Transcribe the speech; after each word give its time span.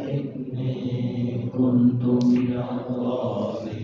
إني 0.00 1.48
كنت 1.52 2.04
من 2.24 2.52
الظالمين 2.52 3.75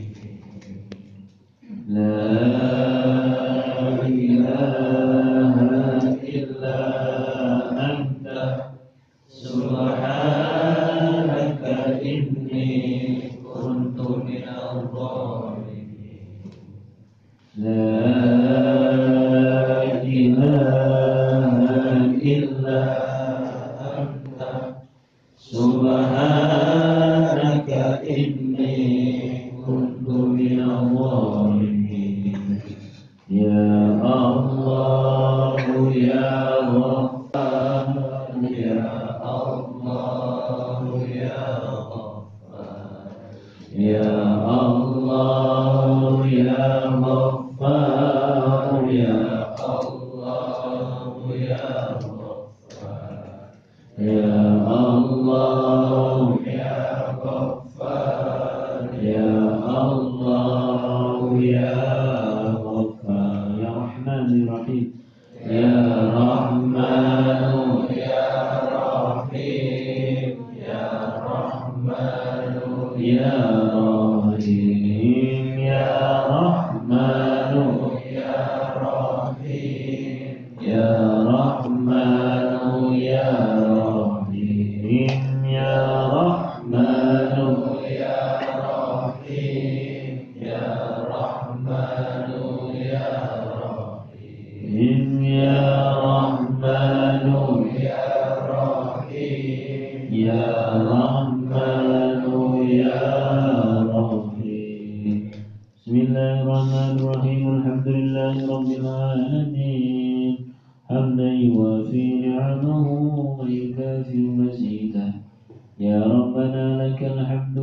يا 115.81 115.99
ربنا 116.03 116.65
لك 116.83 117.01
الحمد 117.03 117.59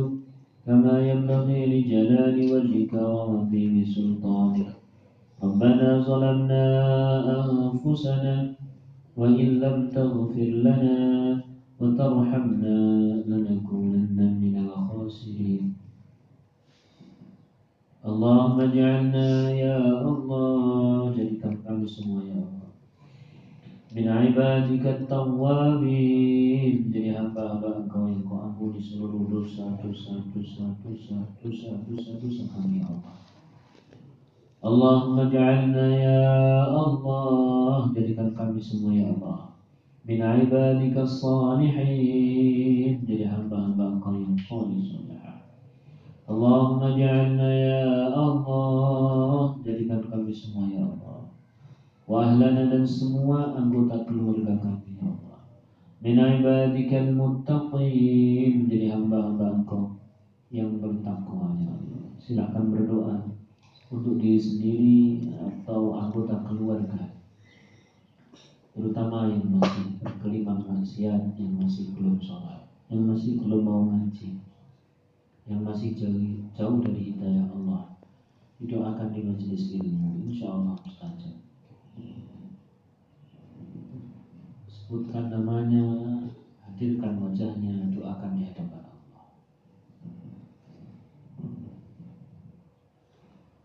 كما 0.66 0.94
ينبغي 1.10 1.60
لجلال 1.72 2.36
وجهك 2.52 2.92
وعظيم 2.92 3.74
سلطانك 3.94 4.68
ربنا 5.44 5.88
ظلمنا 6.08 6.64
أنفسنا 7.36 8.34
وإن 9.16 9.48
لم 9.64 9.76
تغفر 9.96 10.50
لنا 10.66 10.96
وترحمنا 11.80 12.78
لنكونن 13.30 14.18
من 14.42 14.54
الخاسرين 14.64 15.64
اللهم 18.06 18.56
اجعلنا 18.60 19.28
يا 19.50 19.76
الله 20.08 21.10
jadikan 21.16 21.54
kami 21.64 21.84
semua 21.90 22.22
ya 22.24 22.38
Allah 22.38 22.49
min 23.91 24.07
ibadika 24.07 25.03
tawabin 25.03 26.87
jadi 26.95 27.11
hamba-hamba 27.11 27.83
engkau 27.83 28.07
yang 28.07 28.23
kau 28.23 28.39
ampuni 28.39 28.79
seluruh 28.79 29.27
dosa 29.27 29.67
dosa 29.83 30.15
dosa 30.31 30.63
dosa 30.79 31.19
dosa 31.43 31.75
dosa 31.91 32.11
dosa 32.23 32.43
kami 32.55 32.79
ya 32.79 32.87
Allah. 32.87 33.19
Allahumma 34.63 35.27
ja'alna 35.27 35.85
ya 35.91 36.23
Allah. 36.71 37.91
Jadikan 37.91 38.31
kami 38.31 38.63
semua 38.63 38.95
ya 38.95 39.11
Allah. 39.11 39.51
Min 40.07 40.23
ibadika 40.23 41.03
salihin 41.03 42.95
jadi 43.03 43.27
hamba-hamba 43.27 43.99
engkau 43.99 44.15
yang 44.15 44.39
salihah 44.39 45.35
Allahumma 46.31 46.95
ja'alna 46.95 47.49
ya 47.59 48.07
Allah. 48.15 49.59
Jadikan 49.67 49.99
kami 50.07 50.31
semua 50.31 50.71
ya 50.71 50.87
Allah 50.87 51.10
wa 52.11 52.27
ahlana 52.27 52.67
dan 52.67 52.83
semua 52.83 53.55
anggota 53.55 54.03
keluarga 54.03 54.59
kami 54.59 54.99
ya 54.99 55.07
Allah. 55.07 55.39
Min 56.03 56.19
ibadikal 56.19 57.07
muttaqin 57.15 58.67
menjadi 58.67 58.91
hamba-hamba 58.91 59.63
engkau 59.63 59.95
yang 60.51 60.83
bertakwa 60.83 61.55
ya 61.55 61.71
Allah. 61.71 62.03
Silakan 62.19 62.75
berdoa 62.75 63.15
untuk 63.87 64.19
diri 64.19 64.35
sendiri 64.35 64.99
atau 65.39 65.95
anggota 65.95 66.35
keluarga 66.43 67.15
terutama 68.71 69.27
yang 69.31 69.47
masih 69.55 69.99
berkelimang 69.99 70.63
maksiat 70.63 71.35
yang 71.35 71.51
masih 71.59 71.91
belum 71.95 72.19
sholat 72.23 72.67
yang 72.87 73.03
masih 73.03 73.39
belum 73.39 73.67
mau 73.67 73.83
ngaji 73.91 74.39
yang 75.47 75.63
masih 75.63 75.91
jauh, 75.95 76.47
jauh 76.55 76.79
dari 76.79 77.11
hidayah 77.11 77.51
Allah. 77.51 77.99
Didoakan 78.61 79.11
di 79.11 79.25
majelis 79.27 79.75
ilmu 79.75 80.23
insya 80.29 80.53
Allah 80.53 80.79
mustajab 80.79 81.50
sebutkan 84.91 85.31
namanya 85.31 85.87
hadirkan 86.67 87.15
wajahnya 87.23 87.95
doakan 87.95 88.35
di 88.35 88.43
hadapan 88.43 88.83
Allah. 88.91 89.23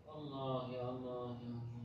Allah 0.07 0.71
ya 0.71 0.87
Allah 0.87 1.35
ya 1.35 1.51
Allah 1.51 1.77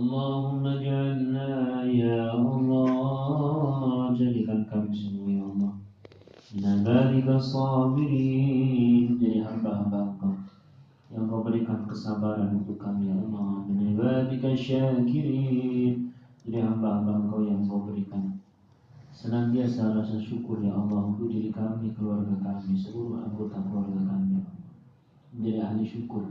اللهم 0.00 0.62
اجعلنا 0.66 1.48
يا 1.88 2.36
Allah 2.36 4.12
jadikan 4.12 4.68
kami 4.68 4.92
semua 4.92 5.28
ya 5.32 5.42
Allah 5.48 5.72
Minabadika 6.52 7.40
sabirin 7.40 9.16
Jadi 9.16 9.40
hamba-hamba 9.40 9.98
engkau 10.12 10.36
Yang 11.08 11.24
kau 11.32 11.40
berikan 11.40 11.80
kesabaran 11.88 12.60
untuk 12.60 12.76
kami 12.76 13.08
ya 13.08 13.16
Allah 13.16 13.64
Minabadika 13.64 14.52
syakirin 14.52 16.12
Jadi 16.44 16.58
hamba-hamba 16.60 17.24
engkau 17.24 17.48
yang 17.48 17.64
kau 17.64 17.88
berikan 17.88 18.36
Senantiasa 19.16 19.96
rasa 19.96 20.20
syukur 20.20 20.60
ya 20.60 20.76
Allah 20.76 21.08
Untuk 21.08 21.32
diri 21.32 21.48
kami, 21.48 21.96
keluarga 21.96 22.36
kami 22.44 22.76
Seluruh 22.76 23.24
anggota 23.24 23.64
keluarga 23.64 23.96
kami 24.12 24.36
ya 24.36 24.40
Allah 24.44 24.60
Menjadi 25.32 25.60
ahli 25.64 25.84
syukur 25.88 26.24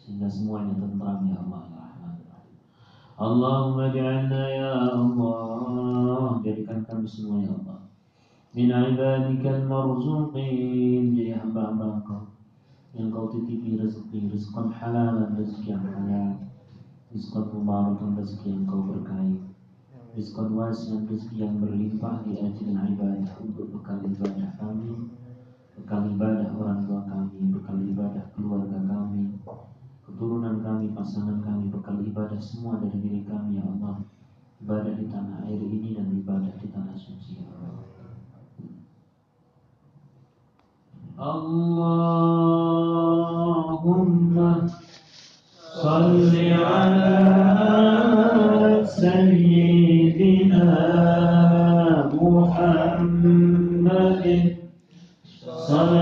Sehingga 0.00 0.24
semuanya 0.24 0.72
tentram 0.80 1.20
ya 1.28 1.36
Allah 1.36 1.69
Allahumma 3.21 3.93
ja'alna 3.93 4.43
ya 4.49 4.97
Allah. 4.97 6.41
Jadikan 6.41 6.81
kami 6.89 7.05
semua 7.05 7.37
ya 7.45 7.53
Allah. 7.53 7.85
Min 8.57 8.73
ibadikal 8.73 9.61
marzuqin 9.69 11.13
Jadi 11.13 11.37
hamba-hamba 11.37 12.01
engkau. 12.01 12.33
Yang 12.97 13.07
kau 13.13 13.29
titipi 13.29 13.77
rezeki 13.77 14.33
rizqan 14.33 14.73
halalan 14.73 15.37
rezeki 15.37 15.69
yang 15.69 15.85
halal. 15.85 16.49
Rizqan 17.13 17.45
mubarakan 17.53 18.17
rezeki 18.17 18.57
yang 18.57 18.65
kau 18.65 18.89
berkahi. 18.89 19.37
Rizqan 20.17 20.57
wasian 20.57 21.05
rezeki 21.05 21.45
yang 21.45 21.61
berlimpah 21.61 22.25
di 22.25 22.41
ajil 22.41 22.73
ibadah 22.73 23.37
untuk 23.37 23.69
bekal 23.69 24.01
ibadah 24.01 24.49
kami. 24.57 25.13
Bekal 25.77 26.09
ibadah 26.09 26.49
orang 26.57 26.89
tua 26.89 27.05
kami 27.05 27.53
bekal 27.53 27.77
ibadah 27.85 28.25
keluarga 28.33 28.81
kami 28.81 29.29
keturunan 30.11 30.59
kami, 30.59 30.91
pasangan 30.91 31.39
kami, 31.39 31.71
bekal 31.71 31.95
ibadah 32.03 32.35
semua 32.43 32.75
dari 32.83 32.99
diri 32.99 33.23
kami 33.23 33.55
ya 33.55 33.63
Allah. 33.63 34.03
Ibadah 34.61 34.93
di 34.99 35.07
tanah 35.07 35.47
air 35.47 35.57
ini 35.63 35.95
dan 35.95 36.11
ibadah 36.11 36.51
di 36.59 36.67
tanah 36.67 36.99
suci 36.99 37.39
ya 37.39 37.47
Allah. 37.47 37.79
Allahumma 41.21 41.77
salli 45.81 46.53
ala 46.53 47.15
sayyidina 48.85 50.65
Muhammadin 52.13 53.61
salli 55.41 56.00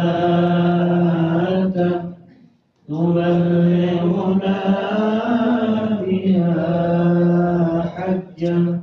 بها 6.06 7.82
حجا 7.96 8.82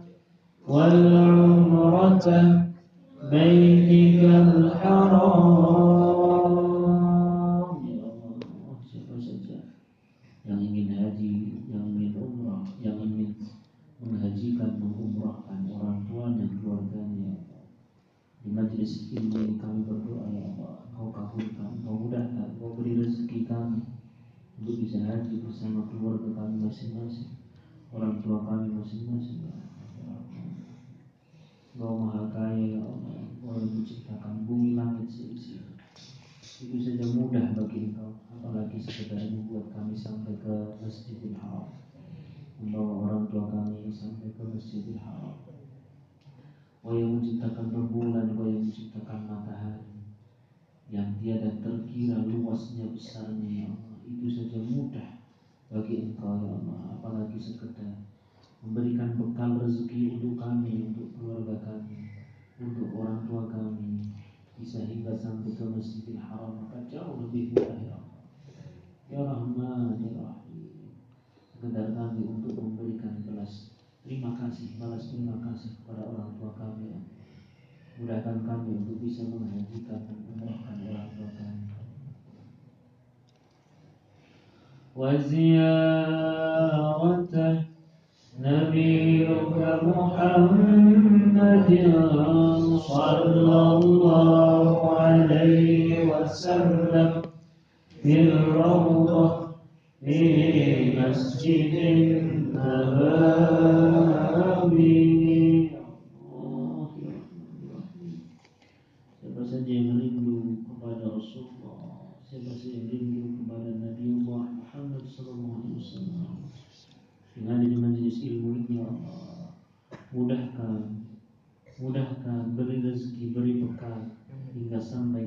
والعمرة 0.69 2.27
بيتك 3.31 3.66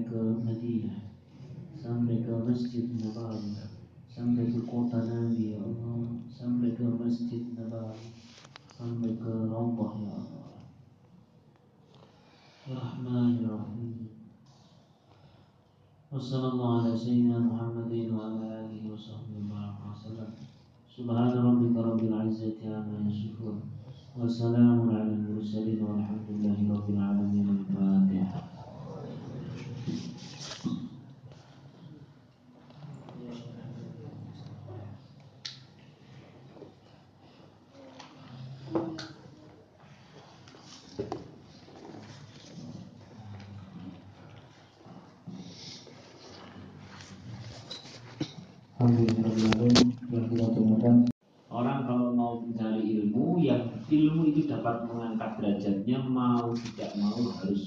ke 0.09 0.17
Madinah 0.41 1.05
sampai 1.77 2.25
ke 2.25 2.33
Masjid 2.33 2.89
Nabawi 2.97 3.53
sampai 4.09 4.49
ke 4.49 4.59
kota 4.65 5.05
Nabi 5.05 5.53
ya 5.53 5.61
Allah 5.61 6.17
sampai 6.33 6.73
ke 6.73 6.81
Masjid 6.81 7.45
Nabawi 7.53 8.09
sampai 8.73 9.13
ke 9.21 9.31
Rabbah 9.45 9.93
ya 10.01 10.11
Allah. 10.17 10.49
Rahman 12.69 13.41
Rahim 13.45 14.09
Wassalamualaikum 16.09 17.29
warahmatullahi 17.29 18.09
wabarakatuh. 18.09 18.17
Wa 18.17 18.25
ala 18.33 18.65
alihi 18.65 18.89
wa 18.89 18.97
sahbihi 18.97 19.45
wa 19.45 19.93
sallam 19.93 20.33
Subhana 20.89 21.37
rabbika 21.37 21.85
rabbil 21.85 22.17
izzati 22.25 22.65
amma 22.65 23.05
yasifun 23.05 23.61
Wassalamun 24.17 24.89
ala 24.89 25.05
al-mursalin 25.05 25.77
walhamdulillahi 25.77 26.65
rabbil 26.65 26.97
alamin. 26.97 27.45
Al-Fatihah 27.61 28.48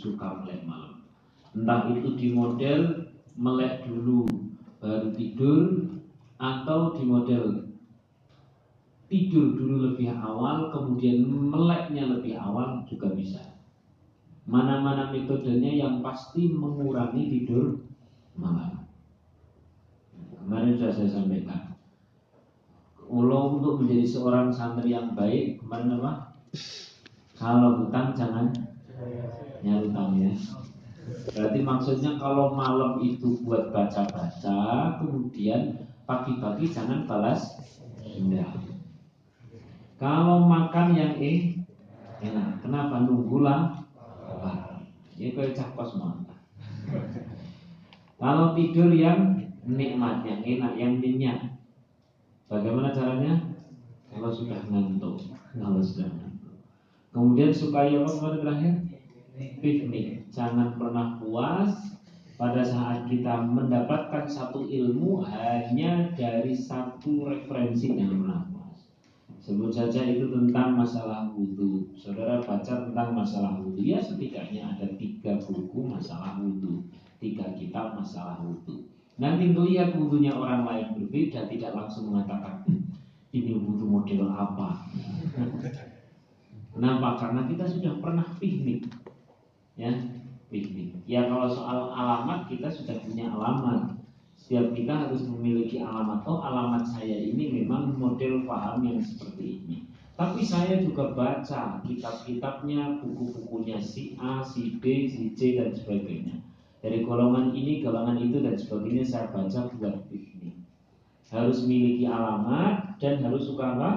suka 0.02 0.42
melek 0.42 0.66
malam. 0.66 1.06
Entah 1.54 1.87
itu 1.94 2.18
di 2.18 2.35
model 2.35 3.06
melek 3.38 3.87
dulu 3.87 4.26
baru 4.82 5.14
tidur 5.14 5.87
atau 6.42 6.99
di 6.99 7.06
model 7.06 7.71
tidur 9.06 9.54
dulu 9.54 9.92
lebih 9.92 10.11
awal 10.11 10.75
kemudian 10.75 11.23
meleknya 11.23 12.11
lebih 12.11 12.35
awal 12.35 12.82
juga 12.90 13.14
bisa. 13.14 13.38
Mana-mana 14.42 15.14
metodenya 15.14 15.71
yang 15.71 16.02
pasti 16.02 16.50
mengurangi 16.50 17.30
tidur 17.30 17.78
malam. 18.35 18.82
Kemarin 20.35 20.75
sudah 20.75 20.90
saya 20.90 21.11
sampaikan. 21.23 21.78
Ulo 23.06 23.61
untuk 23.61 23.85
menjadi 23.85 24.09
seorang 24.09 24.50
santri 24.50 24.90
yang 24.90 25.14
baik 25.14 25.62
kemarin 25.62 26.00
apa? 26.00 26.35
Kalau 27.38 27.85
hutang 27.85 28.16
jangan 28.16 28.50
nyarutang 29.62 30.18
ya. 30.18 30.32
Berarti 31.32 31.61
maksudnya 31.62 32.18
kalau 32.18 32.54
malam 32.54 33.02
itu 33.02 33.42
buat 33.42 33.75
baca-baca, 33.75 34.99
kemudian 35.02 35.87
pagi-pagi 36.06 36.71
jangan 36.71 37.06
balas 37.06 37.59
dendam. 38.02 38.59
Kalau 40.02 40.47
makan 40.50 40.99
yang 40.99 41.14
eh 41.23 41.62
enak, 42.23 42.59
kenapa 42.62 43.06
nunggulah? 43.06 43.82
Ini 45.14 45.38
kayak 45.38 45.54
cakos 45.54 45.94
mantap. 46.00 46.38
Kalau 48.18 48.54
tidur 48.59 48.90
yang 48.90 49.38
nikmat, 49.62 50.26
yang 50.26 50.42
enak, 50.42 50.73
yang 50.75 50.99
minyak. 50.99 51.38
Bagaimana 52.50 52.90
caranya? 52.90 53.38
Kalau 54.11 54.30
sudah 54.35 54.59
ngantuk, 54.66 55.30
kalau 55.54 55.78
sudah 55.78 56.11
ngantuk. 56.11 56.54
Kemudian 57.14 57.52
supaya 57.54 58.02
apa 58.02 58.11
kemarin 58.11 58.40
terakhir? 58.42 58.75
Piknik. 59.61 60.30
Jangan 60.32 60.78
pernah 60.78 61.18
puas 61.18 61.92
pada 62.40 62.66
saat 62.66 63.06
kita 63.06 63.46
mendapatkan 63.46 64.26
satu 64.26 64.66
ilmu 64.66 65.22
hanya 65.22 66.11
dari 66.18 66.56
satu 66.56 67.30
referensi 67.30 67.92
yang 67.94 68.26
nafas. 68.26 68.90
Sebut 69.42 69.75
saja 69.75 70.06
itu 70.06 70.30
tentang 70.30 70.78
masalah 70.78 71.26
wudhu. 71.34 71.90
Saudara 71.99 72.38
baca 72.38 72.87
tentang 72.87 73.11
masalah 73.14 73.58
wudhu, 73.58 73.82
ya 73.82 73.99
setidaknya 73.99 74.75
ada 74.75 74.87
tiga 74.94 75.38
buku 75.42 75.82
masalah 75.82 76.38
wudhu, 76.38 76.87
tiga 77.18 77.50
kitab 77.58 77.99
masalah 77.99 78.38
wudhu. 78.38 78.87
Nanti 79.18 79.50
melihat 79.50 79.99
wudhunya 79.99 80.30
orang 80.34 80.62
lain 80.66 80.88
berbeda, 80.94 81.50
tidak 81.50 81.75
langsung 81.75 82.14
mengatakan 82.14 82.62
ini 83.34 83.58
wudhu 83.58 83.87
model 83.87 84.30
apa. 84.30 84.87
Kenapa? 86.72 87.08
Karena 87.20 87.44
kita 87.50 87.66
sudah 87.68 87.99
pernah 87.99 88.25
piknik, 88.38 88.88
ya 89.76 89.93
piknik. 90.52 91.00
Ya 91.09 91.29
kalau 91.29 91.49
soal 91.49 91.93
alamat 91.93 92.49
kita 92.49 92.69
sudah 92.69 93.00
punya 93.00 93.33
alamat. 93.33 93.97
Setiap 94.37 94.75
kita 94.75 95.07
harus 95.07 95.23
memiliki 95.25 95.81
alamat. 95.81 96.26
Oh 96.26 96.43
alamat 96.43 96.85
saya 96.85 97.14
ini 97.14 97.62
memang 97.62 97.95
model 97.97 98.45
paham 98.45 98.85
yang 98.85 99.00
seperti 99.00 99.62
ini. 99.62 99.76
Tapi 100.12 100.45
saya 100.45 100.76
juga 100.85 101.17
baca 101.17 101.81
kitab-kitabnya, 101.83 103.00
buku-bukunya 103.00 103.81
si 103.81 104.12
A, 104.21 104.45
si 104.45 104.76
B, 104.76 105.09
si 105.09 105.33
C 105.33 105.57
dan 105.57 105.73
sebagainya. 105.73 106.37
Dari 106.85 107.00
golongan 107.07 107.57
ini, 107.57 107.81
golongan 107.81 108.21
itu 108.21 108.45
dan 108.45 108.59
sebagainya 108.59 109.09
saya 109.09 109.33
baca 109.33 109.73
buat 109.79 110.05
piknik. 110.12 110.59
Harus 111.33 111.64
memiliki 111.64 112.05
alamat 112.05 113.00
dan 113.00 113.25
harus 113.25 113.49
suka 113.49 113.73
apa? 113.73 113.91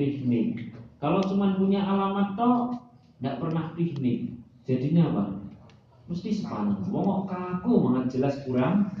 Piknik. 0.00 0.72
Kalau 0.96 1.20
cuma 1.20 1.60
punya 1.60 1.84
alamat 1.84 2.32
toh, 2.32 2.88
tidak 3.20 3.36
pernah 3.44 3.76
piknik. 3.76 4.37
Jadinya 4.68 5.04
apa? 5.08 5.24
mesti 6.08 6.40
sepanjang 6.40 6.88
wong 6.88 7.28
kaku 7.28 7.72
banget 7.88 8.16
jelas 8.16 8.40
kurang. 8.44 8.92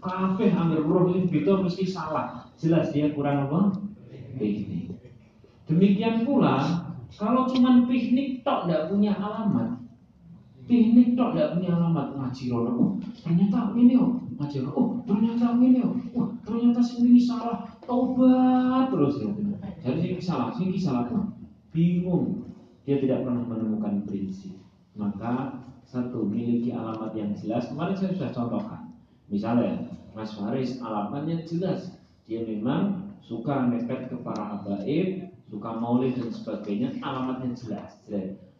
Kafe 0.00 0.48
hampir 0.48 0.80
roh 0.80 1.12
itu 1.12 1.28
mesti 1.44 1.84
salah. 1.84 2.48
Jelas 2.56 2.92
dia 2.92 3.12
kurang 3.12 3.48
apa? 3.48 3.60
Piknik. 4.36 4.96
Demikian 5.68 6.24
pula 6.24 6.88
kalau 7.16 7.48
cuma 7.48 7.84
piknik 7.88 8.46
tok 8.46 8.68
tidak 8.68 8.86
punya 8.92 9.16
alamat 9.18 9.80
piknik 10.70 11.18
tok 11.18 11.34
tidak 11.34 11.58
punya 11.58 11.70
alamat 11.74 12.14
ngaji 12.14 12.44
rono 12.46 12.70
oh 12.78 12.90
ternyata 13.26 13.74
ini 13.74 13.98
oh 13.98 14.22
ngaji 14.38 14.56
rono 14.62 14.72
oh 14.78 14.88
ternyata 15.02 15.58
ini 15.58 15.82
oh 15.82 15.94
wah 16.14 16.30
ternyata 16.46 16.80
ini 17.02 17.18
salah. 17.18 17.66
Tobat 17.82 18.86
terus 18.94 19.18
ya 19.18 19.30
jadi 19.82 20.14
ini 20.14 20.22
salah 20.22 20.54
ini 20.54 20.78
salah 20.78 21.10
bingung 21.74 22.49
dia 22.90 22.98
tidak 22.98 23.22
pernah 23.22 23.46
menemukan 23.46 24.02
prinsip 24.02 24.58
maka 24.98 25.62
satu 25.86 26.26
miliki 26.26 26.70
alamat 26.74 27.14
yang 27.14 27.34
jelas. 27.34 27.70
Kemarin 27.70 27.96
saya 27.98 28.12
sudah 28.14 28.30
contohkan. 28.34 28.82
Misalnya 29.30 29.90
Mas 30.14 30.34
Faris 30.34 30.78
alamatnya 30.82 31.42
jelas. 31.46 31.94
Dia 32.26 32.46
memang 32.46 33.14
suka 33.22 33.66
mepet 33.66 34.10
ke 34.10 34.16
para 34.22 34.58
habaib, 34.58 35.30
suka 35.50 35.70
maulid 35.78 36.14
dan 36.18 36.30
sebagainya, 36.30 36.94
alamatnya 37.02 37.54
jelas. 37.58 37.98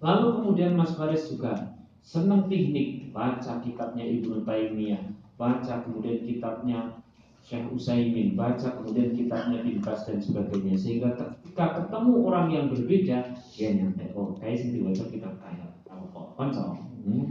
Lalu 0.03 0.27
kemudian 0.43 0.75
Mas 0.75 0.95
Faris 0.95 1.31
juga 1.31 1.75
senang 2.03 2.51
teknik, 2.51 3.15
baca 3.15 3.63
kitabnya 3.63 4.03
Ibnu 4.07 4.43
Taimiyah, 4.43 5.03
baca 5.39 5.87
kemudian 5.87 6.27
kitabnya 6.27 6.99
Syekh 7.47 7.67
Usaimin, 7.71 8.35
baca 8.35 8.75
kemudian 8.79 9.15
kitabnya 9.15 9.63
Bas 9.83 10.07
dan 10.07 10.19
sebagainya. 10.19 10.75
Sehingga 10.79 11.15
ketika 11.50 11.83
ketemu 11.83 12.30
orang 12.30 12.47
yang 12.54 12.71
berbeda, 12.71 13.19
dia 13.50 13.75
nyampe, 13.75 14.14
oh 14.14 14.38
kayak 14.38 14.62
sih 14.62 14.78
baca 14.87 15.04
kitab 15.11 15.35
kaya 15.42 15.66
konco. 16.38 16.78
Hmm. 17.02 17.26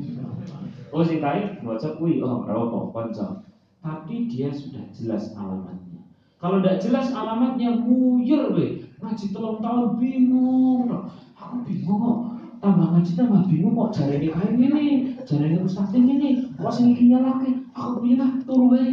Oh 0.91 0.99
sing 1.07 1.23
kai 1.23 1.55
maca 1.63 1.95
kuwi 1.95 2.19
oh 2.19 2.43
rokok 2.43 2.91
konco. 2.91 3.47
Tapi 3.79 4.27
dia 4.27 4.51
sudah 4.51 4.83
jelas 4.91 5.31
alamatnya. 5.39 6.03
Kalau 6.35 6.59
tidak 6.59 6.83
jelas 6.83 7.15
alamatnya 7.15 7.79
muyur 7.79 8.51
we. 8.59 8.83
Ngaji 8.99 9.31
telung 9.31 9.63
tahun 9.63 9.95
bingung. 9.95 10.91
Aku 11.39 11.63
bingung 11.63 11.99
kok. 12.03 12.19
Tambah 12.59 12.91
ngaji 12.91 13.11
tambah 13.15 13.47
bingung 13.47 13.71
kok 13.71 14.03
jare 14.03 14.19
ini 14.19 14.35
kayak 14.35 14.51
gini, 14.59 15.15
jare 15.23 15.47
ini 15.47 15.63
ustaz 15.63 15.95
ini, 15.95 16.51
kok 16.59 16.75
sing 16.75 16.91
iki 16.91 17.07
nyalake. 17.07 17.55
Aku 17.71 18.03
punya 18.03 18.27
lah 18.27 18.31
turu. 18.43 18.75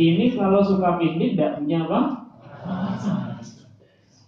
Ini 0.00 0.32
kalau 0.32 0.64
suka 0.64 0.96
piknik 0.96 1.36
tidak 1.36 1.60
punya 1.60 1.84
apa? 1.84 2.19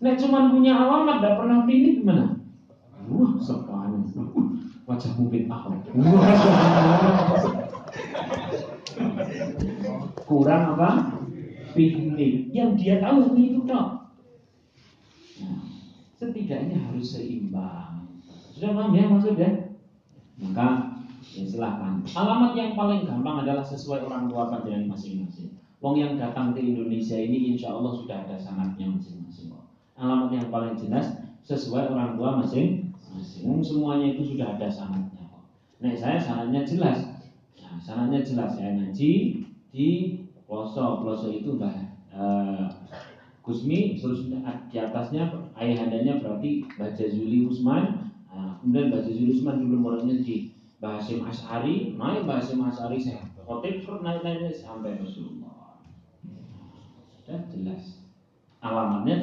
Nek 0.03 0.19
cuma 0.19 0.51
punya 0.51 0.75
alamat 0.75 1.23
tidak 1.23 1.39
pernah 1.39 1.63
piknik 1.63 2.03
gimana? 2.03 2.43
Wah, 3.07 3.39
sepanjang. 3.39 4.35
Wajah 4.83 5.15
mungkin 5.15 5.47
ahok. 5.47 5.95
Kurang 10.27 10.75
apa? 10.75 11.23
Piknik. 11.73 12.51
Yang 12.51 12.71
dia 12.83 12.99
tahu 12.99 13.39
itu 13.39 13.63
dong. 13.63 14.11
Nah, 15.39 15.63
setidaknya 16.19 16.83
harus 16.83 17.15
seimbang. 17.15 18.11
Sudah 18.53 18.75
paham 18.75 18.95
ya 18.95 19.07
maksudnya? 19.07 19.51
Maka 20.43 20.99
ya 21.31 21.45
silahkan. 21.47 22.03
Alamat 22.13 22.53
yang 22.59 22.75
paling 22.75 23.07
gampang 23.07 23.47
adalah 23.47 23.63
sesuai 23.63 24.03
orang 24.03 24.27
tua 24.27 24.51
panjenengan 24.51 24.93
masing-masing. 24.93 25.52
Wong 25.83 25.99
yang 25.99 26.15
datang 26.15 26.55
ke 26.55 26.63
Indonesia 26.63 27.19
ini 27.19 27.53
insya 27.53 27.75
Allah 27.75 27.91
sudah 27.99 28.23
ada 28.23 28.39
sanatnya 28.39 28.87
masing-masing. 28.87 29.51
Alamat 29.99 30.31
yang 30.31 30.47
paling 30.47 30.79
jelas 30.79 31.19
sesuai 31.43 31.91
orang 31.91 32.15
tua 32.15 32.39
masing 32.39 32.95
masing 33.11 33.59
semuanya 33.59 34.15
itu 34.15 34.23
sudah 34.23 34.55
ada 34.55 34.71
sanatnya 34.71 35.27
Nah 35.83 35.91
saya 35.99 36.23
sanatnya 36.23 36.63
jelas. 36.63 37.03
Nah, 37.59 37.75
sanatnya 37.83 38.23
jelas 38.23 38.55
saya 38.55 38.79
ngaji 38.79 39.43
di 39.75 39.89
Ploso. 40.47 41.03
Ploso 41.03 41.35
itu 41.35 41.59
udah 41.59 41.75
uh, 42.15 42.71
Kusmi 43.43 43.99
terus 43.99 44.31
di 44.31 44.79
atasnya 44.79 45.35
ayahandanya 45.59 46.23
berarti 46.23 46.63
Baja 46.79 47.11
Zuli 47.11 47.43
Usman. 47.43 48.15
Nah, 48.31 48.63
kemudian 48.63 48.95
Baja 48.95 49.11
Zuli 49.11 49.35
Usman 49.35 49.67
dulu 49.67 49.83
muridnya 49.83 50.23
di 50.23 50.55
Bahasim 50.79 51.27
Ashari, 51.27 51.99
naik 51.99 52.23
Bahasim 52.23 52.63
Ashari 52.63 53.03
saya 53.03 53.27
khotib 53.43 53.83
naik 54.07 54.23
naik 54.23 54.55
sampai 54.55 54.95
Rasulullah. 55.03 55.42
Sudah 57.23 57.41
jelas 57.55 58.03
alamatnya 58.63 59.19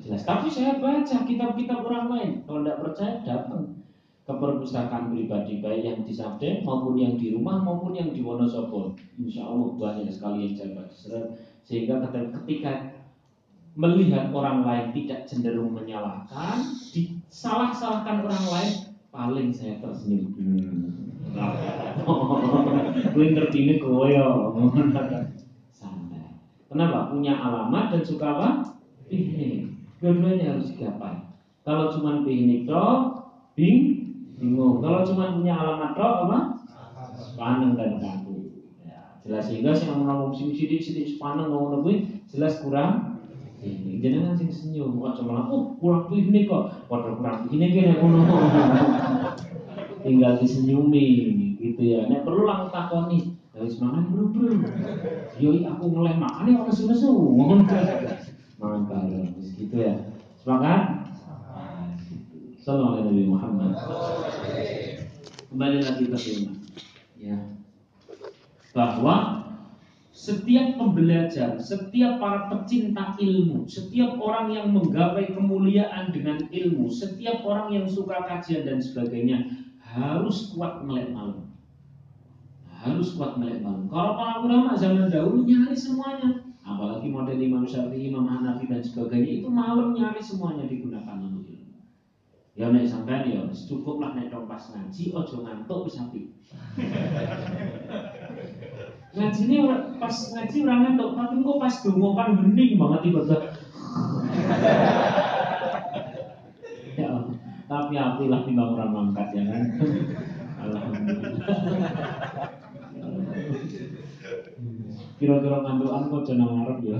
jelas. 0.00 0.24
Tapi 0.24 0.48
saya 0.48 0.80
baca 0.80 1.16
kitab-kitab 1.28 1.84
orang 1.84 2.06
lain. 2.08 2.30
Kalau 2.48 2.64
tidak 2.64 2.80
percaya 2.80 3.14
datang 3.20 3.84
ke 4.24 4.32
perpustakaan 4.32 5.12
pribadi 5.12 5.60
baik 5.60 5.82
yang 5.84 6.00
di 6.04 6.12
Sabden 6.12 6.64
maupun 6.64 6.96
yang 6.96 7.16
di 7.20 7.32
rumah 7.32 7.60
maupun 7.60 7.92
yang 7.96 8.12
di 8.12 8.24
Wonosobo. 8.24 8.96
Insya 9.20 9.44
Allah 9.44 9.76
banyak 9.76 10.08
sekali 10.08 10.48
yang 10.48 10.54
saya 10.56 10.70
baca. 10.72 11.20
Sehingga 11.64 12.00
ketika 12.08 12.96
melihat 13.76 14.32
orang 14.32 14.64
lain 14.64 14.86
tidak 14.96 15.28
cenderung 15.28 15.76
menyalahkan, 15.76 16.64
disalah-salahkan 16.92 18.24
orang 18.24 18.46
lain, 18.48 18.72
paling 19.12 19.48
saya 19.52 19.76
tersenyum. 19.84 20.32
Hmm. 20.32 20.96
Gue 23.12 23.26
ngerti 23.36 23.58
ini 23.68 23.74
koyo. 23.76 24.56
Kenapa? 26.68 27.08
Punya 27.08 27.32
alamat 27.32 27.96
dan 27.96 28.02
suka 28.04 28.26
apa? 28.28 28.48
piknik. 29.08 29.72
Dua-duanya 29.98 30.54
harus 30.54 30.70
digapai. 30.70 31.16
Kalau 31.64 31.90
cuma 31.96 32.22
piknik 32.22 32.68
toh, 32.68 33.24
bing, 33.56 33.78
bingung. 34.38 34.78
Kalau 34.84 35.02
cuma 35.02 35.34
punya 35.34 35.56
alamat 35.58 35.90
toh 35.96 36.12
apa? 36.28 36.38
Sepaneng 37.18 37.74
dan 37.74 37.98
kaku. 37.98 38.52
Ya, 38.84 39.18
jelas 39.26 39.50
sehingga 39.50 39.72
ngomong 39.74 40.36
sini 40.36 40.54
sidik 40.54 40.84
sidik 40.84 41.08
sepaneng 41.08 41.50
ngomong 41.50 41.82
lebih 41.82 42.22
jelas 42.30 42.62
kurang. 42.62 43.18
Jangan 43.98 44.38
sing 44.38 44.54
senyum, 44.54 45.02
kok 45.02 45.18
cuma 45.18 45.50
oh 45.50 45.74
kurang 45.82 46.06
piknik 46.06 46.46
kok, 46.46 46.86
waduh 46.86 47.18
kurang 47.18 47.50
piknik 47.50 47.74
ya 47.74 47.98
ngono. 47.98 48.22
Tinggal 50.06 50.38
disenyumi 50.38 51.06
gitu 51.58 51.82
ya. 51.82 52.06
Nek 52.06 52.22
perlu 52.22 52.46
langsung 52.46 52.70
takoni. 52.70 53.34
Dari 53.58 53.70
semangat 53.74 54.06
bro 54.14 54.30
bro. 54.30 54.54
Yo 55.42 55.50
aku 55.66 55.84
ngeleh 55.90 56.14
makane 56.14 56.54
ora 56.54 56.70
nesu-nesu. 56.70 57.10
Ngono 57.10 57.66
mangan 58.58 58.82
bareng 58.90 59.38
gitu 59.54 59.74
ya 59.78 59.94
semangat 60.42 61.06
Salam 62.58 63.06
Nabi 63.06 63.24
Muhammad 63.24 63.72
kembali 65.48 65.78
lagi 65.80 66.04
ke 66.10 66.18
tema 66.18 66.52
ya 67.16 67.38
bahwa 68.76 69.16
setiap 70.12 70.76
pembelajar, 70.76 71.56
setiap 71.62 72.18
para 72.18 72.50
pecinta 72.50 73.14
ilmu, 73.16 73.64
setiap 73.70 74.18
orang 74.18 74.50
yang 74.50 74.74
menggapai 74.74 75.30
kemuliaan 75.30 76.10
dengan 76.10 76.42
ilmu, 76.50 76.90
setiap 76.90 77.46
orang 77.46 77.72
yang 77.72 77.86
suka 77.86 78.26
kajian 78.26 78.66
dan 78.66 78.82
sebagainya 78.82 79.46
harus 79.78 80.52
kuat 80.52 80.82
melek 80.84 81.14
malam. 81.14 81.47
Harus 82.88 83.20
kuat 83.20 83.36
melek 83.36 83.60
malam. 83.60 83.84
Kalau 83.92 84.16
para 84.16 84.40
ulama 84.40 84.72
zaman 84.72 85.12
dahulu 85.12 85.44
nyari 85.44 85.76
semuanya, 85.76 86.40
apalagi 86.64 87.12
model 87.12 87.36
Imam 87.36 87.68
Syafi'i, 87.68 88.08
Imam 88.08 88.24
Hanafi 88.24 88.64
dan 88.64 88.80
sebagainya 88.80 89.44
itu 89.44 89.48
malam 89.52 89.92
nyari 89.92 90.24
semuanya 90.24 90.64
digunakan 90.64 91.20
untuk 91.20 91.44
ilmu. 91.44 91.84
Ya 92.56 92.72
nek 92.72 92.88
sampean 92.88 93.28
ya 93.28 93.44
cukup 93.52 94.00
lah 94.00 94.16
nek 94.16 94.32
pas 94.32 94.64
ngaji 94.72 95.12
ojo 95.12 95.36
ngantuk 95.44 95.84
wis 95.84 96.00
apik. 96.00 96.32
ngaji 99.16 99.40
ini 99.44 99.56
pas 100.00 100.16
ngaji 100.32 100.56
orang 100.64 100.80
ngantuk, 100.88 101.10
tapi 101.12 101.44
kok 101.44 101.60
pas 101.60 101.74
dongo 101.84 102.16
kan 102.16 102.40
bening 102.40 102.80
banget 102.80 103.00
tiba-tiba. 103.04 103.38
ya, 106.98 107.14
tapi 107.68 107.94
api 107.94 108.24
lah 108.26 108.42
timbang 108.48 108.74
orang 108.74 108.90
mangkat 108.90 109.28
ya 109.36 109.44
kan. 109.44 109.62
Alhamdulillah. 110.58 112.57
Kira-kira 115.18 115.66
ngantukan 115.66 116.02
kok 116.06 116.24
jeneng 116.30 116.62
ngarep 116.62 116.78
ya. 116.86 116.98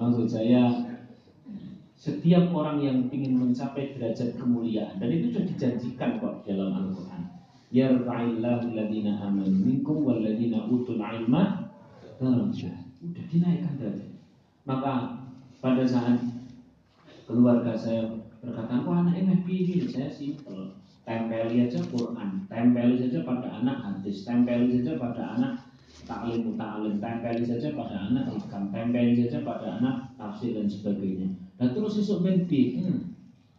Maksud 0.00 0.24
saya 0.24 0.62
setiap 1.98 2.48
orang 2.54 2.80
yang 2.80 2.98
ingin 3.12 3.36
mencapai 3.36 3.92
derajat 3.92 4.40
kemuliaan 4.40 4.96
dan 4.96 5.08
itu 5.12 5.34
sudah 5.34 5.44
dijanjikan 5.44 6.16
kok 6.16 6.48
dalam 6.48 6.72
Al-Qur'an. 6.72 7.28
Yarfa'illahu 7.68 8.72
alladziina 8.72 9.20
amanu 9.20 9.60
minkum 9.60 10.08
walladziina 10.08 10.64
utul 10.72 10.96
ilma 10.96 11.68
darajat. 12.16 12.88
Udah 13.04 13.24
dinaikkan 13.28 13.76
derajat. 13.76 14.10
Maka 14.64 15.20
pada 15.60 15.84
saat 15.84 16.16
keluarga 17.28 17.76
saya 17.76 18.08
berkata, 18.40 18.80
"Wah, 18.88 19.04
anaknya 19.04 19.44
piye?" 19.44 19.84
Saya 19.84 20.08
simpel 20.08 20.72
tempeli 21.08 21.64
aja 21.64 21.80
Quran, 21.88 22.44
tempeli 22.52 23.00
saja 23.00 23.24
pada 23.24 23.48
anak 23.48 23.76
hadis, 23.80 24.28
tempeli 24.28 24.76
saja 24.76 25.00
pada 25.00 25.22
anak 25.40 25.52
taklim 26.04 26.52
mutalim, 26.52 27.00
tempeli 27.00 27.42
saja 27.48 27.72
pada 27.72 27.96
anak 28.12 28.24
hikam, 28.36 28.68
tempeli 28.68 29.16
saja 29.24 29.40
pada 29.40 29.80
anak 29.80 29.96
tafsir 30.20 30.52
dan 30.52 30.68
sebagainya. 30.68 31.32
Dan 31.56 31.72
terus 31.72 31.96
esok 32.04 32.20
mimpi, 32.20 32.84
hmm, 32.84 33.00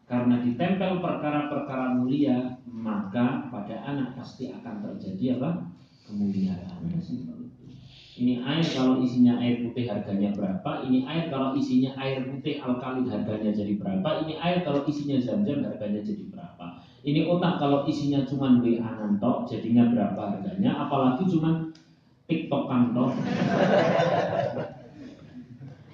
karena 0.05 0.45
ditempel 0.45 1.01
perkara-perkara 1.01 1.97
mulia, 1.97 2.61
maka 2.69 3.49
pada 3.49 3.75
anak 3.81 4.13
pasti 4.13 4.53
akan 4.53 4.85
terjadi 4.85 5.41
apa? 5.41 5.73
Kemuliaan. 6.05 6.85
Ini 8.19 8.43
air 8.43 8.65
kalau 8.75 8.99
isinya 8.99 9.39
air 9.39 9.63
putih 9.63 9.87
harganya 9.87 10.35
berapa? 10.35 10.83
Ini 10.83 11.07
air 11.07 11.31
kalau 11.31 11.55
isinya 11.55 11.95
air 11.95 12.27
putih 12.27 12.59
alkali 12.59 13.07
harganya 13.07 13.55
jadi 13.55 13.79
berapa? 13.79 14.27
Ini 14.27 14.35
air 14.43 14.59
kalau 14.67 14.83
isinya 14.83 15.15
zam-zam 15.23 15.63
harganya 15.63 16.03
jadi 16.03 16.27
berapa? 16.27 16.78
Ini 16.99 17.31
otak 17.31 17.63
kalau 17.63 17.87
isinya 17.87 18.27
cuma 18.27 18.59
WA 18.59 19.07
tok 19.23 19.47
jadinya 19.47 19.87
berapa 19.87 20.19
harganya? 20.19 20.83
Apalagi 20.83 21.23
cuma 21.31 21.71
TikTok 22.27 22.67
kantor. 22.67 23.15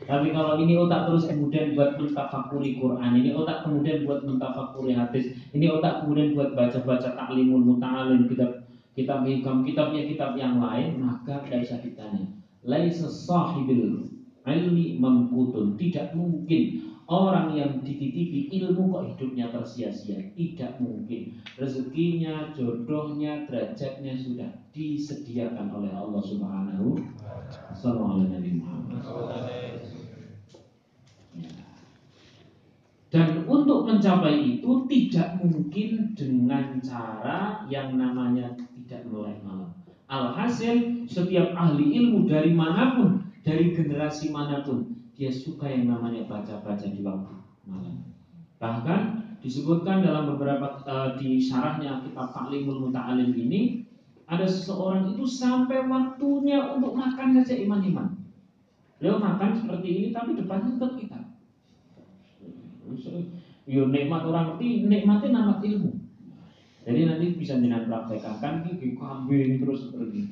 Tapi 0.05 0.27
kalau 0.29 0.61
ini 0.61 0.77
otak 0.77 1.09
terus 1.09 1.25
kemudian 1.25 1.73
buat 1.73 1.97
mentafakuri 1.97 2.77
Quran, 2.77 3.11
ini 3.17 3.33
otak 3.33 3.65
kemudian 3.65 4.05
buat 4.05 4.21
mentafakuri 4.21 4.93
hadis, 4.93 5.33
ini 5.49 5.65
otak 5.65 6.05
kemudian 6.05 6.37
buat 6.37 6.53
baca-baca 6.53 7.17
taklimul 7.17 7.65
muta'alim, 7.65 8.29
kitab 8.29 8.69
kitab 8.93 9.25
hikam, 9.25 9.65
kitabnya 9.65 10.05
kitab 10.05 10.37
yang 10.37 10.61
lain, 10.61 11.01
maka 11.01 11.41
tidak 11.45 11.65
bisa 11.65 11.81
ditanya. 11.81 12.25
Laisa 12.61 13.09
sahibil 13.09 14.05
ilmi 14.45 15.01
mamkutun. 15.01 15.73
Tidak 15.73 16.13
mungkin 16.13 16.84
orang 17.05 17.53
yang 17.53 17.85
dititipi 17.85 18.49
ilmu 18.61 18.89
kok 18.93 19.05
hidupnya 19.13 19.53
tersia-sia. 19.53 20.33
Tidak 20.33 20.81
mungkin. 20.81 21.37
Rezekinya, 21.57 22.53
jodohnya, 22.57 23.45
derajatnya 23.45 24.13
sudah 24.17 24.49
disediakan 24.73 25.69
oleh 25.69 25.91
Allah 25.93 26.23
Subhanahu 26.25 26.97
wa 26.97 27.77
taala. 27.79 29.45
Dan 33.15 33.47
untuk 33.47 33.87
mencapai 33.87 34.59
itu 34.59 34.71
tidak 34.91 35.39
mungkin 35.39 36.11
dengan 36.19 36.83
cara 36.83 37.63
yang 37.71 37.95
namanya 37.95 38.51
tidak 38.59 39.07
melek 39.07 39.39
malam. 39.39 39.71
Alhasil 40.11 41.07
setiap 41.07 41.55
ahli 41.55 41.95
ilmu 41.95 42.27
dari 42.27 42.51
mana 42.51 42.99
pun, 42.99 43.23
dari 43.39 43.71
generasi 43.71 44.35
mana 44.35 44.67
pun, 44.67 44.94
dia 45.15 45.31
suka 45.31 45.71
yang 45.71 45.87
namanya 45.87 46.27
baca-baca 46.27 46.85
di 46.91 46.99
waktu 46.99 47.35
malam. 47.63 48.03
Bahkan 48.59 49.01
disebutkan 49.39 50.03
dalam 50.03 50.35
beberapa 50.35 50.83
uh, 50.83 51.15
di 51.15 51.39
syarahnya 51.39 52.03
kitab 52.03 52.35
Taklimul 52.35 52.87
Muta'alim 52.87 53.31
ini 53.31 53.87
ada 54.27 54.43
seseorang 54.43 55.15
itu 55.15 55.23
sampai 55.23 55.87
waktunya 55.87 56.75
untuk 56.75 56.99
makan 56.99 57.39
saja 57.39 57.55
iman-iman. 57.63 58.19
Beliau 58.99 59.21
makan 59.21 59.55
seperti 59.55 59.87
ini 59.87 60.07
tapi 60.11 60.35
depannya 60.35 60.75
tetap 60.75 60.93
kita. 60.99 61.19
Yo 63.65 63.89
nikmat 63.89 64.21
orang 64.27 64.55
ngerti, 64.55 64.85
nikmatnya 64.85 65.29
nama 65.33 65.53
ilmu. 65.63 66.05
Jadi 66.85 66.99
nanti 67.01 67.25
bisa 67.33 67.57
dengan 67.57 67.89
praktekkan 67.89 68.37
kan 68.37 68.53
kambing 68.69 69.57
terus 69.57 69.89
seperti 69.89 70.29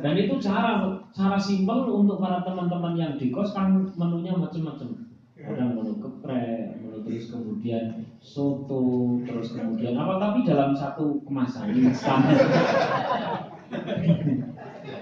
Dan 0.00 0.14
itu 0.18 0.34
cara 0.42 0.98
cara 1.14 1.38
simpel 1.38 1.86
untuk 1.90 2.18
para 2.18 2.42
teman-teman 2.42 2.94
yang 2.98 3.12
di 3.20 3.30
kos 3.30 3.54
kan 3.54 3.92
menunya 3.94 4.34
macam-macam. 4.34 5.06
Ada 5.44 5.76
menu 5.76 6.00
geprek, 6.00 6.80
menu 6.80 7.04
terus 7.04 7.28
kemudian 7.28 8.08
soto, 8.24 9.20
terus 9.28 9.52
kemudian 9.52 9.92
apa 9.98 10.16
tapi 10.16 10.46
dalam 10.48 10.72
satu 10.72 11.20
kemasan. 11.28 11.68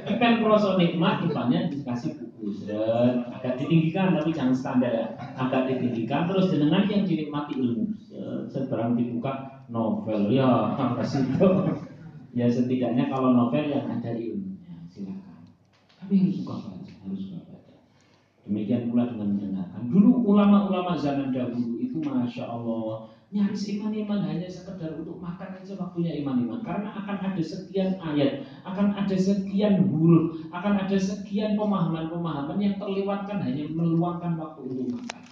Ikan 0.03 0.43
kroso 0.43 0.75
nikmat 0.79 1.23
depannya 1.27 1.71
dikasih 1.71 2.19
buku 2.19 2.67
dan 2.67 3.23
agak 3.31 3.59
ditinggikan 3.63 4.19
tapi 4.19 4.35
jangan 4.35 4.55
standar 4.55 4.91
ya. 4.91 5.07
Agak 5.39 5.71
ditinggikan 5.71 6.27
terus 6.27 6.51
jenengan 6.51 6.91
yang 6.91 7.07
dinikmati 7.07 7.55
ilmu. 7.55 7.87
Seberang 8.51 8.99
dibuka 8.99 9.63
novel. 9.71 10.27
Ya 10.35 10.75
kasih 10.99 11.23
itu 11.31 11.49
ya 12.33 12.47
setidaknya 12.51 13.13
kalau 13.13 13.31
novel 13.37 13.71
yang 13.71 13.87
ada 13.87 14.11
silakan 14.11 14.42
tapi 16.13 16.29
harus 16.29 16.45
suka 16.45 16.61
demikian 18.45 18.93
pula 18.93 19.09
dengan 19.09 19.33
mendengarkan. 19.33 19.89
Dulu 19.89 20.29
ulama-ulama 20.29 20.93
zaman 21.01 21.33
dahulu 21.33 21.81
itu 21.81 22.05
masya 22.05 22.53
Allah 22.53 23.09
nyaris 23.33 23.65
iman-iman 23.73 24.21
hanya 24.29 24.45
sekedar 24.45 24.93
untuk 24.93 25.17
makan 25.17 25.57
aja 25.57 25.73
waktunya 25.81 26.21
iman-iman. 26.21 26.61
Karena 26.61 26.93
akan 26.93 27.33
ada 27.33 27.41
sekian 27.41 27.97
ayat 27.97 28.45
akan 28.69 28.93
ada 28.93 29.17
sekian 29.17 29.89
huruf 29.89 30.37
akan 30.53 30.85
ada 30.85 30.99
sekian 31.01 31.57
pemahaman-pemahaman 31.57 32.61
yang 32.61 32.77
terlewatkan 32.77 33.41
hanya 33.41 33.65
meluangkan 33.73 34.37
waktu 34.37 34.69
untuk 34.69 34.93
makan. 34.93 35.23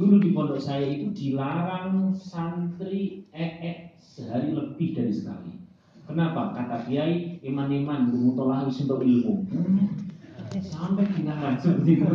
Dulu 0.00 0.14
di 0.24 0.32
pondok 0.32 0.56
saya 0.56 0.88
itu 0.88 1.12
dilarang 1.12 2.16
santri 2.16 3.28
ee 3.36 3.92
sehari 4.00 4.56
lebih 4.56 4.96
dari 4.96 5.12
sekali 5.12 5.61
kenapa 6.06 6.54
kata 6.56 6.76
kiai 6.86 7.38
iman-iman 7.46 8.10
mutolah 8.10 8.64
harus 8.64 8.82
untuk 8.84 9.02
ilmu 9.02 9.46
sampai 10.60 11.08
dilarang 11.16 11.56
seperti 11.56 12.02
itu 12.02 12.12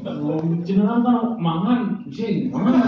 Oh, 0.00 0.40
jenengan 0.64 1.04
kan 1.04 1.36
mangan, 1.36 1.80
sing 2.08 2.48
mangan. 2.48 2.80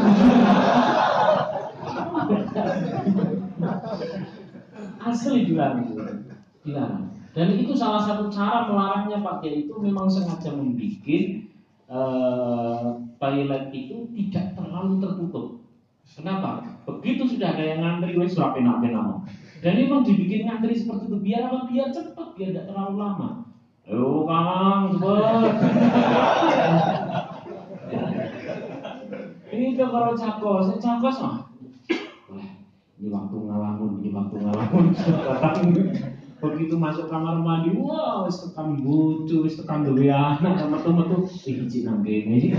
Asli 5.04 5.52
dilarang, 5.52 5.92
dilarang. 6.64 7.04
Dan 7.32 7.48
itu 7.60 7.72
salah 7.76 8.04
satu 8.04 8.32
cara 8.32 8.68
melarangnya 8.68 9.24
Pak 9.24 9.44
Kiai 9.44 9.68
itu 9.68 9.74
memang 9.80 10.08
sengaja 10.08 10.52
membuat 10.52 11.08
uh, 11.88 13.00
toilet 13.16 13.72
itu 13.72 14.08
tidak 14.16 14.56
terlalu 14.56 15.00
tertutup. 15.00 15.61
Kenapa? 16.10 16.66
Begitu 16.84 17.24
sudah 17.24 17.54
ada 17.56 17.64
yang 17.64 17.80
ngantri, 17.80 18.18
wes 18.18 18.34
sudah 18.34 18.52
pena-pena 18.52 19.22
Dan 19.62 19.72
memang 19.78 20.02
dibikin 20.02 20.44
ngantri 20.44 20.74
seperti 20.74 21.06
itu 21.06 21.18
biar 21.22 21.48
apa? 21.48 21.70
Biar 21.70 21.88
cepat, 21.94 22.28
biar 22.34 22.48
tidak 22.50 22.66
terlalu 22.68 22.94
lama. 22.98 23.28
Ayo 23.82 24.22
Kang, 24.26 24.94
cepet. 24.94 25.54
ini 29.52 29.74
udah 29.74 29.88
kalau 29.90 30.12
cakos, 30.14 30.66
cakos 30.78 31.16
mah. 31.18 31.36
Ini 33.02 33.10
waktu 33.10 33.34
ngalamun, 33.34 33.98
ini 33.98 34.14
waktu 34.14 34.36
ngalamun. 34.38 34.84
Begitu 36.42 36.74
masuk 36.74 37.06
kamar 37.06 37.38
mandi, 37.38 37.74
wow, 37.74 38.26
wis 38.26 38.42
tekan 38.42 38.78
bucu, 38.82 39.46
wis 39.46 39.58
tekan 39.58 39.86
duwe 39.86 40.10
anak, 40.10 40.66
metu-metu 40.70 41.26
iki 41.26 41.86
nang 41.86 42.02
kene. 42.02 42.54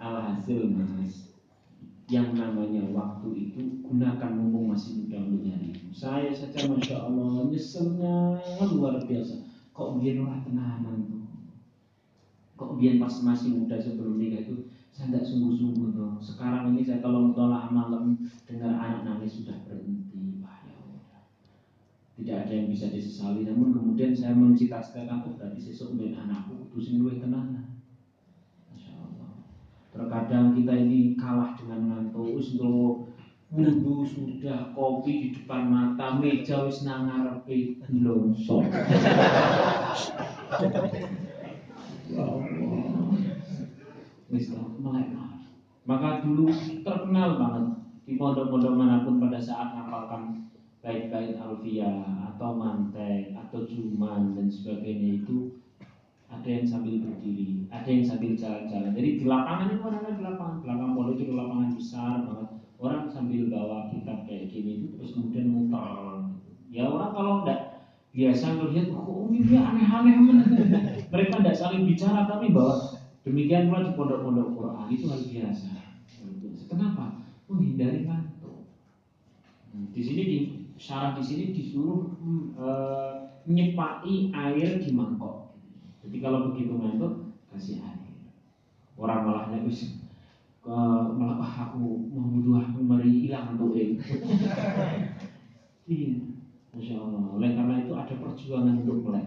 Alhasil 0.00 0.68
Mas, 0.72 1.27
yang 2.08 2.32
namanya 2.32 2.88
waktu 2.88 3.28
itu 3.36 3.84
gunakan 3.84 4.32
mumpung 4.32 4.72
masih 4.72 5.04
muda 5.04 5.20
nyari. 5.28 5.76
Saya 5.92 6.32
saja 6.32 6.64
masya 6.64 7.04
Allah 7.04 7.52
nyeselnya 7.52 8.40
luar 8.72 8.96
biasa. 9.04 9.44
Kok 9.76 10.00
biar 10.00 10.16
ora 10.24 10.40
tenanan 10.40 11.04
tuh? 11.04 11.28
Kok 12.56 12.80
biar 12.80 12.96
pas 12.96 13.12
masih 13.20 13.60
muda 13.60 13.76
sebelum 13.76 14.16
nikah 14.16 14.40
itu 14.40 14.72
saya 14.88 15.12
tidak 15.12 15.28
sungguh-sungguh 15.28 15.88
tuh. 15.92 16.16
Sekarang 16.24 16.72
ini 16.72 16.80
saya 16.80 17.04
kalau 17.04 17.36
tolak 17.36 17.68
malam 17.68 18.16
dengar 18.48 18.72
anak 18.72 19.04
nangis 19.04 19.44
sudah 19.44 19.60
berhenti. 19.68 20.40
Wah 20.40 20.64
ya 20.64 20.80
udah 20.80 21.22
tidak 22.16 22.36
ada 22.48 22.52
yang 22.56 22.72
bisa 22.72 22.88
disesali. 22.88 23.44
Namun 23.44 23.76
kemudian 23.76 24.16
saya 24.16 24.32
mencita-citakan 24.32 25.28
oh 25.28 25.36
berarti 25.36 25.60
sesuk 25.60 25.92
ben 26.00 26.16
anakku 26.16 26.56
kudu 26.72 26.80
sing 26.80 27.04
luwih 27.04 27.20
tenanan 27.20 27.78
kadang 30.08 30.56
kita 30.56 30.72
ini 30.72 31.14
kalah 31.14 31.54
dengan 31.54 31.67
ngantuk 32.38 33.10
wis 33.48 33.74
wudhu 33.82 34.04
sudah 34.06 34.70
kopi 34.76 35.12
di 35.18 35.28
depan 35.34 35.66
mata 35.66 36.20
meja 36.22 36.62
wis 36.68 36.86
nang 36.86 37.10
ngarepe 37.10 37.82
blongso 37.90 38.62
ya 42.12 42.22
Allah. 44.54 45.28
Maka 45.88 46.20
dulu 46.20 46.52
terkenal 46.84 47.40
banget 47.40 47.64
di 48.04 48.20
pondok-pondok 48.20 48.72
mana 48.76 49.04
pun 49.08 49.16
pada 49.16 49.40
saat 49.40 49.72
ngapalkan 49.72 50.52
bait-bait 50.84 51.40
alfiah 51.40 52.04
atau 52.28 52.52
mantek 52.52 53.32
atau 53.32 53.64
juman 53.64 54.36
dan 54.36 54.52
sebagainya 54.52 55.24
itu 55.24 55.56
ada 56.28 56.48
yang 56.48 56.66
sambil 56.68 57.00
berdiri, 57.00 57.64
ada 57.72 57.88
yang 57.88 58.04
sambil 58.04 58.36
jalan-jalan. 58.36 58.92
Jadi 58.92 59.08
di 59.16 59.24
lapangan 59.24 59.72
itu 59.72 59.80
orang 59.80 60.04
di 60.12 60.22
lapangan, 60.24 60.56
belakang 60.60 60.90
pondok 60.92 61.16
itu 61.16 61.32
lapangan 61.32 61.70
besar 61.72 62.14
banget. 62.28 62.48
Orang 62.78 63.04
sambil 63.10 63.42
bawa 63.50 63.90
kitab 63.90 64.22
kayak 64.28 64.52
gini 64.52 64.70
itu 64.84 64.86
terus 64.94 65.16
kemudian 65.16 65.50
muter. 65.50 66.30
Ya 66.68 66.86
orang 66.86 67.10
kalau 67.16 67.32
enggak 67.42 67.60
biasa 68.12 68.54
melihat 68.60 68.92
oh 68.92 69.26
ini 69.32 69.50
dia 69.50 69.60
aneh-aneh 69.64 70.14
mereka 71.12 71.34
enggak 71.40 71.58
saling 71.58 71.88
bicara 71.88 72.28
tapi 72.28 72.52
bahwa 72.52 73.00
demikian 73.24 73.72
pula 73.72 73.88
di 73.88 73.92
pondok-pondok 73.96 74.48
Quran 74.54 74.86
itu 74.92 75.04
hal 75.08 75.20
biasa. 75.24 75.70
Kenapa? 76.68 77.24
Menghindari 77.48 78.04
ngantuk. 78.04 78.68
Di 79.96 80.00
sini 80.04 80.22
di 80.22 80.38
syarat 80.78 81.18
di 81.18 81.24
sini 81.24 81.44
disuruh 81.56 82.14
hmm, 82.20 82.44
e, 82.54 82.68
nyepai 83.48 84.30
air 84.30 84.78
di 84.78 84.90
mangkok. 84.92 85.47
Jadi 86.08 86.24
kalau 86.24 86.48
begitu 86.48 86.72
ngantuk 86.72 87.36
kasih 87.52 87.84
air. 87.84 88.16
Orang 88.96 89.28
malahnya 89.28 89.60
wis 89.68 90.00
ke 90.64 90.72
malah 91.20 91.36
ah, 91.36 91.68
aku 91.68 92.08
mau 92.08 92.56
aku 92.64 92.80
mari 92.80 93.28
hilang 93.28 93.60
untuk 93.60 93.76
ini. 93.76 94.00
Iya, 95.88 96.20
masya 96.76 97.00
Allah. 97.00 97.32
Oleh 97.32 97.56
karena 97.56 97.80
itu 97.80 97.96
ada 97.96 98.12
perjuangan 98.12 98.84
untuk 98.84 99.04
melek. 99.04 99.24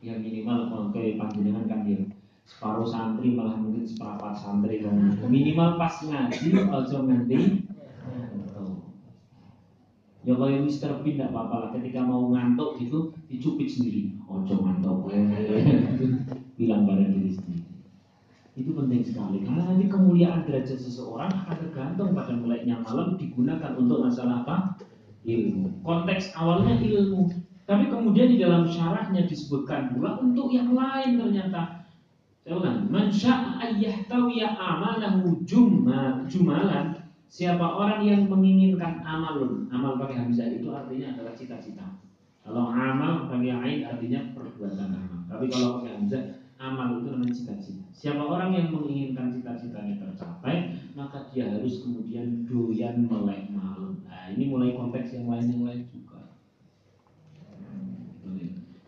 Yang 0.00 0.20
minimal 0.24 0.88
kayak 0.92 1.20
panjenengan 1.20 1.68
kan 1.68 1.84
dia 1.84 2.00
separuh 2.44 2.84
santri 2.84 3.32
malah 3.32 3.56
mungkin 3.56 3.88
seperempat 3.88 4.36
santri 4.36 4.84
kan 4.84 5.16
minimal 5.32 5.80
pas 5.80 5.96
ngaji 6.04 6.60
ojo 6.60 6.98
nanti 7.08 7.63
Ya 10.24 10.32
Mister 10.40 10.88
Bean 11.04 11.20
tidak 11.20 11.36
apa-apa 11.36 11.56
lah 11.60 11.70
ketika 11.76 12.00
mau 12.00 12.32
ngantuk 12.32 12.80
gitu 12.80 13.12
dicupit 13.28 13.68
sendiri. 13.68 14.16
Ojo 14.24 14.56
ngantuk, 14.56 15.12
bilang 16.56 16.82
pada 16.88 17.04
diri 17.04 17.28
sendiri. 17.28 17.60
Itu 18.56 18.72
penting 18.72 19.04
sekali 19.04 19.44
karena 19.44 19.68
nanti 19.68 19.84
kemuliaan 19.84 20.48
derajat 20.48 20.80
seseorang 20.80 21.28
akan 21.28 21.56
tergantung 21.68 22.16
pada 22.16 22.32
meleknya 22.32 22.80
malam 22.80 23.20
digunakan 23.20 23.76
untuk 23.76 24.00
masalah 24.00 24.48
apa? 24.48 24.56
Ilmu. 25.28 25.84
Konteks 25.84 26.32
awalnya 26.32 26.80
ilmu, 26.80 27.28
tapi 27.68 27.92
kemudian 27.92 28.32
di 28.32 28.40
dalam 28.40 28.64
syarahnya 28.64 29.28
disebutkan 29.28 29.92
pula 29.92 30.16
untuk 30.24 30.48
yang 30.48 30.72
lain 30.72 31.20
ternyata. 31.20 31.84
Saya 32.44 32.60
ulang, 32.60 32.92
man 32.92 33.08
sya'a 33.08 33.56
ayyahtawiya 33.60 34.56
amalahu 34.56 35.44
jumalan 35.44 37.03
Siapa 37.28 37.66
orang 37.66 38.06
yang 38.06 38.30
menginginkan 38.30 39.02
amalun, 39.02 39.66
amal 39.68 39.98
pakai 39.98 40.22
hamzah 40.22 40.48
itu 40.54 40.70
artinya 40.70 41.18
adalah 41.18 41.34
cita-cita. 41.34 41.98
Kalau 42.44 42.70
amal 42.70 43.26
pakai 43.26 43.50
ain 43.50 43.80
artinya 43.82 44.20
perbuatan 44.36 44.90
amal. 44.94 45.20
Tapi 45.26 45.50
kalau 45.50 45.82
pakai 45.82 45.98
hamzah, 45.98 46.24
amal 46.60 47.00
itu 47.00 47.08
namanya 47.10 47.34
cita-cita. 47.34 47.84
Siapa 47.90 48.22
orang 48.22 48.54
yang 48.54 48.68
menginginkan 48.70 49.34
cita-citanya 49.34 49.98
tercapai, 49.98 50.78
maka 50.94 51.26
dia 51.32 51.50
harus 51.50 51.82
kemudian 51.82 52.46
doyan 52.46 53.08
melek 53.08 53.50
malam. 53.50 53.98
Nah, 54.06 54.30
ini 54.30 54.48
mulai 54.48 54.76
konteks 54.78 55.18
yang 55.18 55.26
lain 55.26 55.46
yang 55.50 55.62
lain 55.66 55.82
juga. 55.90 56.38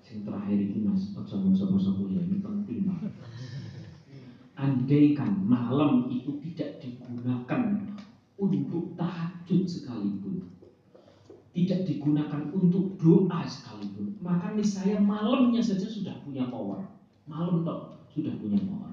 Yang 0.07 0.21
terakhir 0.23 0.59
itu 0.71 0.77
mas, 0.81 1.03
sopo-sopo 1.13 2.09
ya 2.09 2.25
ini 2.25 2.41
penting 2.41 2.89
banget. 2.89 3.13
Andaikan 4.57 5.45
malam 5.45 6.09
itu 6.09 6.41
tidak 6.41 6.81
digunakan 6.81 7.76
untuk 8.37 8.97
tahajud 9.01 9.65
sekalipun. 9.65 10.45
Tidak 11.57 11.89
digunakan 11.89 12.53
untuk 12.53 13.01
doa 13.01 13.41
sekalipun. 13.49 14.21
Maka 14.21 14.53
saya 14.61 15.01
malamnya 15.01 15.65
saja 15.65 15.89
sudah 15.89 16.21
punya 16.21 16.53
power. 16.53 16.85
Malam 17.25 17.65
toh 17.65 17.97
sudah 18.13 18.37
punya 18.37 18.61
power. 18.61 18.93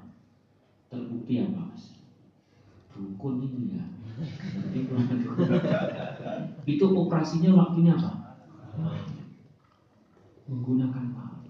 Terbukti 0.88 1.43
apa 1.43 1.60
mas? 1.75 1.99
Dukun 2.95 3.43
ini 3.43 3.75
ya. 3.75 3.86
Itu 6.63 6.86
operasinya 6.95 7.51
waktunya 7.51 7.99
apa? 7.99 8.39
Menggunakan 10.47 11.06
malam. 11.12 11.43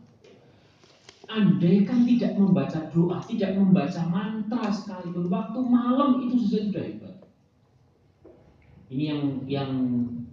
Andaikan 1.29 2.09
tidak 2.09 2.41
membaca 2.41 2.89
doa 2.89 3.17
tidak 3.25 3.53
membaca 3.57 4.01
mantra 4.09 4.69
sekalipun 4.69 5.29
waktu 5.29 5.59
malam 5.65 6.21
itu 6.25 6.35
sudah 6.41 6.83
hebat 6.83 7.12
ini 8.93 9.03
yang 9.09 9.21
yang 9.49 9.69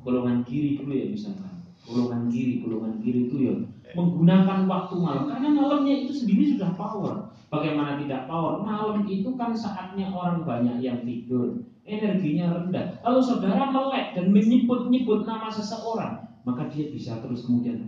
golongan 0.04 0.44
kiri 0.44 0.76
dulu 0.76 0.92
ya 0.92 1.08
misalkan. 1.08 1.64
Golongan 1.88 2.28
kiri 2.28 2.60
golongan 2.60 3.00
kiri 3.00 3.20
itu 3.26 3.36
ya 3.40 3.54
menggunakan 3.96 4.70
waktu 4.70 4.94
malam. 5.00 5.24
Karena 5.26 5.48
malamnya 5.50 5.94
itu 6.06 6.12
sendiri 6.14 6.54
sudah 6.54 6.70
power. 6.78 7.14
Bagaimana 7.50 7.98
tidak 7.98 8.30
power? 8.30 8.62
Malam 8.62 9.10
itu 9.10 9.34
kan 9.34 9.50
saatnya 9.50 10.14
orang 10.14 10.46
banyak 10.46 10.78
yang 10.78 11.02
tidur. 11.02 11.58
Energinya 11.82 12.54
rendah. 12.54 13.02
Kalau 13.02 13.18
saudara 13.18 13.74
melek 13.74 14.14
dan 14.14 14.30
menyebut-nyebut 14.30 15.26
nama 15.26 15.50
seseorang 15.50 16.30
maka 16.40 16.72
dia 16.72 16.88
bisa 16.88 17.20
terus 17.20 17.44
kemudian 17.44 17.84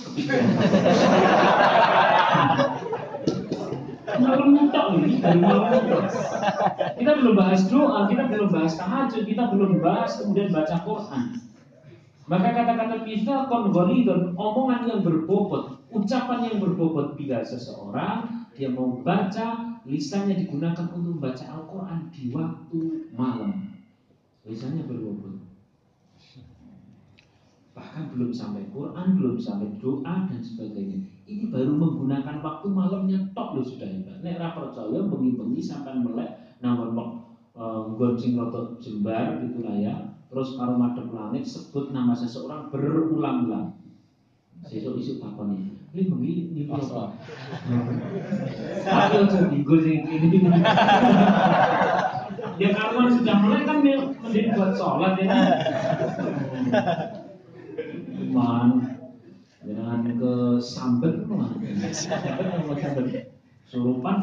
kepikiran 4.20 4.28
malam 4.28 4.48
mentok 4.52 4.86
ini 5.00 5.10
dari 5.18 5.40
malam 5.40 5.72
Kita 7.00 7.10
belum 7.16 7.34
bahas 7.34 7.60
doa, 7.72 8.00
kita 8.06 8.22
belum 8.28 8.48
bahas 8.52 8.72
tahajud, 8.76 9.24
kita 9.24 9.42
belum 9.48 9.80
bahas 9.80 10.20
kemudian 10.20 10.52
baca 10.52 10.76
Quran. 10.84 11.24
Maka 12.30 12.48
kata-kata 12.54 12.96
kita 13.02 13.50
dan 13.50 14.20
omongan 14.38 14.80
yang 14.86 15.00
berbobot, 15.02 15.82
ucapan 15.90 16.46
yang 16.46 16.62
berbobot 16.62 17.18
bila 17.18 17.42
seseorang 17.42 18.46
dia 18.54 18.70
mau 18.70 19.00
baca, 19.02 19.80
lisannya 19.88 20.36
digunakan 20.36 20.86
untuk 20.92 21.16
membaca 21.16 21.42
Al-Quran 21.48 22.12
di 22.12 22.30
waktu 22.30 22.80
malam. 23.16 23.72
Lisannya 24.46 24.84
berbobot. 24.86 25.42
Bahkan 27.74 28.12
belum 28.12 28.30
sampai 28.30 28.68
Quran, 28.68 29.16
belum 29.16 29.40
sampai 29.40 29.80
doa 29.80 30.28
dan 30.28 30.40
sebagainya. 30.44 31.00
Ini 31.30 31.46
baru 31.46 31.78
menggunakan 31.78 32.42
waktu 32.42 32.66
malamnya 32.74 33.18
tok 33.30 33.54
lo 33.54 33.62
sudah 33.62 33.86
hebat. 33.86 34.18
Nek 34.26 34.42
ra 34.42 34.50
percaya 34.50 34.98
bengi-bengi 34.98 35.62
sampai 35.62 36.02
melek 36.02 36.58
namun 36.58 36.98
kok 36.98 37.10
nggon 37.54 38.18
sing 38.18 38.34
rada 38.34 38.74
jembar 38.82 39.38
gitu 39.38 39.62
lah 39.62 39.78
ya. 39.78 39.94
Terus 40.26 40.58
karo 40.58 40.74
madhep 40.74 41.06
langit 41.14 41.46
sebut 41.46 41.94
nama 41.94 42.10
seseorang 42.18 42.66
berulang-ulang. 42.74 43.78
Sesuk 44.66 44.98
isuk 44.98 45.22
takoni. 45.22 45.78
Ini 45.94 46.10
bengi 46.10 46.32
ini 46.50 46.62
apa? 46.66 47.14
Tapi 48.82 49.14
ojo 49.22 49.38
digo 49.54 49.74
sing 49.78 50.02
ini. 50.10 50.50
Ya 52.60 52.68
karuan 52.74 53.08
sudah 53.08 53.36
mulai 53.38 53.62
kan 53.64 53.80
mending 53.80 54.52
buat 54.52 54.74
sholat 54.74 55.14
ya. 55.16 55.30
Man, 58.30 58.99
Jangan 59.70 60.02
ke 60.18 60.32
sambet 60.58 61.14
surupan 63.70 64.16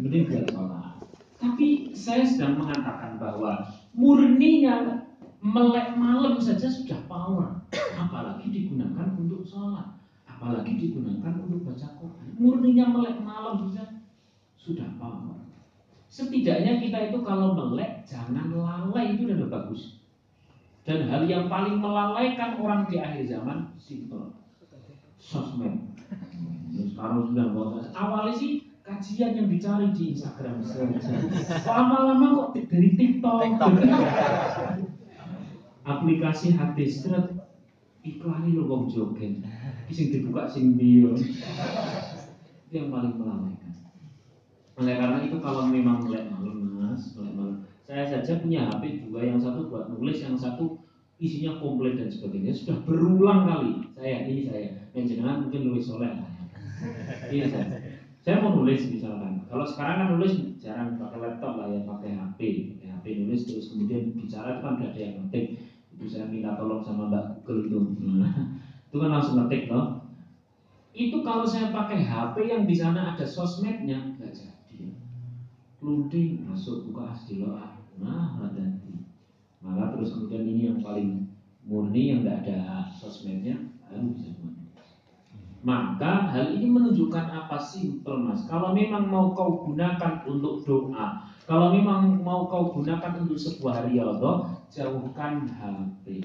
Mending 0.00 0.24
buat 0.32 0.46
sholat. 0.48 0.96
Tapi 1.36 1.92
saya 1.92 2.24
sedang 2.24 2.56
mengatakan 2.56 3.20
bahwa 3.20 3.60
murninya 3.92 5.04
melek 5.44 6.00
malam 6.00 6.40
saja 6.40 6.64
sudah 6.64 7.04
power. 7.04 7.60
Apalagi 8.00 8.48
digunakan 8.48 9.12
untuk 9.20 9.44
sholat. 9.44 10.00
Apalagi 10.24 10.80
digunakan 10.80 11.44
untuk 11.44 11.68
baca 11.68 11.88
Quran. 12.00 12.28
Murninya 12.40 12.88
melek 12.88 13.20
malam 13.20 13.68
saja 13.68 14.00
sudah 14.56 14.88
power. 14.96 15.44
Setidaknya 16.08 16.80
kita 16.80 17.12
itu 17.12 17.20
kalau 17.20 17.52
melek 17.52 18.08
jangan 18.08 18.48
lalai 18.48 19.12
itu 19.12 19.28
udah 19.28 19.52
bagus. 19.52 20.00
Dan 20.88 21.08
hal 21.08 21.28
yang 21.28 21.52
paling 21.52 21.80
melalaikan 21.80 22.60
orang 22.60 22.88
di 22.88 23.00
akhir 23.00 23.28
zaman 23.28 23.72
simple 23.80 24.43
sosmed. 25.24 25.80
Sekarang 26.74 27.32
sudah 27.32 27.46
bawa 27.56 27.80
awalnya 27.96 28.36
sih 28.36 28.68
kajian 28.84 29.32
yang 29.32 29.48
dicari 29.48 29.88
di 29.96 30.12
Instagram. 30.12 30.60
Lama-lama 31.64 32.26
kok 32.36 32.48
dari 32.68 32.92
TikTok. 32.92 33.40
Aplikasi 35.84 36.56
hadis 36.56 37.04
terus 37.04 37.32
iklan 38.04 38.52
lo 38.52 38.68
wong 38.68 38.92
joget. 38.92 39.40
Sing 39.88 40.12
dibuka 40.12 40.44
sing 40.44 40.76
dia. 40.76 41.08
Itu 42.68 42.72
yang 42.72 42.92
paling 42.92 43.16
melalaikan. 43.16 43.72
oleh 44.74 44.98
karena 44.98 45.22
itu 45.22 45.38
kalau 45.38 45.70
memang 45.70 46.02
melek 46.02 46.26
malam 46.34 46.74
mas 46.74 47.14
malam 47.14 47.62
saya 47.86 48.10
saja 48.10 48.42
punya 48.42 48.66
HP 48.66 49.06
dua 49.06 49.22
yang 49.22 49.38
satu 49.38 49.70
buat 49.70 49.86
nulis 49.86 50.18
yang 50.18 50.34
satu 50.34 50.82
isinya 51.22 51.58
komplit 51.62 51.98
dan 51.98 52.10
sebagainya 52.10 52.52
sudah 52.54 52.76
berulang 52.82 53.46
kali. 53.46 53.72
Saya 53.94 54.26
ini 54.26 54.46
saya 54.46 54.74
yang 54.94 55.04
jenengan 55.06 55.46
mungkin 55.46 55.70
nulis 55.70 55.86
soleh 55.86 56.10
iya 57.32 57.44
saya. 57.48 57.66
Saya 58.24 58.40
mau 58.40 58.56
nulis 58.56 58.88
misalkan. 58.88 59.44
Kalau 59.46 59.66
sekarang 59.68 59.96
kan 60.00 60.08
nulis 60.16 60.32
jarang 60.58 60.96
pakai 60.96 61.18
laptop 61.20 61.60
lah 61.60 61.68
ya 61.70 61.84
pakai 61.84 62.10
HP 62.16 62.40
pakai 62.74 62.88
HP 62.90 63.04
nulis 63.22 63.44
terus 63.44 63.70
kemudian 63.70 64.16
bicara 64.16 64.58
itu 64.58 64.60
kan 64.64 64.72
gak 64.80 64.90
ada 64.96 65.00
yang 65.00 65.14
ngetik. 65.24 65.46
Itu 65.94 66.04
saya 66.10 66.26
minta 66.26 66.58
tolong 66.58 66.82
sama 66.82 67.06
Mbak 67.12 67.46
Google 67.46 67.62
itu. 67.68 67.78
Itu 68.90 69.02
kan 69.02 69.10
langsung 69.10 69.34
ngetik 69.42 69.66
loh 69.70 70.04
itu 70.94 71.26
kalau 71.26 71.42
saya 71.42 71.74
pakai 71.74 72.06
HP 72.06 72.46
yang 72.46 72.62
di 72.70 72.74
sana 72.78 73.18
ada 73.18 73.26
sosmednya 73.26 74.14
nggak 74.14 74.30
jadi. 74.30 74.94
Lunting 75.82 76.46
masuk 76.46 76.86
buka 76.88 77.10
asdiloa 77.10 77.74
nah 77.94 78.38
hati 78.38 78.62
maka 79.64 79.96
terus 79.96 80.12
kemudian 80.12 80.44
ini 80.44 80.62
yang 80.70 80.80
paling 80.84 81.32
murni 81.64 82.12
yang 82.12 82.20
tidak 82.22 82.44
ada 82.44 82.58
sosmednya 82.92 83.56
baru 83.88 84.12
bisa 84.12 84.30
maka 85.64 86.28
hal 86.28 86.52
ini 86.60 86.68
menunjukkan 86.68 87.24
apa 87.24 87.56
simpel 87.56 88.20
mas. 88.20 88.44
Kalau 88.44 88.76
memang 88.76 89.08
mau 89.08 89.32
kau 89.32 89.64
gunakan 89.64 90.20
untuk 90.28 90.60
doa 90.60 91.24
kalau 91.44 91.76
memang 91.76 92.24
mau 92.24 92.48
kau 92.48 92.72
gunakan 92.72 93.20
untuk 93.20 93.36
sebuah 93.36 93.88
riyadhah 93.88 94.64
jauhkan 94.72 95.44
HP 95.44 96.24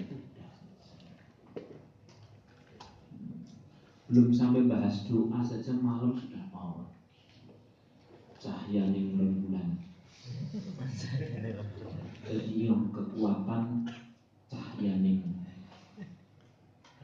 belum 4.10 4.32
sampai 4.32 4.66
bahas 4.66 5.04
doa 5.06 5.44
saja 5.44 5.76
malam 5.76 6.16
sudah 6.16 6.48
power 6.50 6.88
cahaya 8.40 8.90
yang 8.90 9.20
rembulan 9.20 9.76
jadi 12.30 12.70
yang 12.70 12.94
kekuatan 12.94 13.90
cahaya 14.54 14.94
yang 15.02 15.26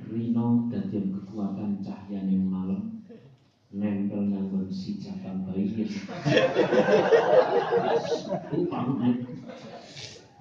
rino 0.06 0.70
dan 0.70 0.86
kekuatan 0.94 1.82
cahaya 1.82 2.22
yang 2.30 2.46
malam. 2.46 3.02
Nempel 3.74 4.30
nanggon 4.30 4.70
si 4.70 5.02
cabang 5.02 5.50
bayi 5.50 5.90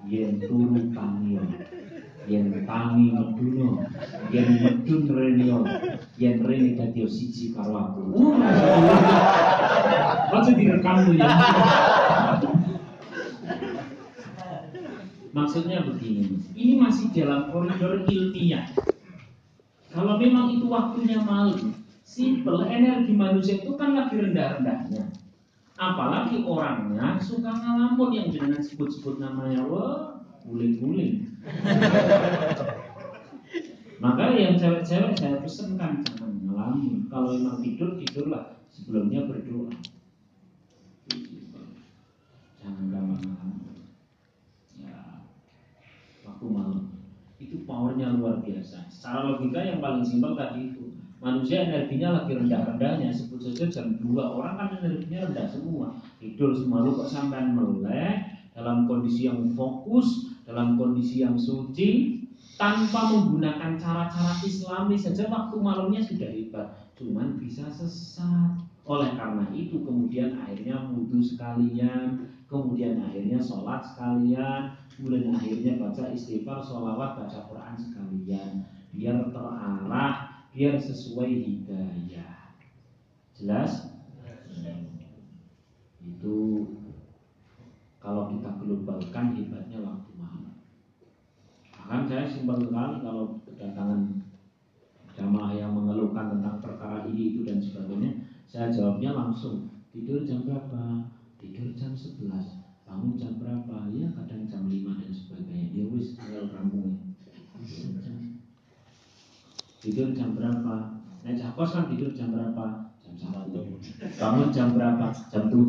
yen 0.05 0.37
turu 0.39 0.79
tangi 0.93 1.33
yen 2.29 2.53
tangi 2.69 3.05
meduno. 3.09 3.89
Yen 4.29 4.47
medun 4.61 5.03
renio 5.09 5.65
yen 6.21 6.45
rene 6.45 6.77
dadi 6.77 7.01
siji 7.09 7.57
karo 7.57 7.73
aku. 7.89 8.29
Aja 10.29 10.51
direkam 10.53 11.17
ya. 11.17 11.27
Maksudnya 15.35 15.83
begini, 15.83 16.39
ini 16.55 16.79
masih 16.79 17.11
dalam 17.11 17.51
koridor 17.51 18.07
ilmiah. 18.07 18.71
Kalau 19.91 20.15
memang 20.15 20.55
itu 20.55 20.71
waktunya 20.71 21.19
malam, 21.27 21.75
simple 22.07 22.63
energi 22.71 23.11
manusia 23.11 23.59
itu 23.59 23.75
kan 23.75 23.99
lagi 23.99 24.15
rendah-rendahnya. 24.15 25.11
Apalagi 25.75 26.39
orangnya 26.47 27.19
suka 27.19 27.51
ngalamun 27.51 28.15
yang 28.15 28.31
dengan 28.31 28.63
sebut-sebut 28.63 29.19
namanya, 29.19 29.59
wah, 29.67 30.23
guling-guling. 30.47 31.27
Maka 34.03 34.39
yang 34.39 34.55
cewek-cewek 34.55 35.19
saya 35.19 35.35
pesankan 35.43 35.99
jangan 35.99 36.31
ngalamun. 36.47 37.11
Kalau 37.11 37.35
memang 37.35 37.59
tidur, 37.59 37.99
tidurlah 37.99 38.55
sebelumnya 38.71 39.27
berdoa. 39.27 39.67
Jangan 42.63 42.87
gampang 42.87 43.35
Ya, 43.74 43.74
waktu 46.35 46.51
malam. 46.51 46.83
Itu 47.39 47.63
powernya 47.63 48.19
luar 48.19 48.43
biasa. 48.43 48.91
Secara 48.91 49.23
logika 49.31 49.63
yang 49.63 49.79
paling 49.79 50.03
simpel 50.03 50.35
tadi 50.35 50.75
itu 50.75 50.91
manusia 51.23 51.63
energinya 51.63 52.19
lagi 52.19 52.35
rendah-rendahnya. 52.35 53.15
Sebut 53.15 53.39
saja 53.39 53.71
jam 53.71 53.95
2 54.03 54.11
orang 54.19 54.59
kan 54.59 54.69
energinya 54.83 55.31
rendah 55.31 55.47
semua. 55.47 55.95
Tidur 56.19 56.51
semua 56.51 56.83
lu 56.83 56.91
kok 56.99 57.07
sampai 57.07 57.47
melek 57.47 58.51
dalam 58.51 58.83
kondisi 58.83 59.31
yang 59.31 59.55
fokus 59.55 60.35
dalam 60.43 60.75
kondisi 60.75 61.23
yang 61.23 61.39
suci 61.39 62.21
tanpa 62.59 63.11
menggunakan 63.11 63.79
cara-cara 63.79 64.35
islami 64.43 64.95
saja 64.99 65.31
waktu 65.31 65.55
malamnya 65.55 66.03
sudah 66.03 66.27
hebat. 66.27 66.67
Cuman 66.99 67.39
bisa 67.39 67.67
sesat. 67.71 68.59
Oleh 68.85 69.17
karena 69.17 69.49
itu 69.49 69.81
kemudian 69.81 70.37
akhirnya 70.45 70.77
wudhu 70.93 71.17
sekalian, 71.17 72.34
kemudian 72.63 73.01
akhirnya 73.01 73.39
sholat 73.41 73.81
sekalian, 73.83 74.77
kemudian 74.95 75.35
akhirnya 75.35 75.81
baca 75.81 76.13
istighfar, 76.13 76.63
sholawat, 76.63 77.19
baca 77.19 77.39
Quran 77.51 77.75
sekalian, 77.75 78.51
biar 78.95 79.17
terarah, 79.33 80.13
biar 80.55 80.75
sesuai 80.79 81.31
hidayah. 81.43 82.55
Jelas? 83.35 83.91
Itu 85.99 86.37
kalau 87.99 88.31
kita 88.31 88.49
globalkan 88.61 89.35
hebatnya 89.35 89.81
waktu 89.81 90.11
malam. 90.15 90.55
Bahkan 91.73 92.01
saya 92.07 92.23
simpel 92.29 92.61
sekali 92.61 93.01
kalau 93.01 93.41
kedatangan 93.43 94.23
jamaah 95.17 95.51
yang 95.57 95.73
mengeluhkan 95.73 96.37
tentang 96.37 96.61
perkara 96.61 97.09
ini 97.09 97.33
itu 97.33 97.41
dan 97.41 97.57
sebagainya 97.57 98.29
saya 98.45 98.71
jawabnya 98.71 99.11
langsung, 99.11 99.67
tidur 99.89 100.23
jam 100.23 100.45
berapa? 100.45 101.11
Tidur 101.45 101.77
jam 101.77 101.93
11 101.93 102.25
Bangun 102.89 103.13
jam 103.21 103.37
berapa? 103.37 103.85
Ya 103.93 104.09
kadang 104.17 104.49
jam 104.49 104.65
5 104.65 104.81
dan 104.97 105.13
sebagainya 105.13 105.77
Ya 105.77 105.85
wis 105.93 106.17
tinggal 106.17 106.49
kamu 106.49 106.97
Tidur 109.77 110.09
jam 110.17 110.33
berapa? 110.33 111.05
Nah 111.21 111.33
jakos 111.37 111.77
kan 111.77 111.85
tidur 111.85 112.17
jam 112.17 112.33
berapa? 112.33 112.89
Jam 113.05 113.13
1 113.13 113.53
Bangun 114.17 114.49
jam 114.49 114.73
berapa? 114.73 115.13
Jam 115.29 115.53
7 115.53 115.61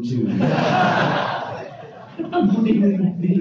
Budi-budi 2.24 3.32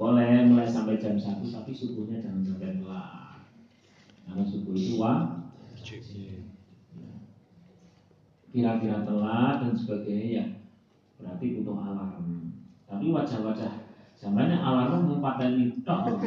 Boleh 0.00 0.48
mulai 0.48 0.64
sampai 0.64 0.96
jam 0.96 1.20
1 1.20 1.44
Tapi 1.44 1.76
subuhnya 1.76 2.24
jangan 2.24 2.40
sampai 2.56 2.80
telat 2.80 3.44
Karena 4.24 4.44
subuh 4.48 4.72
itu 4.72 4.96
wah 4.96 5.44
kira-kira 8.48 9.04
telat 9.04 9.60
dan 9.60 9.72
sebagainya 9.76 10.28
ya 10.32 10.44
berarti 11.18 11.60
butuh 11.60 11.76
alarm. 11.76 12.54
Tapi 12.88 13.06
wajah-wajah 13.12 13.72
zamannya 14.16 14.56
alarm 14.56 15.12
mempadani 15.12 15.76
tok. 15.84 16.22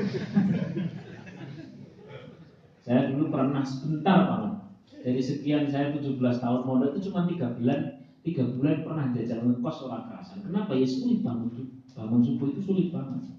Saya 2.82 3.14
dulu 3.14 3.30
pernah 3.30 3.62
sebentar 3.62 4.26
banget 4.26 4.54
dari 5.02 5.22
sekian 5.22 5.66
saya 5.70 5.94
17 5.94 6.18
tahun 6.18 6.62
mondok 6.66 6.94
itu 6.94 7.10
cuma 7.10 7.26
tiga 7.26 7.54
bulan 7.58 8.02
tiga 8.22 8.46
bulan 8.46 8.86
pernah 8.86 9.06
jajan 9.14 9.50
ngekos 9.50 9.86
orang 9.90 10.10
kerasan. 10.10 10.46
Kenapa? 10.46 10.78
Ya 10.78 10.86
sulit 10.86 11.26
bangun 11.26 11.50
bangun 11.94 12.22
subuh 12.22 12.48
itu 12.54 12.62
sulit 12.62 12.88
banget. 12.94 13.38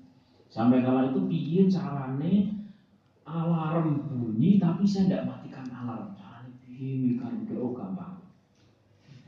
Sampai 0.51 0.83
kala 0.83 1.14
itu 1.14 1.23
piye 1.31 1.62
carane 1.71 2.66
alarm 3.27 4.11
bunyi 4.11 4.59
tapi 4.59 4.87
saya 4.87 5.07
tidak 5.07 5.27
matikan 5.27 5.66
alarm. 5.71 6.14
Carane 6.18 6.51
piye 6.66 7.18
kan 7.18 7.47
oh 7.59 7.75
gampang 7.75 8.12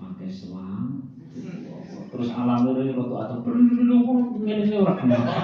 pakai 0.05 0.29
selang. 0.29 1.09
Terus 2.13 2.31
alamnya 2.31 2.79
dari 2.79 2.95
roto 2.95 3.17
atau 3.19 3.43
ini 4.45 4.71
orang 4.79 4.99
kenapa 5.03 5.35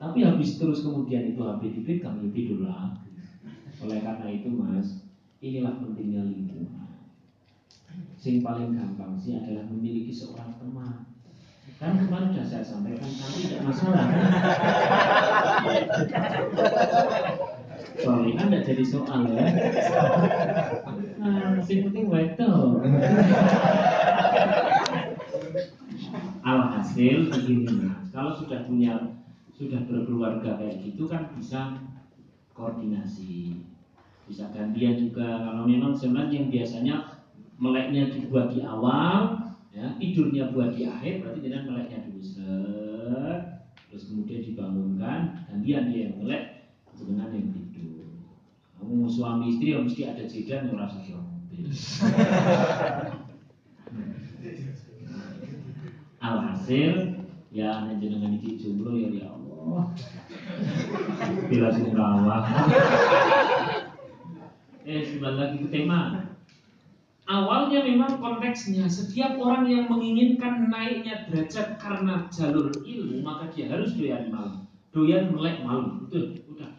tapi 0.00 0.24
habis 0.24 0.56
terus 0.56 0.80
kemudian 0.80 1.36
itu 1.36 1.40
habis 1.44 1.76
dipegang 1.76 2.24
ya 2.24 2.28
tidur 2.32 2.64
lagi. 2.64 3.08
Oleh 3.84 4.00
karena 4.00 4.26
itu 4.32 4.48
mas 4.52 5.04
inilah 5.44 5.76
pentingnya 5.80 6.24
lingkungan. 6.24 6.88
Sing 8.16 8.40
paling 8.40 8.76
gampang 8.76 9.16
sih 9.20 9.36
adalah 9.36 9.64
memiliki 9.68 10.12
seorang 10.12 10.56
teman. 10.56 11.04
Kan 11.80 11.96
kemarin 11.96 12.32
sudah 12.36 12.44
saya 12.48 12.64
sampaikan 12.64 13.08
nanti 13.08 13.48
tidak 13.48 13.64
masalah 13.64 14.04
soalnya 18.00 18.32
kan 18.36 18.46
tidak 18.48 18.64
jadi 18.68 18.84
soal 18.84 19.20
ya 19.28 19.44
Nah, 21.20 21.60
sing 21.60 21.84
penting 21.84 22.08
wedo. 22.08 22.80
Alhasil 26.40 27.28
begini 27.28 27.68
mas, 27.76 28.08
kalau 28.08 28.32
sudah 28.32 28.64
punya 28.64 29.20
sudah 29.52 29.84
berkeluarga 29.84 30.56
kayak 30.56 30.80
gitu 30.80 31.04
kan 31.04 31.28
bisa 31.36 31.76
koordinasi, 32.56 33.60
bisa 34.24 34.48
gantian 34.48 34.96
juga. 34.96 35.44
Kalau 35.44 35.68
memang 35.68 35.92
sebenarnya 35.92 36.40
yang 36.40 36.48
biasanya 36.48 36.96
meleknya 37.60 38.08
dibuat 38.08 38.56
di 38.56 38.64
awal, 38.64 39.52
ya 39.76 39.92
tidurnya 40.00 40.48
buat 40.56 40.72
di 40.72 40.88
akhir, 40.88 41.20
berarti 41.20 41.40
dengan 41.44 41.68
meleknya 41.68 42.08
dulu 42.08 42.24
set, 42.24 43.68
terus 43.92 44.08
kemudian 44.08 44.40
dibangunkan, 44.40 45.44
gantian 45.52 45.92
dia 45.92 46.08
yang 46.08 46.16
melek 46.24 46.72
dengan 46.96 47.28
yang 47.28 47.59
suami 49.10 49.54
istri 49.54 49.74
ya 49.74 49.78
mesti 49.78 50.02
ada 50.06 50.22
jeda 50.26 50.66
yang 50.66 50.74
rasa 50.74 50.98
mobil. 51.06 51.70
Alhasil 56.20 56.94
ya 57.50 57.70
nek 57.86 57.98
jenengan 58.02 58.36
iki 58.36 58.58
jomblo 58.58 58.98
ya 58.98 59.08
ya 59.14 59.26
Allah. 59.30 59.94
Bila 61.48 61.68
sing 61.70 61.94
rawah. 61.94 62.42
Eh, 64.90 65.02
kembali 65.14 65.36
lagi 65.38 65.56
ke 65.62 65.68
tema. 65.70 66.26
Awalnya 67.30 67.86
memang 67.86 68.18
konteksnya 68.18 68.90
setiap 68.90 69.38
orang 69.38 69.70
yang 69.70 69.86
menginginkan 69.86 70.66
naiknya 70.66 71.30
derajat 71.30 71.78
karena 71.78 72.26
jalur 72.26 72.74
ilmu 72.74 73.22
maka 73.22 73.54
dia 73.54 73.70
harus 73.70 73.94
doyan 73.94 74.34
malam, 74.34 74.66
doyan 74.90 75.30
melek 75.30 75.62
malam. 75.62 76.02
Betul, 76.02 76.42
udah, 76.50 76.74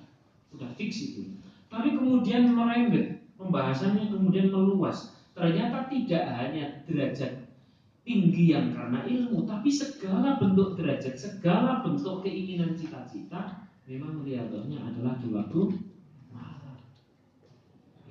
udah 0.52 0.70
fix 0.76 1.00
itu. 1.00 1.40
Tapi 1.72 1.96
kemudian 1.96 2.52
merembet, 2.52 3.24
pembahasannya 3.40 4.12
kemudian 4.12 4.52
meluas. 4.52 5.16
Ternyata 5.32 5.88
tidak 5.88 6.28
hanya 6.36 6.84
derajat 6.84 7.48
tinggi 8.04 8.52
yang 8.52 8.76
karena 8.76 9.08
ilmu, 9.08 9.48
tapi 9.48 9.72
segala 9.72 10.36
bentuk 10.36 10.76
derajat, 10.76 11.16
segala 11.16 11.80
bentuk 11.80 12.28
keinginan 12.28 12.76
cita-cita 12.76 13.64
memang 13.88 14.20
melihatnya 14.20 14.84
adalah 14.84 15.16
di 15.24 15.32
waktu 15.32 15.62
malam. 16.28 16.78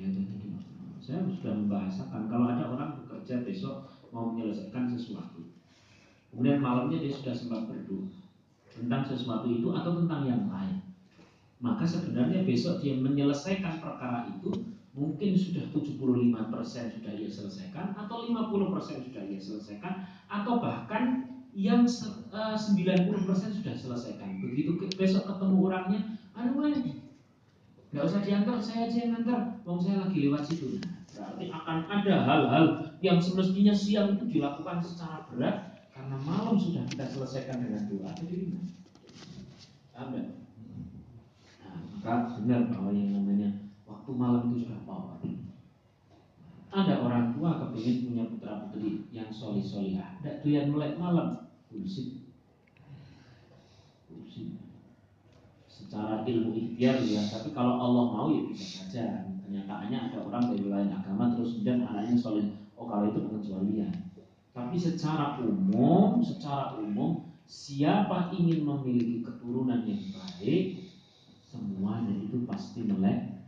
Ya, 0.01 0.09
saya 1.05 1.21
sudah 1.29 1.53
membahasakan 1.53 2.33
kalau 2.33 2.47
ada 2.49 2.65
orang 2.73 3.03
bekerja 3.05 3.45
besok 3.45 3.93
mau 4.15 4.33
menyelesaikan 4.33 4.89
sesuatu, 4.89 5.45
kemudian 6.33 6.65
malamnya 6.65 7.03
dia 7.03 7.13
sudah 7.13 7.35
sempat 7.37 7.69
berdoa 7.69 8.09
tentang 8.71 9.03
sesuatu 9.05 9.51
itu 9.51 9.69
atau 9.75 10.01
tentang 10.01 10.23
yang 10.25 10.43
lain, 10.49 10.81
maka 11.61 11.85
sebenarnya 11.85 12.43
besok 12.49 12.81
dia 12.81 12.97
menyelesaikan 12.97 13.85
perkara 13.85 14.25
itu 14.33 14.49
mungkin 14.97 15.37
sudah 15.37 15.71
75% 15.71 16.97
sudah 16.99 17.13
ia 17.15 17.31
selesaikan 17.31 17.95
atau 17.95 18.27
50% 18.27 19.07
sudah 19.07 19.23
ia 19.29 19.39
selesaikan 19.39 20.09
atau 20.27 20.59
bahkan 20.59 21.31
yang 21.55 21.85
90% 21.85 22.31
eh, 22.33 23.53
sudah 23.61 23.75
selesaikan. 23.75 24.41
Begitu 24.41 24.81
besok 24.95 25.27
ketemu 25.29 25.57
orangnya, 25.67 26.01
aduh 26.35 26.73
nggak 27.91 28.07
usah 28.07 28.23
diantar, 28.23 28.55
saya 28.63 28.87
aja 28.87 29.03
yang 29.03 29.19
antar, 29.19 29.59
wong 29.67 29.83
saya 29.83 30.07
lagi 30.07 30.23
lewat 30.23 30.47
situ. 30.47 30.79
Berarti 31.11 31.51
akan 31.51 31.79
ada 31.91 32.15
hal-hal 32.23 32.65
yang 33.03 33.19
semestinya 33.19 33.75
siang 33.75 34.15
itu 34.15 34.39
dilakukan 34.39 34.79
secara 34.79 35.27
berat 35.27 35.75
karena 35.91 36.15
malam 36.23 36.55
sudah 36.55 36.87
kita 36.87 37.03
selesaikan 37.11 37.59
dengan 37.67 37.91
doa. 37.91 38.15
Jadi. 38.15 38.55
Maka 42.01 42.41
benar 42.41 42.73
bahwa 42.73 42.91
yang 42.97 43.13
namanya 43.13 43.69
waktu 43.85 44.11
malam 44.17 44.57
itu 44.57 44.65
sudah 44.65 44.81
power. 44.89 45.21
Ada 46.71 47.03
orang 47.03 47.35
tua 47.35 47.59
kepingin 47.59 48.07
punya 48.07 48.25
putra 48.31 48.63
putri 48.65 49.03
yang 49.11 49.27
soli 49.27 49.59
solihah, 49.59 50.23
tidak 50.23 50.47
doyan 50.47 50.71
melek 50.71 50.95
malam, 51.03 51.51
bullshit. 51.67 52.31
Bullshit. 54.07 54.55
Secara 55.67 56.23
ilmu 56.23 56.55
ikhtiar 56.55 57.03
ya, 57.03 57.27
tapi 57.27 57.51
kalau 57.51 57.75
Allah 57.75 58.05
mau 58.15 58.31
ya 58.31 58.47
bisa 58.47 58.87
saja 58.87 59.27
kenyataannya 59.51 59.99
ada 59.99 60.19
orang 60.23 60.55
dari 60.55 60.71
lain 60.71 60.95
agama 60.95 61.35
terus 61.35 61.59
kemudian 61.59 61.83
anaknya 61.83 62.15
soleh 62.15 62.47
oh 62.79 62.87
kalau 62.87 63.11
itu 63.11 63.19
pengecualian 63.27 63.91
tapi 64.55 64.79
secara 64.79 65.43
umum 65.43 66.23
secara 66.23 66.79
umum 66.79 67.27
siapa 67.51 68.31
ingin 68.31 68.63
memiliki 68.63 69.27
keturunan 69.27 69.83
yang 69.83 69.99
baik 70.15 70.90
semuanya 71.51 72.15
itu 72.15 72.47
pasti 72.47 72.87
melek. 72.87 73.43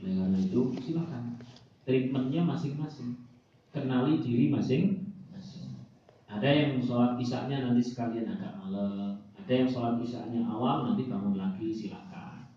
Ya. 0.00 0.10
karena 0.16 0.38
itu 0.40 0.60
silakan. 0.80 1.36
Treatmentnya 1.84 2.48
masing-masing. 2.48 3.28
Kenali 3.68 4.24
diri 4.24 4.48
masing-masing. 4.48 5.84
Ada 6.24 6.48
yang 6.48 6.80
sholat 6.80 7.20
isaknya 7.20 7.68
nanti 7.68 7.84
sekalian 7.84 8.32
agak 8.32 8.56
malam. 8.56 9.20
Ada 9.36 9.52
yang 9.52 9.68
sholat 9.68 10.00
isaknya 10.00 10.48
awal 10.48 10.88
nanti 10.88 11.04
bangun 11.04 11.36
lagi 11.36 11.68
silakan. 11.68 12.48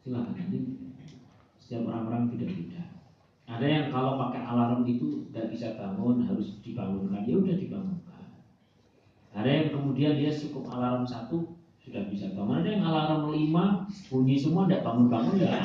Silahkan 0.00 0.32
nanti. 0.32 0.80
Setiap 1.60 1.88
orang-orang 1.88 2.32
beda-beda. 2.32 2.84
Ada 3.44 3.66
yang 3.68 3.86
kalau 3.92 4.16
pakai 4.16 4.40
alarm 4.40 4.88
itu 4.88 5.28
tidak 5.28 5.52
bisa 5.52 5.76
bangun 5.76 6.24
harus 6.24 6.60
dibangunkan. 6.64 7.24
Ya 7.28 7.36
udah 7.36 7.56
dibangunkan 7.56 8.03
ada 9.34 9.50
yang 9.50 9.74
kemudian 9.74 10.14
dia 10.14 10.30
cukup 10.30 10.70
alarm 10.70 11.02
satu 11.02 11.58
sudah 11.82 12.06
bisa 12.08 12.30
bangun. 12.32 12.62
Ada 12.62 12.68
yang 12.70 12.84
alarm 12.86 13.34
lima 13.34 13.84
bunyi 14.08 14.38
semua 14.38 14.70
tidak 14.70 14.86
bangun-bangun 14.86 15.42
ya 15.42 15.58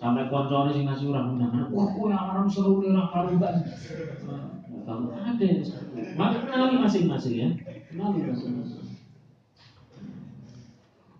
sampai 0.00 0.32
koncornya 0.32 0.72
sih 0.72 0.84
ngasih 0.88 1.12
orang 1.12 1.36
undangan 1.36 1.68
wah 1.76 1.92
kue 1.92 2.08
alarm 2.08 2.48
seru 2.48 2.80
nih 2.80 2.96
orang 2.96 3.36
enggak 3.36 3.54
bangun. 4.84 5.12
Ada 5.12 5.42
yang 5.44 5.58
itu. 5.60 5.72
Maka 6.16 6.38
kenali 6.44 6.76
masing-masing 6.80 7.34
ya. 7.36 7.48
Kenali 7.92 8.18
masing-masing. 8.28 8.86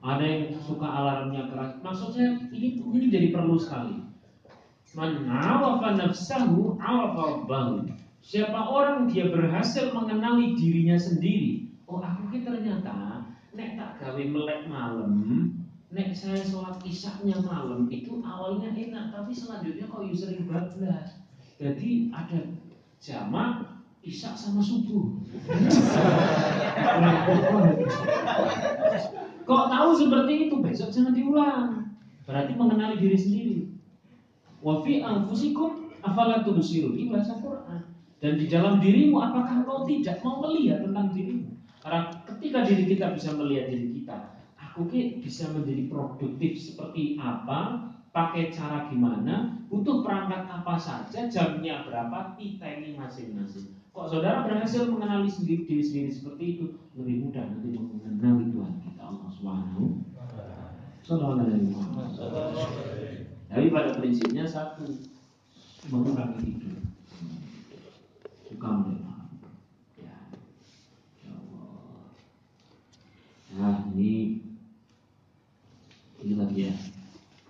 Ada 0.00 0.24
yang 0.24 0.42
suka 0.64 0.88
alarmnya 0.88 1.52
keras. 1.52 1.76
Maksud 1.84 2.08
saya 2.16 2.40
ini 2.56 2.80
ini 2.80 3.06
jadi 3.12 3.28
perlu 3.36 3.60
sekali. 3.60 4.00
Man 4.96 5.28
awafa 5.28 5.94
nafsahu 6.00 6.80
awafa 6.80 7.20
rabbahu. 7.36 7.84
Siapa 8.20 8.68
orang 8.68 9.08
dia 9.08 9.32
berhasil 9.32 9.96
mengenali 9.96 10.52
dirinya 10.54 11.00
sendiri. 11.00 11.72
Oh 11.88 11.98
aku 11.98 12.30
ini 12.30 12.46
ternyata 12.46 13.26
nek 13.50 13.74
tak 13.74 13.98
gawe 13.98 14.22
melek 14.22 14.70
malam, 14.70 15.10
nek 15.90 16.14
saya 16.14 16.38
sholat 16.38 16.78
isaknya 16.86 17.34
malam 17.42 17.90
itu 17.90 18.22
awalnya 18.22 18.70
enak, 18.70 19.10
tapi 19.10 19.34
selanjutnya 19.34 19.90
kok 19.90 20.06
sering 20.14 20.46
bablas. 20.46 21.18
Jadi 21.58 22.14
ada 22.14 22.38
jamak 23.02 23.82
isak 24.00 24.32
sama 24.38 24.64
subuh. 24.64 25.12
Kok 29.50 29.66
tahu 29.66 29.90
seperti 29.98 30.46
itu 30.46 30.62
besok 30.62 30.94
jangan 30.94 31.10
diulang. 31.10 31.90
Berarti 32.22 32.54
mengenali 32.54 33.02
diri 33.02 33.18
sendiri. 33.18 33.66
Wa 34.62 34.78
fi 34.86 35.02
anfusikum 35.02 35.90
afala 36.06 36.46
tubsirun. 36.46 36.94
Ini 36.94 37.10
bahasa 37.10 37.34
Quran. 37.42 37.89
Dan 38.20 38.36
di 38.36 38.46
dalam 38.52 38.84
dirimu 38.84 39.16
apakah 39.16 39.64
kau 39.64 39.88
tidak 39.88 40.20
mau 40.20 40.44
melihat 40.44 40.84
tentang 40.84 41.08
dirimu? 41.16 41.56
Karena 41.80 42.12
ketika 42.28 42.68
diri 42.68 42.84
kita 42.84 43.16
bisa 43.16 43.32
melihat 43.32 43.72
diri 43.72 43.88
kita, 43.96 44.36
aku 44.60 44.84
ki 44.84 45.24
bisa 45.24 45.48
menjadi 45.56 45.88
produktif 45.88 46.52
seperti 46.60 47.16
apa, 47.16 47.88
pakai 48.12 48.52
cara 48.52 48.92
gimana, 48.92 49.64
butuh 49.72 50.04
perangkat 50.04 50.44
apa 50.44 50.76
saja, 50.76 51.32
jamnya 51.32 51.88
berapa, 51.88 52.36
kita 52.36 52.66
ini 52.68 53.00
masing-masing. 53.00 53.80
Kok 53.90 54.06
saudara 54.06 54.44
berhasil 54.44 54.86
mengenali 54.86 55.26
sendiri 55.26 55.64
diri 55.64 55.82
sendiri 55.82 56.10
seperti 56.12 56.44
itu, 56.60 56.64
lebih 56.94 57.26
mudah 57.26 57.42
nanti 57.48 57.72
mengenali 57.74 58.52
Tuhan 58.52 58.72
kita 58.84 59.02
Allah 59.02 59.28
Subhanahu 59.32 59.84
Tapi 63.50 63.66
pada 63.72 63.90
prinsipnya 63.98 64.44
satu 64.46 64.86
mengurangi 65.90 66.54
tidur. 66.54 66.79
Mendengar. 68.60 69.24
Ya. 69.96 70.16
ya 71.24 71.32
Allah. 71.32 72.12
Nah 73.56 73.76
ini 73.96 74.44
ini 76.20 76.34
lagi 76.36 76.68
ya. 76.68 76.74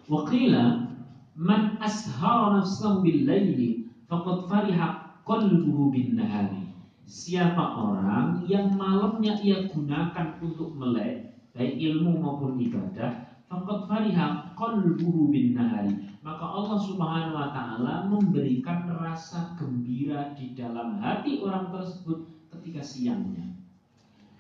Wakila 0.07 0.87
man 1.35 1.83
ashara 1.83 2.63
nafsahu 2.63 3.03
bil 3.03 3.27
laili 3.27 3.91
faqad 4.07 4.47
fariha 4.47 5.19
qalbuhu 5.27 5.91
bin 5.91 6.15
nahari. 6.15 6.71
Siapa 7.11 7.59
orang 7.59 8.47
yang 8.47 8.79
malamnya 8.79 9.35
ia 9.43 9.67
gunakan 9.67 10.39
untuk 10.39 10.79
melek 10.79 11.35
baik 11.51 11.75
ilmu 11.75 12.23
maupun 12.23 12.55
ibadah, 12.63 13.43
faqad 13.51 13.91
fariha 13.91 14.55
qalbuhu 14.55 15.35
bin 15.35 15.59
nahari. 15.59 16.10
Maka 16.21 16.45
Allah 16.45 16.77
Subhanahu 16.77 17.33
wa 17.33 17.49
taala 17.49 18.05
memberikan 18.05 18.85
rasa 18.93 19.57
gembira 19.57 20.37
di 20.37 20.53
dalam 20.53 21.01
hati 21.01 21.41
orang 21.41 21.73
tersebut 21.73 22.29
ketika 22.53 22.85
siangnya. 22.85 23.57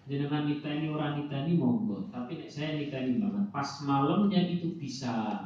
Jangan 0.05 0.51
nitani 0.51 0.91
orang 0.93 1.25
nitani 1.25 1.57
monggo, 1.57 2.11
tapi 2.13 2.37
nek 2.37 2.51
saya 2.51 2.77
nitani 2.77 3.23
banget. 3.23 3.45
Pas 3.49 3.69
malamnya 3.87 4.43
itu 4.45 4.77
bisa 4.77 5.41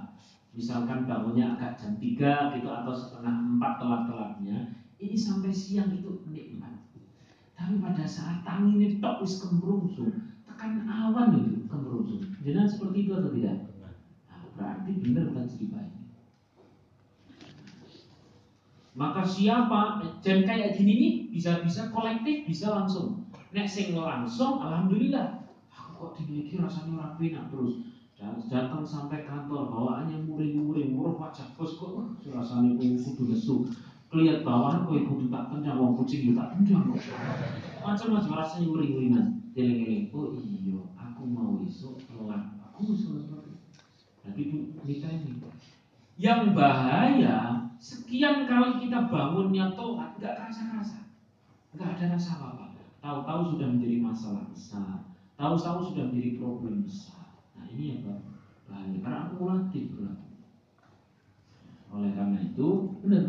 misalkan 0.56 1.06
bangunnya 1.06 1.54
agak 1.54 1.78
jam 1.78 1.94
3 2.00 2.54
gitu 2.58 2.68
atau 2.70 2.94
setengah 2.94 3.34
4 3.60 3.80
telat-telatnya 3.82 4.58
ini 4.98 5.16
sampai 5.18 5.52
siang 5.52 5.92
itu 5.92 6.24
nikmat. 6.32 6.80
Tapi 7.54 7.78
pada 7.78 8.02
saat 8.08 8.42
tangi 8.42 8.74
ini 8.74 8.88
tok 8.98 9.22
wis 9.22 9.38
kemrungsung, 9.38 10.10
tekan 10.48 10.82
awan 10.88 11.38
itu 11.38 11.68
kemrungsung. 11.70 12.24
Jangan 12.42 12.66
seperti 12.66 13.06
itu 13.06 13.12
atau 13.14 13.30
tidak? 13.30 13.58
Nah, 14.26 14.42
berarti 14.58 14.90
benar 14.98 15.26
kan 15.30 15.46
cerita 15.46 15.78
ini. 15.78 16.02
Maka 18.94 19.26
siapa 19.26 19.98
dan 20.22 20.46
kayak 20.46 20.78
gini 20.78 20.92
nih 20.94 21.12
bisa-bisa 21.34 21.90
kolektif 21.90 22.46
bisa 22.46 22.70
langsung. 22.70 23.26
Nek 23.50 23.66
sing 23.66 23.98
langsung 23.98 24.62
alhamdulillah. 24.62 25.42
Aku 25.74 25.90
kok 25.98 26.10
dino 26.14 26.46
iki 26.46 26.62
rasanya 26.62 27.18
ora 27.18 27.42
terus. 27.50 27.94
datang 28.48 28.86
sampai 28.86 29.26
kantor 29.26 29.68
bawaannya 29.68 30.24
muring-muring 30.24 30.96
murah 30.96 31.28
wajah 31.28 31.44
bos 31.58 31.76
kok 31.76 31.92
rasanya 32.32 32.78
kudu 32.78 32.96
kudu 33.02 33.22
lesu 33.34 33.56
kelihat 34.08 34.46
bawahan 34.46 34.86
kok 34.86 35.04
kudu 35.04 35.28
tak 35.28 35.50
kencang 35.52 35.76
wong 35.76 35.92
kucing 35.98 36.32
tak 36.32 36.54
kencang 36.56 36.94
kok 36.94 37.02
macam-macam 37.84 38.32
rasanya 38.38 38.66
muring-muringan 38.70 39.26
eling-eling 39.52 40.08
oh 40.14 40.32
iya 40.40 40.78
aku 40.96 41.22
mau 41.28 41.60
iso 41.60 42.00
telat 42.06 42.54
aku 42.70 42.94
iso 42.96 43.18
tapi 44.24 44.40
itu 44.48 44.72
kita 44.86 45.08
ini 45.10 45.36
yang 46.16 46.54
bahaya 46.56 47.63
sekian 47.84 48.48
kali 48.48 48.80
kita 48.80 49.12
bangunnya 49.12 49.76
telat 49.76 50.16
nggak 50.16 50.34
kerasa-kerasa. 50.40 51.04
Nggak 51.76 51.88
ada 52.00 52.04
rasa 52.16 52.30
apa-apa. 52.40 52.64
Tahu-tahu 53.04 53.40
sudah 53.52 53.68
menjadi 53.76 54.00
masalah 54.00 54.48
besar. 54.48 55.04
Tahu-tahu 55.36 55.92
sudah 55.92 56.08
menjadi 56.08 56.40
problem 56.40 56.88
besar. 56.88 57.36
Nah 57.60 57.68
ini 57.68 58.00
apa 58.00 58.24
bahaya. 58.64 58.96
Karena 59.04 59.18
akumulatif 59.28 59.92
berlaku. 59.92 60.32
Oleh 61.92 62.10
karena 62.16 62.38
itu 62.40 62.68
benar. 63.04 63.24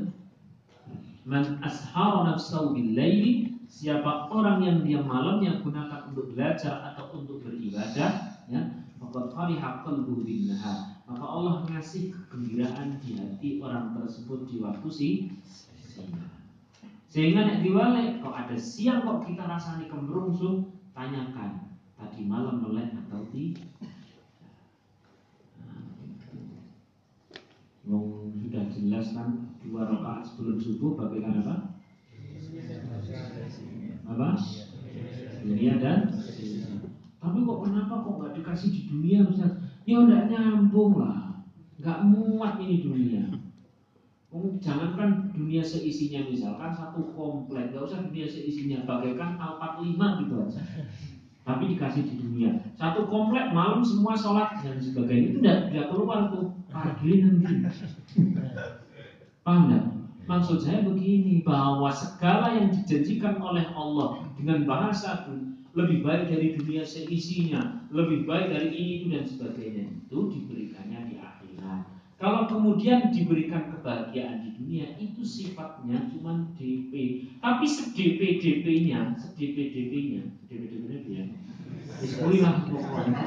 Man 1.25 1.43
bil 1.59 2.89
laili 2.95 3.33
siapa 3.65 4.31
orang 4.31 4.61
yang 4.63 4.77
dia 4.85 5.01
malamnya 5.03 5.59
gunakan 5.59 6.13
untuk 6.13 6.31
belajar 6.31 6.93
atau 6.93 7.11
untuk 7.17 7.41
beribadah 7.43 8.39
ya 8.45 8.61
maka 9.01 9.25
fariha 9.33 9.81
qalbuhu 9.81 10.21
bin 10.21 10.53
maka 11.05 11.25
Allah 11.25 11.61
mengasih 11.65 12.09
kegembiraan 12.09 12.97
di 12.97 13.13
hati 13.13 13.49
orang 13.61 13.93
tersebut 13.93 14.49
di 14.49 14.57
waktu 14.57 14.87
si 14.89 15.09
siang 15.85 16.17
sehingga 17.05 17.47
nek 17.47 17.61
diwale 17.63 18.19
kok 18.19 18.35
ada 18.35 18.57
siang 18.57 19.05
kok 19.05 19.23
kita 19.23 19.45
rasanya 19.45 19.85
kemerungsung 19.87 20.73
tanyakan 20.97 21.77
tadi 21.95 22.25
malam 22.25 22.59
melek 22.65 22.91
atau 23.05 23.23
tidak 23.31 23.69
Wong 27.85 28.33
sudah 28.41 28.65
jelas 28.73 29.13
kan 29.13 29.53
dua 29.61 29.85
rakaat 29.85 30.25
sebelum 30.25 30.57
subuh 30.57 30.97
bagaikan 30.97 31.37
apa? 31.45 31.77
Apa? 34.09 34.29
Dunia 35.45 35.77
dan 35.77 36.09
tapi 37.25 37.41
kok 37.41 37.61
kenapa 37.65 37.93
kok 38.05 38.15
nggak 38.21 38.33
dikasih 38.37 38.69
di 38.69 38.81
dunia 38.85 39.25
Ustaz? 39.25 39.57
Ya 39.85 39.97
udah 40.01 40.29
nyambung 40.29 40.97
lah, 40.97 41.41
nggak 41.95 42.11
muat 42.11 42.59
ini 42.59 42.83
dunia. 42.83 43.23
Jangankan 44.59 45.31
dunia 45.31 45.63
seisinya 45.63 46.27
misalkan 46.27 46.75
satu 46.75 47.15
komplek, 47.15 47.71
nggak 47.71 47.87
usah 47.87 48.03
dunia 48.03 48.27
seisinya, 48.27 48.83
bagaikan 48.83 49.39
Alphard 49.39 49.79
5 49.79 49.95
gitu 49.95 50.35
aja 50.43 50.61
tapi 51.45 51.77
dikasih 51.77 52.09
di 52.09 52.17
dunia 52.17 52.57
satu 52.73 53.05
komplek 53.05 53.53
malam 53.53 53.85
semua 53.85 54.17
sholat 54.17 54.65
dan 54.65 54.81
sebagainya 54.81 55.29
itu 55.29 55.39
tidak 55.45 55.59
tidak 55.69 55.87
keluar 55.93 56.19
tuh 56.33 56.49
parkir 56.73 57.21
nanti 57.21 57.53
paham? 59.45 60.09
Maksud 60.25 60.65
saya 60.65 60.81
begini 60.81 61.45
bahwa 61.45 61.93
segala 61.93 62.57
yang 62.57 62.73
dijanjikan 62.73 63.37
oleh 63.37 63.61
Allah 63.77 64.25
dengan 64.41 64.65
bahasa 64.65 65.29
lebih 65.77 66.01
baik 66.01 66.33
dari 66.33 66.57
dunia 66.57 66.81
seisinya, 66.81 67.85
lebih 67.93 68.25
baik 68.25 68.49
dari 68.49 68.73
ini 68.73 68.91
itu 68.97 69.05
dan 69.13 69.21
sebagainya 69.29 69.85
itu 69.85 70.17
diberikannya 70.33 70.99
di. 71.13 71.15
Kalau 72.15 72.47
kemudian 72.47 73.11
diberikan 73.11 73.75
kebahagiaan 73.75 74.47
di 74.47 74.55
dunia 74.55 74.87
itu 74.95 75.19
sifatnya 75.19 76.07
cuma 76.15 76.47
DP, 76.55 77.27
tapi 77.43 77.67
sedp 77.67 77.91
DP-nya, 77.91 79.19
sedp 79.19 79.35
DP-nya, 79.35 80.23
sedp 80.47 80.55
DP-nya 80.55 80.99
ya, 81.11 81.23
Bismillah 81.99 82.55
pokoknya. 82.71 83.23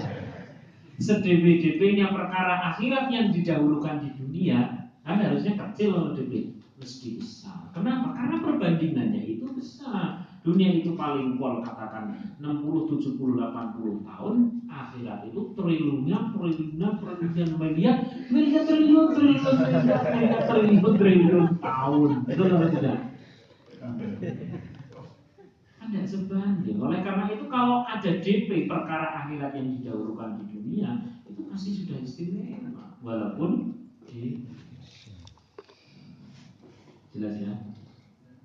Sedp-DP-nya 0.98 2.10
perkara 2.10 2.74
akhirat 2.74 3.12
yang 3.12 3.30
didahulukan 3.30 4.02
di 4.02 4.10
dunia 4.18 4.90
kan 5.06 5.24
harusnya 5.24 5.56
kecil 5.56 5.94
loh 5.94 6.08
DP 6.12 6.58
meski 6.76 7.16
besar. 7.16 7.70
Kenapa? 7.72 8.12
Karena 8.12 8.36
perbandingannya 8.44 9.22
itu 9.24 9.46
besar. 9.52 10.27
Dunia 10.48 10.80
itu 10.80 10.96
paling 10.96 11.36
pol 11.36 11.60
katakan 11.60 12.08
60, 12.40 12.88
70, 12.88 13.20
80 13.36 14.08
tahun 14.08 14.36
Akhirat 14.64 15.28
itu 15.28 15.52
triliunnya, 15.52 16.32
triliunnya, 16.32 16.88
triliunnya 16.96 17.44
miliar 17.60 17.96
Miliar 18.32 18.64
triliun, 18.64 19.12
triliun, 19.12 19.44
triliun, 19.44 19.84
triliun, 20.08 20.40
triliun, 20.48 20.94
triliun 20.96 21.46
tahun. 21.60 22.10
Itu 22.32 22.42
kalau 22.48 22.68
tidak? 22.72 22.98
Ada 25.84 26.00
sebanding. 26.08 26.80
Oleh 26.80 27.00
karena 27.04 27.28
itu 27.28 27.44
kalau 27.52 27.84
ada 27.84 28.10
DP 28.16 28.64
perkara 28.64 29.20
akhirat 29.20 29.52
yang 29.52 29.68
didahulukan 29.76 30.40
di 30.40 30.56
dunia 30.56 31.12
Itu 31.28 31.44
pasti 31.52 31.76
sudah 31.76 32.00
istimewa. 32.00 32.96
Walaupun 33.04 33.84
di 34.08 34.48
Jelas 37.12 37.36
ya 37.36 37.67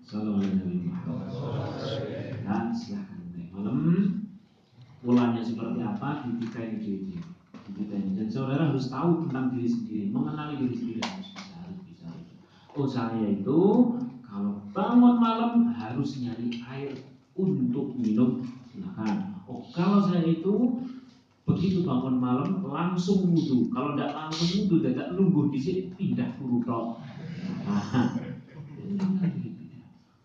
Nah 0.04 0.20
silahkan 2.76 3.24
Malam 3.56 3.80
Polanya 5.00 5.40
seperti 5.40 5.80
apa 5.80 6.28
Dibikain 6.28 6.76
diri 6.76 7.24
Dibikain 7.72 8.12
Dan 8.12 8.28
saudara 8.28 8.68
harus 8.68 8.92
tahu 8.92 9.24
tentang 9.24 9.56
diri 9.56 9.72
sendiri 9.72 10.12
Mengenali 10.12 10.60
diri 10.60 10.76
sendiri 10.76 11.02
harus 11.08 11.32
bisa 11.32 11.56
Harus 11.56 11.80
bisa 11.88 12.12
Oh 12.76 12.84
saya 12.84 13.32
itu 13.32 13.60
Kalau 14.28 14.60
bangun 14.76 15.24
malam 15.24 15.72
harus 15.72 16.20
nyari 16.20 16.52
air 16.68 17.00
Untuk 17.40 17.96
minum 17.96 18.44
Silahkan 18.76 19.40
Oh 19.48 19.64
kalau 19.72 20.04
saya 20.04 20.28
itu 20.28 20.84
Begitu 21.48 21.88
bangun 21.88 22.20
malam 22.20 22.60
langsung 22.60 23.32
wudhu 23.32 23.72
Kalau 23.72 23.96
tidak 23.96 24.12
langsung 24.20 24.68
wudhu 24.68 24.84
tidak 24.84 25.16
nunggu 25.16 25.48
di 25.48 25.60
sini 25.64 25.82
pindah 25.96 26.36
buru 26.36 26.60
Nah, 27.64 28.33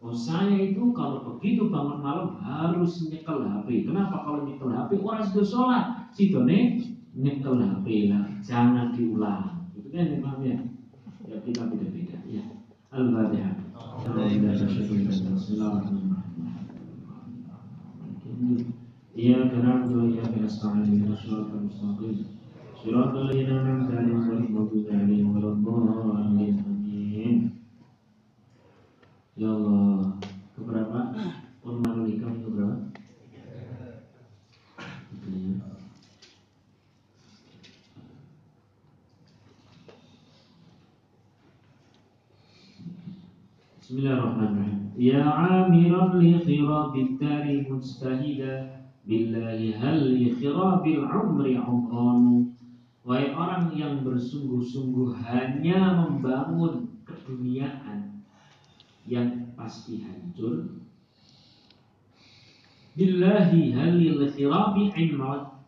Oh 0.08 0.16
saya 0.16 0.56
itu 0.56 0.88
kalau 0.96 1.20
begitu 1.20 1.68
bangun 1.68 2.00
malam 2.00 2.40
harus 2.40 3.12
nyekel 3.12 3.44
HP. 3.44 3.84
Kenapa 3.84 4.24
kalau 4.24 4.48
nyekel 4.48 4.72
HP 4.72 5.04
orang 5.04 5.20
sudah 5.20 5.44
sholat, 5.44 5.84
sidone 6.16 6.80
nyekel 7.12 7.60
HP 7.60 8.08
lah, 8.08 8.24
jangan 8.40 8.96
diulang. 8.96 9.68
Itu 9.76 9.92
kan 9.92 10.08
yang 10.08 10.24
paham 10.24 10.40
ya? 10.40 10.56
Ya 11.28 11.36
kita 11.44 11.68
beda-beda 11.68 12.24
ya. 12.24 12.40
Al-Fatihah. 12.88 13.52
Waladhalin 22.80 23.60
amin. 26.64 27.58
Ya 29.38 29.54
Allah, 29.54 30.18
keberapa? 30.58 31.14
Pun 31.62 31.78
nikah 31.78 32.34
itu 32.34 32.50
berapa? 32.50 32.90
Bismillahirrahmanirrahim. 43.88 44.92
Ya 45.00 45.24
amiran 45.24 46.20
li 46.20 46.36
khirabil 46.36 47.16
dari 47.16 47.64
mujtahida 47.64 48.84
billahi 49.08 49.80
hal 49.80 50.12
li 50.12 50.28
khirabil 50.28 51.08
umri 51.08 51.56
umran. 51.56 52.52
Wahai 53.00 53.32
orang 53.32 53.72
yang 53.72 54.04
bersungguh-sungguh 54.04 55.16
hanya 55.24 56.04
membangun 56.04 57.00
keduniaan 57.08 58.28
yang 59.08 59.56
pasti 59.56 60.04
hancur 60.04 60.84
billahi 62.92 63.72
halil 63.72 64.20
khirabi 64.28 64.92
imran 65.00 65.64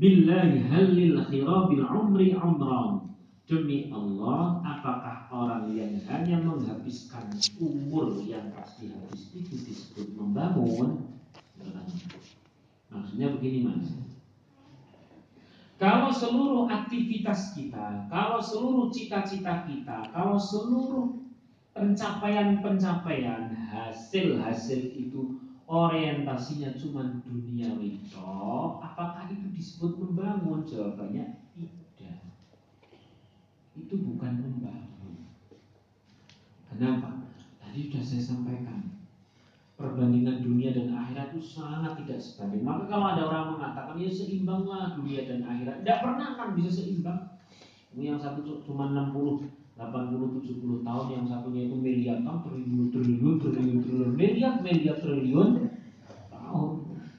billahi 0.00 0.64
halil 0.64 1.28
khirabil 1.28 1.84
umri 1.84 2.32
umran 2.32 3.10
demi 3.50 3.90
Allah 3.90 4.62
apakah 4.62 4.99
orang 5.40 5.72
yang 5.72 5.96
hanya 6.04 6.36
menghabiskan 6.44 7.32
umur 7.56 8.20
yang 8.20 8.52
pasti 8.52 8.92
habis 8.92 9.32
itu 9.32 9.56
disebut 9.64 10.12
membangun 10.12 11.08
maksudnya 12.90 13.32
begini 13.38 13.58
mas. 13.64 13.88
Kalau 15.80 16.12
seluruh 16.12 16.68
aktivitas 16.68 17.56
kita, 17.56 18.04
kalau 18.12 18.36
seluruh 18.36 18.92
cita-cita 18.92 19.64
kita, 19.64 20.12
kalau 20.12 20.36
seluruh 20.36 21.24
pencapaian-pencapaian 21.72 23.48
hasil-hasil 23.72 24.92
itu 24.92 25.40
orientasinya 25.64 26.76
cuma 26.76 27.22
dunia 27.24 27.72
toh 28.12 28.82
apakah 28.82 29.30
itu 29.32 29.48
disebut 29.56 29.96
membangun? 29.96 30.66
Jawabannya 30.68 31.40
tidak. 31.56 32.20
Itu 33.78 33.94
bukan 34.04 34.32
membangun 34.36 34.99
kenapa 36.80 37.28
tadi 37.60 37.92
sudah 37.92 38.00
saya 38.00 38.22
sampaikan 38.24 38.88
perbandingan 39.76 40.40
dunia 40.40 40.72
dan 40.72 40.96
akhirat 40.96 41.36
itu 41.36 41.44
sangat 41.44 41.92
tidak 42.00 42.20
sebanding. 42.24 42.64
Maka 42.64 42.88
kalau 42.88 43.12
ada 43.12 43.28
orang 43.28 43.60
mengatakan 43.60 44.00
ya 44.00 44.08
seimbanglah 44.08 44.96
dunia 44.96 45.28
dan 45.28 45.44
akhirat, 45.44 45.84
tidak 45.84 45.98
pernah 46.00 46.26
akan 46.36 46.48
bisa 46.56 46.70
seimbang. 46.72 47.36
Yang 47.92 48.24
satu 48.24 48.64
cuma 48.64 48.96
60, 48.96 49.44
80, 49.76 50.40
70 50.40 50.88
tahun, 50.88 51.06
yang 51.12 51.26
satunya 51.28 51.62
itu 51.68 51.76
miliar 51.76 52.18
tahun, 52.24 52.40
triliun, 52.48 52.86
triliun, 52.88 53.36
triliun, 53.44 53.78
triliun, 53.84 54.12
miliar, 54.16 54.54
miliar, 54.64 54.96
triliun 55.04 55.50
tahun. 56.32 56.70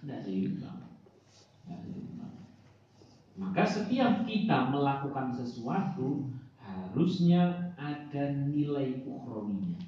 Tidak 0.02 0.20
seimbang. 0.26 0.82
Maka 3.38 3.66
setiap 3.66 4.26
kita 4.26 4.70
melakukan 4.70 5.34
sesuatu 5.34 6.30
harusnya 6.62 7.61
ada 8.12 8.36
nilai 8.52 9.00
ukhrawinya. 9.08 9.80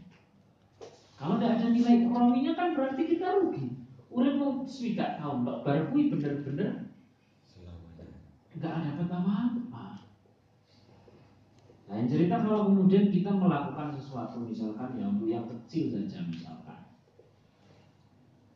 Kalau 1.19 1.35
tidak 1.35 1.59
ada 1.59 1.67
nilai 1.75 2.07
ukhrawinya 2.07 2.51
kan 2.55 2.71
berarti 2.71 3.03
kita 3.03 3.27
rugi. 3.43 3.83
Udah 4.07 4.31
mau 4.39 4.63
swidak 4.63 5.19
tahun, 5.19 5.43
Mbak 5.43 5.57
baru 5.67 5.91
bener-bener 5.91 6.71
nggak 8.53 8.69
ada 8.69 8.89
apa-apa. 8.95 10.05
Lain 11.89 12.07
cerita 12.07 12.39
kalau 12.39 12.71
kemudian 12.71 13.11
kita 13.11 13.33
melakukan 13.33 13.91
sesuatu 13.91 14.39
misalkan 14.45 14.95
yang 14.95 15.19
yang 15.27 15.43
kecil 15.49 15.91
saja 15.91 16.23
misalkan. 16.23 16.79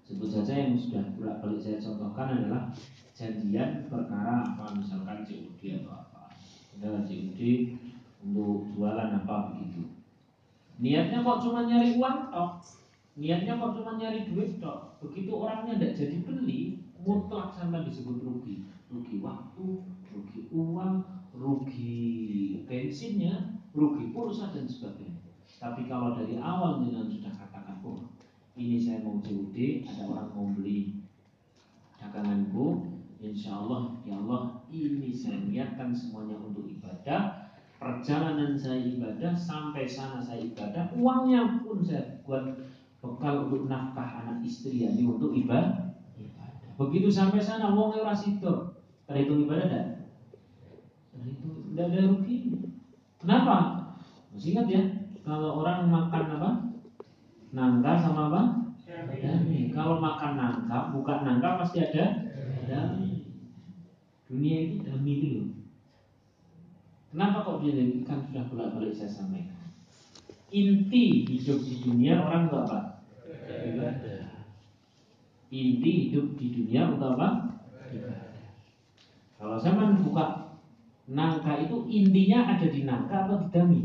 Sebut 0.07 0.31
saja 0.31 0.53
yang 0.55 0.79
sudah 0.79 1.03
bolak 1.19 1.43
balik 1.43 1.59
saya 1.59 1.83
contohkan 1.83 2.39
adalah 2.39 2.71
janjian 3.11 3.91
perkara 3.91 4.47
apa 4.47 4.71
misalkan 4.77 5.27
COD 5.27 5.83
atau 5.83 5.91
apa 5.91 6.31
adalah 6.79 7.01
COD 7.03 7.41
untuk 8.21 8.69
jualan 8.73 9.13
apa 9.23 9.53
begitu. 9.53 9.89
Niatnya 10.77 11.25
kok 11.25 11.41
cuma 11.41 11.65
nyari 11.65 11.97
uang 11.97 12.29
toh? 12.29 12.61
Niatnya 13.17 13.57
kok 13.57 13.73
cuma 13.77 13.97
nyari 13.97 14.29
duit 14.29 14.61
toh? 14.61 14.97
Begitu 15.01 15.29
orangnya 15.33 15.77
tidak 15.77 15.93
jadi 15.97 16.17
beli 16.25 16.61
mutlak 17.01 17.53
sampai 17.53 17.85
disebut 17.85 18.21
rugi. 18.21 18.65
Rugi 18.87 19.15
waktu 19.21 19.65
rugi 20.13 20.41
uang 20.53 21.03
rugi 21.37 22.05
bensinnya 22.65 23.57
rugi 23.73 24.09
pulsa 24.13 24.53
dan 24.53 24.65
sebagainya. 24.65 25.21
Tapi 25.57 25.89
kalau 25.89 26.13
dari 26.17 26.37
awal 26.37 26.85
dengan 26.85 27.09
sudah 27.09 27.33
katakan 27.33 27.81
oh 27.81 28.05
ini 28.57 28.77
saya 28.77 29.01
mau 29.01 29.21
COD 29.21 29.85
ada 29.85 30.03
orang 30.05 30.29
mau 30.33 30.47
beli 30.53 31.01
daganganku 31.97 32.97
Insya 33.17 33.49
Allah, 33.49 33.97
ya 34.05 34.13
Allah, 34.13 34.61
ini 34.69 35.09
saya 35.09 35.41
niatkan 35.41 35.89
semuanya 35.89 36.37
untuk 36.37 36.69
ibadah. 36.69 37.46
Perjalanan 37.77 38.57
saya 38.57 38.81
ibadah 38.81 39.37
sampai 39.37 39.85
sana 39.85 40.17
saya 40.17 40.41
ibadah. 40.41 40.89
Uangnya 40.97 41.61
pun 41.61 41.77
saya 41.85 42.17
buat 42.25 42.57
bekal 42.97 43.45
untuk 43.45 43.69
nafkah 43.69 44.25
anak 44.25 44.41
istri 44.41 44.81
ya, 44.81 44.89
untuk 45.05 45.29
ibadah. 45.37 45.93
Begitu 46.77 47.09
sampai 47.09 47.37
sana, 47.37 47.73
uangnya 47.73 48.01
ora 48.01 48.17
sido. 48.17 48.81
Terhitung 49.05 49.45
ibadah 49.45 49.67
dan 49.69 49.85
Terhitung 51.13 51.73
tidak 51.73 51.85
ada 51.93 51.99
rugi. 52.09 52.37
Kenapa? 53.21 53.57
Masih 54.33 54.57
ingat 54.57 54.67
ya, 54.69 54.81
kalau 55.21 55.61
orang 55.61 55.89
makan 55.89 56.23
apa? 56.37 56.51
Nangka 57.53 57.93
sama 57.97 58.21
apa? 58.33 58.41
Dami. 59.07 59.69
Kalau 59.73 60.01
makan 60.01 60.31
nangka, 60.37 60.93
bukan 60.93 61.17
nangka 61.25 61.61
pasti 61.61 61.81
ada 61.85 62.25
dami. 62.65 63.29
Dunia 64.25 64.57
ini 64.65 64.75
dami 64.83 65.13
dulu. 65.21 65.43
Kenapa 67.17 67.41
kok 67.41 67.65
dia 67.65 67.73
kan 68.05 68.21
sudah 68.29 68.45
bolak-balik 68.45 68.93
saya 68.93 69.09
sampaikan. 69.09 69.73
Inti 70.53 71.25
hidup 71.25 71.65
di 71.65 71.81
dunia 71.81 72.21
orang 72.21 72.45
untuk 72.45 72.69
apa? 72.69 73.01
Ibadah. 73.49 74.45
Inti 75.49 75.91
hidup 75.97 76.37
di 76.37 76.53
dunia 76.53 76.93
untuk 76.93 77.17
apa? 77.17 77.57
Ibadah. 77.89 78.53
Kalau 79.33 79.57
saya 79.57 79.97
buka 79.97 80.53
nangka 81.09 81.57
itu 81.57 81.89
intinya 81.89 82.53
ada 82.53 82.69
di 82.69 82.85
nangka 82.85 83.25
atau 83.25 83.41
di 83.41 83.49
dami? 83.49 83.81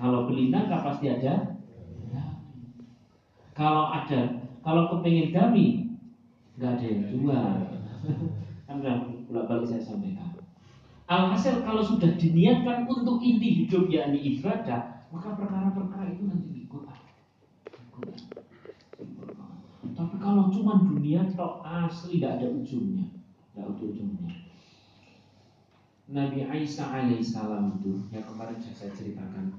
Kalau 0.00 0.32
beli 0.32 0.48
nangka 0.48 0.80
pasti 0.80 1.12
ada 1.12 1.60
Kalau 3.52 3.92
ada, 3.92 4.48
kalau 4.64 4.96
kepengen 4.96 5.36
dami, 5.36 5.92
nggak 6.56 6.72
ada 6.72 6.84
yang 6.88 7.04
jual 7.12 7.52
kan 8.64 8.80
bolak 9.28 9.44
balik 9.44 9.68
saya 9.68 9.84
sampaikan 9.84 10.37
alhasil 11.08 11.64
kalau 11.64 11.80
sudah 11.80 12.14
diniatkan 12.20 12.84
untuk 12.84 13.18
inti 13.24 13.64
hidup 13.64 13.88
yakni 13.88 14.38
ibadah 14.38 15.08
maka 15.08 15.32
perkara-perkara 15.34 16.12
itu 16.12 16.28
nanti 16.28 16.68
ikut 16.68 16.84
tapi 19.98 20.14
kalau 20.22 20.46
cuma 20.54 20.78
dunia 20.86 21.26
tok 21.34 21.66
asli 21.66 22.22
tidak 22.22 22.38
ada 22.38 22.46
ujungnya. 22.54 23.10
Tidak 23.50 23.66
ada 23.66 23.82
ujungnya. 23.82 24.30
Nabi 26.08 26.46
Isa 26.62 26.86
alaihissalam 26.86 27.82
itu 27.82 28.06
yang 28.14 28.22
kemarin 28.22 28.62
saya 28.62 28.94
ceritakan. 28.94 29.58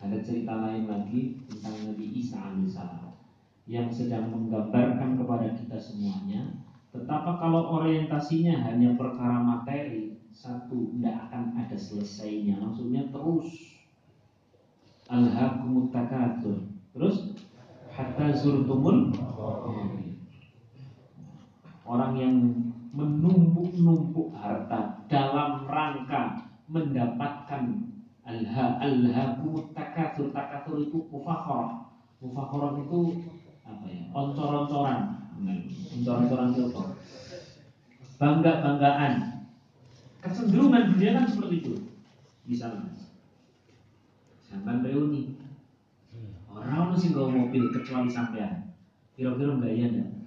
Ada 0.00 0.24
cerita 0.24 0.64
lain 0.64 0.88
lagi 0.88 1.44
tentang 1.44 1.92
Nabi 1.92 2.06
Isa 2.16 2.40
alaihissalam 2.40 3.12
yang 3.68 3.92
sedang 3.92 4.32
menggambarkan 4.32 5.20
kepada 5.20 5.52
kita 5.52 5.76
semuanya 5.76 6.56
betapa 6.88 7.36
kalau 7.36 7.76
orientasinya 7.76 8.64
hanya 8.64 8.96
perkara 8.96 9.44
materi 9.44 10.07
satu 10.38 10.94
tidak 10.94 11.28
akan 11.28 11.58
ada 11.58 11.74
selesainya. 11.74 12.62
Maksudnya 12.62 13.10
terus. 13.10 13.74
Alhaqumut 15.10 15.90
takatsur 15.90 16.68
terus? 16.94 17.34
Hatta 17.90 18.30
zurtumul 18.36 19.10
orang 21.88 22.12
yang 22.14 22.36
menumpuk-numpuk 22.94 24.36
harta 24.38 25.02
dalam 25.10 25.66
rangka 25.66 26.46
mendapatkan 26.70 27.88
alha 28.22 28.66
alhaqumut 28.78 29.72
takatsur 29.74 30.30
takatsur 30.30 30.78
itu 30.84 31.08
mufakhara. 31.10 31.88
Mufakhara 32.22 32.78
itu 32.78 33.00
apa 33.64 33.86
ya? 33.88 34.04
Oncor-oncoran 34.12 35.18
oncor-oncoran 35.98 36.48
itu 36.52 36.64
bangga-banggaan 38.20 39.37
kecenderungan 40.28 40.94
dunia 40.94 41.10
kan 41.16 41.24
seperti 41.26 41.54
itu. 41.64 41.74
Misalnya 42.48 42.92
sampai 44.48 44.80
reuni 44.80 45.36
orang 46.48 46.96
sih 46.96 47.12
gak 47.12 47.28
mobil 47.28 47.68
kecuali 47.72 48.08
sampean. 48.08 48.72
Kira-kira 49.18 49.58
gaya 49.58 49.84
enggak 49.90 50.18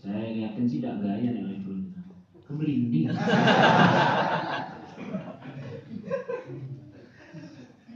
saya 0.00 0.32
yakin 0.32 0.64
sih 0.64 0.80
tidak 0.80 1.04
gaya 1.04 1.28
nih 1.28 1.44
reuni 1.44 1.92
kemelinding 2.48 3.12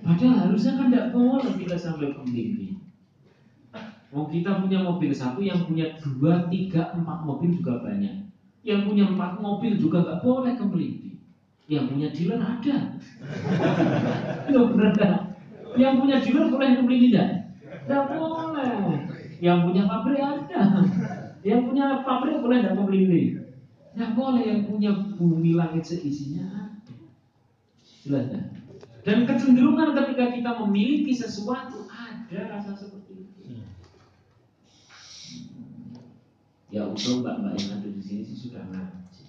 Padahal 0.05 0.37
harusnya 0.37 0.73
kan 0.77 0.93
tidak 0.93 1.17
boleh 1.17 1.53
kita 1.57 1.77
sampai 1.81 2.13
kemelinding 2.13 2.77
Mau 4.15 4.31
kita 4.31 4.63
punya 4.63 4.79
mobil 4.79 5.11
satu, 5.11 5.43
yang 5.43 5.67
punya 5.67 5.91
dua, 5.99 6.47
tiga, 6.47 6.95
empat 6.95 7.27
mobil 7.27 7.51
juga 7.51 7.83
banyak. 7.83 8.24
Yang 8.65 8.81
punya 8.89 9.05
empat 9.13 9.33
mobil 9.45 9.77
juga 9.77 10.01
nggak 10.01 10.21
boleh 10.25 10.53
kemeliti. 10.57 11.21
Yang 11.69 11.85
punya 11.93 12.09
dealer 12.17 12.41
ada. 12.41 12.77
Ya 14.49 14.61
benar 14.65 14.91
kan? 14.97 15.15
Yang 15.77 15.95
punya 16.01 16.17
dealer 16.25 16.47
boleh 16.49 16.69
kemeliti 16.81 17.07
tidak? 17.13 17.31
Tidak 17.85 18.05
boleh. 18.17 18.73
Yang 19.45 19.59
punya 19.69 19.83
pabrik 19.85 20.21
ada. 20.25 20.61
Yang 21.45 21.61
punya 21.69 21.85
pabrik 22.09 22.41
boleh 22.41 22.57
tidak 22.65 22.77
kemeliti? 22.81 23.23
Tidak 23.93 24.11
boleh. 24.17 24.43
Yang 24.49 24.63
punya 24.73 24.91
bumi 25.21 25.53
langit 25.53 25.85
seisinya. 25.85 26.73
Jelas? 28.05 28.33
Dan 29.05 29.29
kecenderungan 29.29 29.93
ketika 29.93 30.33
kita 30.33 30.51
memiliki 30.65 31.13
sesuatu 31.13 31.85
ada 31.93 32.41
rasa 32.49 32.73
seperti 32.73 33.04
ya 36.75 36.83
utuh 36.91 37.23
mbak-mbak 37.23 37.55
yang 37.55 37.79
ada 37.79 37.87
di 37.87 38.03
sini 38.03 38.27
sih 38.27 38.51
sudah 38.51 38.67
ngaji. 38.67 39.23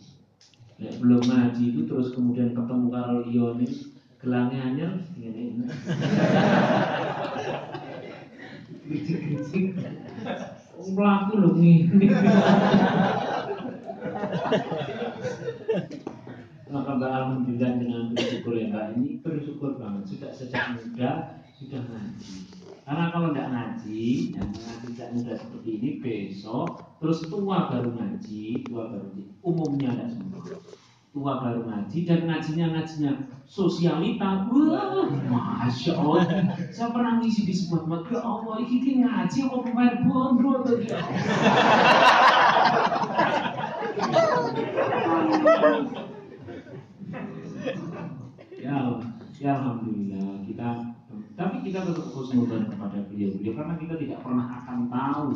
Nek 0.82 0.98
belum 0.98 1.22
ngaji 1.30 1.78
itu 1.78 1.82
terus 1.86 2.10
kemudian 2.18 2.58
ketemu 2.58 2.90
karo 2.90 3.22
ini 3.30 3.70
gelangnya 4.18 4.66
hanya 4.66 4.88
ini. 5.22 5.62
Kritik-kritik. 8.90 9.78
Pelaku 10.74 11.34
loh 11.38 11.54
nih. 11.62 11.86
Maka 16.66 16.92
Mbak 16.98 17.12
Alhamdulillah 17.14 17.72
dengan 17.78 18.04
bersyukur 18.18 18.58
ya 18.58 18.74
Mbak 18.74 18.86
ini 18.98 19.22
bersyukur 19.22 19.78
banget 19.78 20.18
sudah 20.18 20.32
sejak 20.34 20.82
muda 20.82 21.38
sudah 21.62 21.82
ngaji. 21.86 22.65
Karena 22.86 23.10
kalau 23.10 23.34
tidak 23.34 23.50
ngaji, 23.50 24.06
yang 24.38 24.50
ngaji 24.54 24.88
tidak 24.94 25.10
mudah 25.18 25.36
seperti 25.42 25.70
ini 25.82 25.90
besok 26.06 26.70
terus 27.02 27.26
tua 27.26 27.66
baru 27.74 27.90
ngaji, 27.98 28.62
tua 28.70 28.84
baru 28.94 29.06
ngaji. 29.10 29.24
Umumnya 29.42 29.90
tidak 29.98 30.10
semua. 30.14 30.42
tua 31.16 31.40
baru 31.40 31.64
ngaji 31.64 32.04
dan 32.04 32.28
ngajinya 32.28 32.76
ngajinya 32.76 33.12
sosialita 33.48 34.52
wah 34.52 35.08
masya 35.32 35.96
allah 35.96 36.28
saya 36.76 36.92
pernah 36.92 37.24
ngisi 37.24 37.48
di 37.48 37.56
sebuah 37.56 37.88
tempat 37.88 38.02
ya 38.12 38.20
allah 38.20 38.60
ini 38.60 39.00
ngaji 39.00 39.38
apa 39.48 39.58
pemain 39.64 39.96
bondro 40.04 40.68
tadi 40.68 40.92
ya 48.60 48.78
ya 49.40 49.52
alhamdulillah 49.56 50.44
kita 50.44 50.95
tapi 51.36 51.68
kita 51.68 51.84
tetap 51.84 52.08
khusnudan 52.16 52.72
kepada 52.72 53.04
beliau. 53.12 53.36
Beliau 53.36 53.54
karena 53.60 53.76
kita 53.76 53.96
tidak 54.00 54.20
pernah 54.24 54.48
akan 54.64 54.80
tahu 54.88 55.28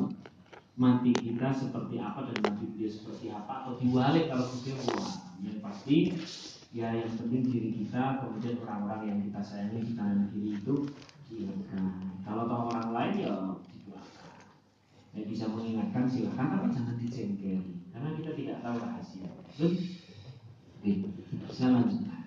mati 0.80 1.12
kita 1.12 1.52
seperti 1.52 2.00
apa 2.00 2.24
dan 2.32 2.38
mati 2.40 2.66
dia 2.80 2.88
seperti 2.88 3.28
apa 3.28 3.68
atau 3.68 3.76
diwalik 3.84 4.32
kalau 4.32 4.48
beliau 4.48 4.80
wah 4.96 5.12
yang 5.44 5.60
pasti 5.60 6.16
ya 6.72 6.96
yang 6.96 7.12
penting 7.20 7.52
diri 7.52 7.70
kita 7.84 8.24
kemudian 8.24 8.64
orang-orang 8.64 9.02
yang 9.12 9.20
kita 9.28 9.40
sayangi 9.44 9.84
di 9.84 9.94
kanan 10.00 10.32
kiri 10.32 10.56
itu 10.56 10.88
diingatkan. 11.28 11.84
Kalau 12.24 12.48
tahu 12.48 12.64
orang 12.72 12.90
lain 12.96 13.14
ya 13.20 13.34
didoakan. 13.76 14.32
Ya 15.12 15.24
bisa 15.28 15.46
mengingatkan 15.52 16.08
silahkan 16.08 16.48
tapi 16.48 16.68
jangan 16.72 16.96
dicengkeri 16.96 17.76
karena 17.92 18.10
kita 18.16 18.32
tidak 18.40 18.58
tahu 18.64 18.76
rahasia. 18.80 19.30
Oke, 20.80 20.92
saya 21.52 21.70
lanjutkan. 21.76 22.24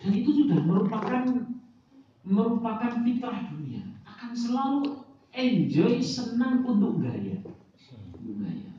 Dan 0.00 0.10
itu 0.16 0.30
sudah 0.34 0.58
merupakan 0.66 1.22
merupakan 2.30 3.02
fitrah 3.02 3.50
dunia. 3.50 3.82
Akan 4.06 4.32
selalu 4.32 5.02
enjoy 5.34 5.98
senang 5.98 6.62
untuk 6.62 7.02
gaya. 7.02 7.42
Untuk 8.22 8.34
gaya. 8.38 8.70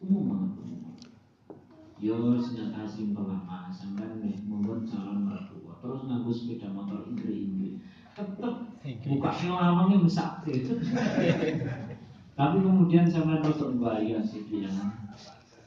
Umum 0.00 0.24
banget 0.32 0.50
umum 0.56 0.70
yo 2.00 2.40
senjata 2.40 2.88
simpel 2.88 3.28
apa 3.28 3.68
sampai 3.68 4.08
nih 4.24 4.40
membuat 4.48 4.88
calon 4.88 5.28
mertua. 5.28 5.76
Terus 5.84 6.00
nganggu 6.08 6.32
sepeda 6.32 6.72
motor 6.72 7.04
indri 7.04 7.44
indri 7.44 7.70
tetep 8.16 8.56
buka 9.04 9.30
besar. 10.00 10.40
Gitu 10.48 10.80
tapi 12.40 12.56
kemudian 12.64 13.04
sampai 13.04 13.44
nonton 13.44 13.76
bahaya 13.76 14.16
sih 14.24 14.48
dia. 14.48 14.72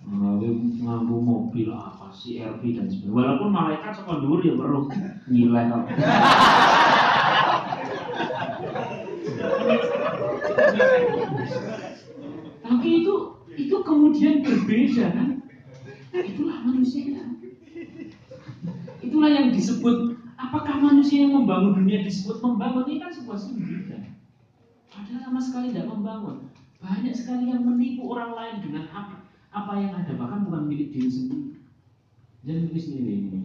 Nganggu 0.03 1.18
mobil 1.22 1.70
apa 1.70 2.09
RV 2.09 2.61
dan 2.74 2.89
sebagainya. 2.89 3.14
Walaupun 3.14 3.49
malaikat 3.53 3.93
sekolah 3.93 4.20
dulu 4.26 4.41
ya 4.41 4.53
baru 4.57 4.89
nilai 5.30 5.70
tapi 12.63 12.88
itu 13.03 13.15
itu 13.53 13.76
kemudian 13.86 14.41
berbeda 14.41 15.05
kan? 15.13 15.30
Itulah 16.13 16.57
manusia 16.65 17.13
itulah 19.03 19.30
yang 19.30 19.53
disebut 19.53 20.17
apakah 20.39 20.82
manusia 20.82 21.28
yang 21.28 21.38
membangun 21.38 21.78
dunia 21.78 22.01
disebut 22.01 22.41
membangun? 22.41 22.88
Ini 22.89 22.97
kan 23.03 23.11
sebuah 23.13 23.38
sendirian 23.38 24.13
padahal 24.93 25.21
sama 25.26 25.41
sekali 25.41 25.74
tidak 25.74 25.89
membangun. 25.89 26.49
Banyak 26.84 27.15
sekali 27.15 27.49
yang 27.49 27.63
menipu 27.63 28.11
orang 28.11 28.36
lain 28.36 28.55
dengan 28.65 28.86
apa 28.91 29.26
apa 29.53 29.71
yang 29.80 29.93
ada. 29.93 30.11
Bahkan 30.13 30.49
bukan 30.49 30.63
milik 30.69 30.93
diri 30.93 31.09
sendiri. 31.09 31.57
Jadi 32.43 32.59
milik 32.69 32.84
sendiri 32.84 33.13
ini. 33.24 33.39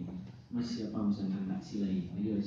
Mas 0.49 0.73
siapa 0.73 0.97
misalnya? 1.05 1.45
Tak 1.45 1.61
silai. 1.61 2.09
Ayo 2.17 2.41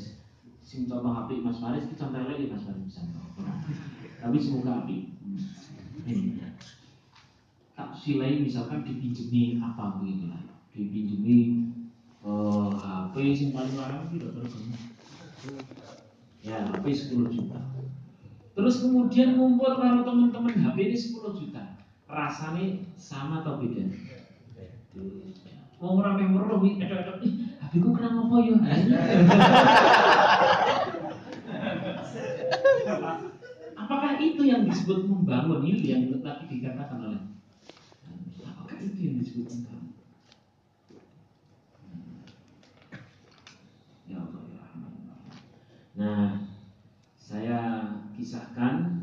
sing 0.62 0.86
contoh 0.86 1.10
HP 1.10 1.42
Mas 1.42 1.58
Faris 1.58 1.90
kita 1.90 2.06
contoh 2.06 2.22
lagi 2.22 2.46
Mas 2.46 2.62
Faris 2.62 2.82
bisa 2.86 3.02
tapi 4.22 4.38
semoga 4.38 4.86
api 4.86 5.10
ini 6.06 6.38
tak 7.74 7.90
silai 7.98 8.38
misalkan 8.38 8.86
dipinjemi 8.86 9.58
apa 9.58 9.98
begitu 9.98 10.30
lah. 10.30 10.38
Dipinjemi 10.70 11.68
uh, 12.22 12.70
HP 12.70 13.34
sing 13.34 13.50
paling 13.50 13.74
larang 13.74 14.06
tidak 14.14 14.30
terus 14.38 14.54
ya 16.46 16.62
HP 16.70 16.84
10 17.10 17.34
juta. 17.34 17.58
Terus 18.52 18.84
kemudian 18.84 19.34
ngumpul 19.34 19.74
kalau 19.74 20.06
teman-teman 20.06 20.54
HP 20.54 20.78
ini 20.86 20.96
10 20.96 21.40
juta. 21.42 21.62
Rasanya 22.06 22.78
sama 22.94 23.42
atau 23.42 23.58
beda? 23.58 23.90
Wong 25.82 25.98
ora 25.98 26.14
weruh 26.14 26.62
iki 26.62 26.78
edok-edok 26.78 27.26
HP 27.58 27.72
ku 27.82 27.90
kena 27.90 28.14
ngopo 28.14 28.38
yo 28.38 28.54
Apakah 33.82 34.14
itu 34.22 34.46
yang 34.46 34.62
disebut 34.62 35.10
membangun? 35.10 35.66
Ini 35.66 35.82
yang 35.82 36.02
tadi 36.22 36.46
dikatakan 36.46 36.98
oleh 37.02 37.22
Apakah 38.46 38.78
itu 38.78 38.98
yang 39.10 39.16
disebut 39.18 39.50
membangun? 39.50 39.90
Ya 44.06 44.16
Allah 44.22 44.42
ya 44.46 44.56
Rahman. 44.62 44.92
Nah, 45.98 46.30
saya 47.18 47.58
kisahkan 48.14 49.02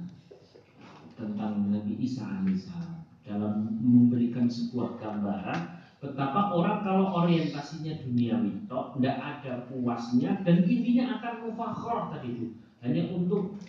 tentang 1.20 1.54
Nabi 1.68 2.00
Isa 2.00 2.24
alaihissalam. 2.24 3.04
Dalam 3.28 3.78
memberikan 3.78 4.50
sebuah 4.50 4.98
gambaran 4.98 5.60
betapa 6.02 6.50
orang 6.50 6.82
kalau 6.82 7.14
orientasinya 7.22 8.02
duniawi 8.02 8.66
toh 8.66 8.98
tidak 8.98 9.22
ada 9.22 9.70
puasnya 9.70 10.42
dan 10.42 10.66
intinya 10.66 11.20
akan 11.20 11.34
mufakhor 11.46 12.10
tadi 12.16 12.28
itu. 12.34 12.48
Hanya 12.82 13.12
untuk 13.12 13.60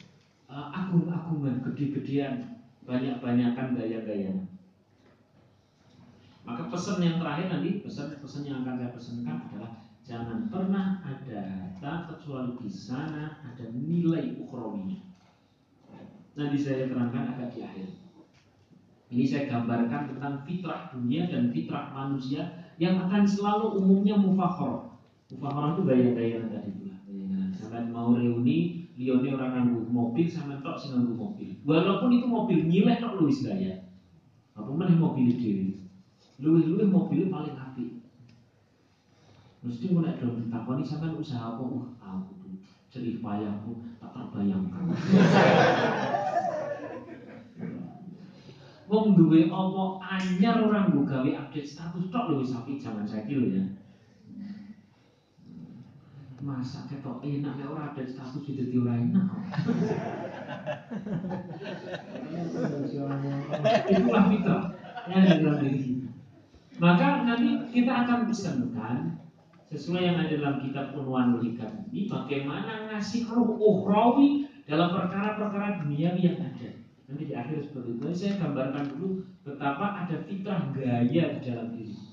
agung-agungan 0.51 1.63
gede-gedean 1.63 2.59
banyak-banyakan 2.83 3.79
gaya-gaya 3.79 4.35
maka 6.43 6.67
pesan 6.67 6.99
yang 7.05 7.23
terakhir 7.23 7.47
nanti 7.55 7.85
pesan-pesan 7.87 8.43
yang 8.43 8.67
akan 8.67 8.75
saya 8.83 8.91
pesankan 8.91 9.37
adalah 9.47 9.73
jangan 10.03 10.51
pernah 10.51 10.99
ada 11.07 11.39
harta 11.47 11.93
kecuali 12.11 12.59
di 12.59 12.71
sana 12.71 13.39
ada 13.47 13.65
nilai 13.71 14.35
ukhrawinya 14.43 14.99
nanti 16.35 16.59
saya 16.59 16.91
terangkan 16.91 17.37
agak 17.37 17.55
di 17.55 17.61
akhir 17.63 17.89
ini 19.11 19.27
saya 19.27 19.51
gambarkan 19.51 20.15
tentang 20.15 20.47
fitrah 20.47 20.87
dunia 20.95 21.27
dan 21.27 21.51
fitrah 21.51 21.91
manusia 21.91 22.47
yang 22.79 22.97
akan 22.97 23.27
selalu 23.27 23.83
umumnya 23.83 24.15
mufakhor. 24.15 24.97
Mufakhor 25.35 25.75
itu 25.75 25.83
gaya-gaya 25.83 26.47
tadi 26.47 26.71
itu 26.71 26.85
lah. 26.87 26.99
Sampai 27.59 27.91
mau 27.91 28.15
reuni, 28.15 28.89
lione 29.01 29.33
orang 29.33 29.57
nganggu 29.57 29.89
mobil 29.89 30.29
sama 30.29 30.61
tok 30.61 30.77
sing 30.77 30.93
nganggu 30.93 31.17
mobil. 31.17 31.57
Walaupun 31.65 32.13
itu 32.13 32.29
mobil 32.29 32.69
nyileh 32.69 33.01
tok 33.01 33.17
luwis 33.17 33.41
gaya. 33.41 33.89
Apa 34.53 34.69
mana 34.69 34.93
mobil 34.93 35.33
dhewe. 35.41 35.89
Luwih-luwih 36.37 36.93
mobilnya 36.93 37.33
paling 37.33 37.57
api. 37.57 38.05
Mesti 39.65 39.97
mulai 39.97 40.21
dong 40.21 40.37
ditakoni 40.37 40.85
sampai 40.85 41.17
usaha 41.17 41.57
apa? 41.57 41.65
Uh, 41.65 41.89
aku 41.97 42.33
tuh 42.45 42.61
cerih 42.93 43.25
payahku 43.25 43.81
tak 43.97 44.13
terbayangkan. 44.13 44.85
Wong 48.85 49.17
duwe 49.17 49.49
apa 49.49 49.83
anyar 50.05 50.61
orang 50.61 50.93
nggo 50.93 51.09
gawe 51.09 51.31
update 51.41 51.69
status 51.69 52.13
tok 52.13 52.29
lho 52.29 52.45
wis 52.45 52.53
apik 52.53 52.77
zaman 52.77 53.09
saiki 53.09 53.33
lho 53.33 53.49
ya. 53.49 53.65
Masa 56.41 56.88
ketok 56.88 57.20
enak 57.20 57.53
nek 57.61 57.68
ora 57.68 57.93
update 57.93 58.16
status 58.16 58.41
itu 58.41 58.57
dadi 58.57 58.76
ora 58.80 58.97
enak. 58.97 59.28
Itulah 63.93 64.24
yang 65.12 65.24
dalam 65.28 65.61
diri 65.61 66.01
Maka 66.80 67.28
nanti 67.28 67.51
kita 67.76 67.93
akan 67.93 68.24
pesankan 68.24 69.20
sesuai 69.68 70.01
yang 70.01 70.16
ada 70.16 70.32
dalam 70.32 70.57
kitab 70.64 70.97
Unwanul 70.97 71.45
ini 71.45 72.09
bagaimana 72.09 72.88
ngasih 72.88 73.28
ruh 73.28 73.61
ukhrawi 73.61 74.49
dalam 74.64 74.97
perkara-perkara 74.97 75.84
duniawi 75.84 76.24
yang 76.24 76.41
ada. 76.41 76.70
Nanti 77.05 77.22
di 77.28 77.34
akhir 77.36 77.68
seperti 77.68 78.01
itu 78.01 78.07
saya 78.16 78.41
gambarkan 78.41 78.97
dulu 78.97 79.28
betapa 79.45 80.09
ada 80.09 80.16
fitrah 80.24 80.72
gaya 80.72 81.24
di 81.36 81.41
dalam 81.45 81.68
diri. 81.76 82.10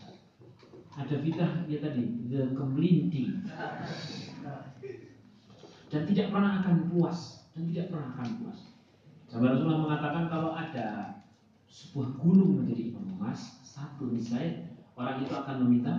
Ada 0.98 1.16
fitrah 1.22 1.62
ya 1.70 1.78
tadi 1.78 2.26
the 2.26 2.58
kemelinting 2.58 3.46
dan 5.88 6.02
tidak 6.10 6.28
pernah 6.34 6.60
akan 6.60 6.90
puas 6.90 7.48
dan 7.54 7.70
tidak 7.70 7.94
pernah 7.94 8.18
akan 8.18 8.30
puas. 8.42 8.60
Sampai 9.30 9.54
Rasulullah 9.54 9.86
mengatakan 9.86 10.26
kalau 10.26 10.58
ada 10.58 11.22
sebuah 11.70 12.18
gunung 12.18 12.64
menjadi 12.64 12.98
emas 12.98 13.62
satu 13.62 14.10
misalnya 14.10 14.74
orang 14.98 15.22
itu 15.22 15.34
akan 15.38 15.56
meminta 15.68 15.94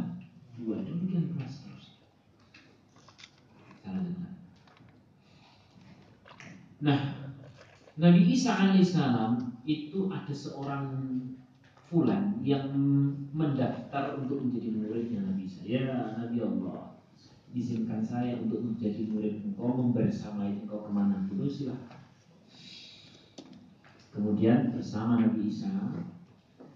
dua 0.59 0.82
demikian 0.82 1.30
pula 1.30 1.46
seterusnya. 1.46 2.03
Nah, 6.78 6.99
Nabi 7.99 8.20
Isa 8.30 8.55
alaihissalam 8.55 9.62
itu 9.66 10.07
ada 10.11 10.30
seorang 10.30 10.84
fulan 11.89 12.36
yang 12.45 12.68
mendaftar 13.32 14.20
untuk 14.20 14.45
menjadi 14.45 14.68
muridnya 14.76 15.24
Nabi 15.24 15.49
Isa. 15.49 15.64
Ya 15.64 15.89
Nabi 16.20 16.45
Allah, 16.45 17.01
izinkan 17.57 18.05
saya 18.05 18.36
untuk 18.36 18.61
menjadi 18.61 19.09
murid 19.09 19.41
engkau 19.41 19.72
membersamai 19.72 20.61
engkau 20.64 20.84
ke 20.84 20.91
mana 20.93 21.24
dulu 21.24 21.49
silahkan. 21.49 22.05
Kemudian 24.12 24.76
bersama 24.76 25.24
Nabi 25.24 25.49
Isa 25.49 25.72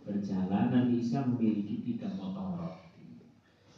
berjalan 0.08 0.72
Nabi 0.72 1.04
Isa 1.04 1.28
memiliki 1.28 1.84
tiga 1.84 2.08
potong 2.16 2.56
roti. 2.56 3.20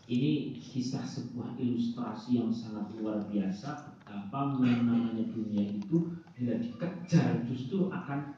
Ini 0.04 0.54
kisah 0.60 1.02
sebuah 1.02 1.58
ilustrasi 1.58 2.38
yang 2.38 2.52
sangat 2.54 2.94
luar 2.94 3.24
biasa 3.26 3.98
betapa 3.98 4.60
namanya 4.60 5.24
dunia 5.32 5.80
itu 5.80 6.12
bila 6.36 6.54
dikejar 6.60 7.42
justru 7.48 7.88
akan 7.88 8.36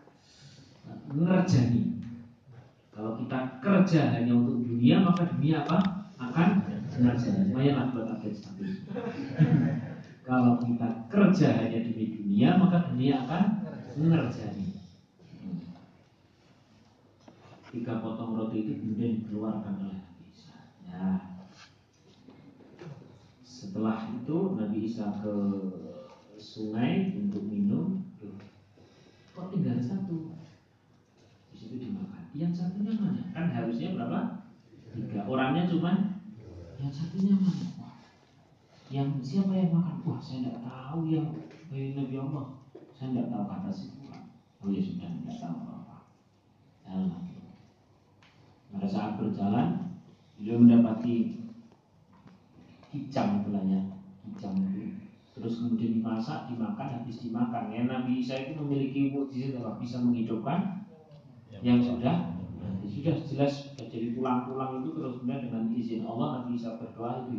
ngerjani. 1.10 1.95
Kita 3.16 3.40
kerja 3.64 4.00
hanya 4.12 4.32
untuk 4.36 4.60
dunia 4.60 5.00
maka 5.00 5.24
dunia 5.32 5.64
apa? 5.64 5.78
Akan 6.20 6.48
ngerjani. 6.96 7.52
Lumayan 7.52 7.92
buat 7.92 8.08
akhir 8.16 8.32
status. 8.32 8.84
Kalau 10.28 10.58
kita 10.58 10.88
kerja 11.06 11.48
hanya 11.54 11.78
demi 11.86 12.12
dunia 12.12 12.58
maka 12.60 12.92
dunia 12.92 13.24
akan 13.24 13.44
ngerjani. 13.96 14.66
Tiga 17.72 18.00
potong 18.00 18.36
roti 18.36 18.64
itu 18.64 18.72
kemudian 18.80 19.20
dikeluarkan 19.20 19.74
oleh 19.84 20.00
Nabi 20.00 20.24
Isa. 20.32 20.56
Ya. 20.88 21.08
Setelah 23.44 24.08
itu 24.16 24.56
Nabi 24.56 24.78
Isa 24.88 25.12
ke 25.20 25.34
sungai 26.40 27.12
untuk 27.20 27.44
minum, 27.44 28.00
kok 29.36 29.52
tinggal 29.52 29.76
satu 29.76 30.32
itu 31.66 31.76
dimakan. 31.76 32.15
Yang 32.36 32.52
satunya 32.52 32.92
mana? 33.00 33.32
Kan 33.32 33.48
harusnya 33.48 33.96
berapa? 33.96 34.20
Tiga. 34.92 35.24
Orangnya 35.24 35.64
cuma 35.64 36.20
yang 36.76 36.92
satunya 36.92 37.32
mana? 37.32 37.66
Yang 38.92 39.08
siapa 39.24 39.56
yang 39.56 39.72
makan? 39.72 40.04
Wah, 40.04 40.20
saya 40.20 40.44
tidak 40.44 40.60
tahu 40.60 41.08
yang 41.08 41.32
dari 41.72 41.96
Nabi 41.96 42.14
Allah. 42.20 42.60
Saya 42.92 43.08
tidak 43.16 43.28
tahu 43.32 43.44
kata 43.48 43.70
si 43.72 43.86
Oh 44.60 44.72
ya 44.72 44.80
sudah 44.80 45.08
tidak 45.08 45.36
tahu 45.40 45.56
apa-apa. 45.64 45.96
Pada 48.72 48.88
saat 48.88 49.16
berjalan, 49.16 49.96
beliau 50.36 50.60
mendapati 50.60 51.44
kicang 52.92 53.44
ya, 53.48 53.80
kicang 54.28 54.56
itu. 54.60 54.96
Terus 55.36 55.60
kemudian 55.60 56.00
dimasak, 56.00 56.48
dimakan, 56.48 57.00
habis 57.00 57.20
dimakan. 57.20 57.68
Ya 57.68 57.84
Nabi 57.84 58.24
Isa 58.24 58.36
itu 58.40 58.56
memiliki 58.56 59.12
mukjizat 59.12 59.60
apa? 59.60 59.76
Bisa 59.80 60.00
menghidupkan 60.00 60.75
yang 61.60 61.78
sudah 61.80 62.36
sudah 62.86 63.14
jelas 63.22 63.52
sudah 63.70 63.86
jadi 63.86 64.18
pulang-pulang 64.18 64.82
itu 64.82 64.88
terus 64.98 65.20
kemudian 65.20 65.46
dengan 65.46 65.64
izin 65.70 66.02
Allah 66.02 66.42
Nabi 66.42 66.58
bisa 66.58 66.74
berdoa 66.74 67.28
itu 67.28 67.38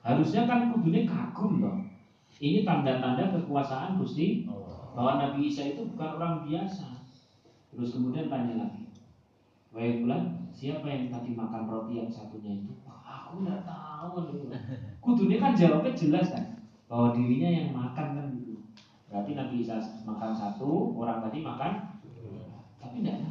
harusnya 0.00 0.42
kan 0.46 0.70
kudunya 0.70 1.02
kagum 1.08 1.58
dong 1.58 1.80
ini 2.40 2.62
tanda-tanda 2.62 3.34
kekuasaan 3.34 3.98
Gusti 3.98 4.46
bahwa 4.94 5.18
Nabi 5.18 5.50
Isa 5.50 5.74
itu 5.74 5.90
bukan 5.90 6.22
orang 6.22 6.34
biasa 6.46 6.86
terus 7.74 7.98
kemudian 7.98 8.30
tanya 8.30 8.62
lagi 8.62 8.90
Wahai 9.70 10.02
bulan, 10.02 10.50
siapa 10.50 10.82
yang 10.90 11.14
tadi 11.14 11.30
makan 11.30 11.70
roti 11.70 12.02
yang 12.02 12.10
satunya 12.10 12.58
itu? 12.58 12.74
aku 13.30 13.46
nggak 13.46 13.62
tahu. 13.62 14.26
Kudunya 15.04 15.38
kan 15.38 15.54
jawabnya 15.54 15.94
jelas 15.94 16.34
kan, 16.34 16.58
bahwa 16.90 17.14
dirinya 17.14 17.46
yang 17.46 17.70
makan 17.70 18.06
kan 18.18 18.26
gitu. 18.34 18.58
Berarti 19.06 19.38
Nabi 19.38 19.62
Isa 19.62 19.78
makan 20.02 20.34
satu, 20.34 20.98
orang 20.98 21.22
tadi 21.22 21.46
makan 21.46 21.89
tapi 22.90 23.06
tidak 23.06 23.22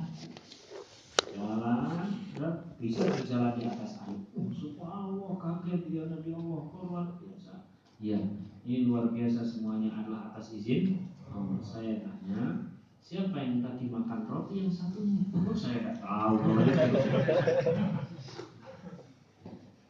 jalan 1.35 2.07
dan 2.39 2.55
bisa 2.79 3.03
berjalan 3.11 3.59
di 3.59 3.67
atas 3.67 3.99
air. 4.07 4.23
Oh, 4.31 4.47
subhanallah, 4.47 5.35
kaget 5.35 5.91
dia 5.91 6.07
Nabi 6.07 6.31
Allah, 6.31 6.63
luar 6.79 7.07
biasa. 7.19 7.67
Ya, 7.99 8.23
ini 8.63 8.87
luar 8.87 9.11
biasa 9.11 9.43
semuanya 9.43 9.91
adalah 9.99 10.31
atas 10.31 10.55
izin 10.55 11.11
Oh, 11.27 11.59
Saya 11.59 11.99
tanya, 12.07 12.71
siapa 13.03 13.35
yang 13.35 13.59
tadi 13.59 13.91
makan 13.91 14.31
roti 14.31 14.63
yang 14.63 14.71
satunya? 14.71 15.27
Oh, 15.35 15.51
saya 15.51 15.83
tidak 15.83 15.97
tahu. 16.07 16.35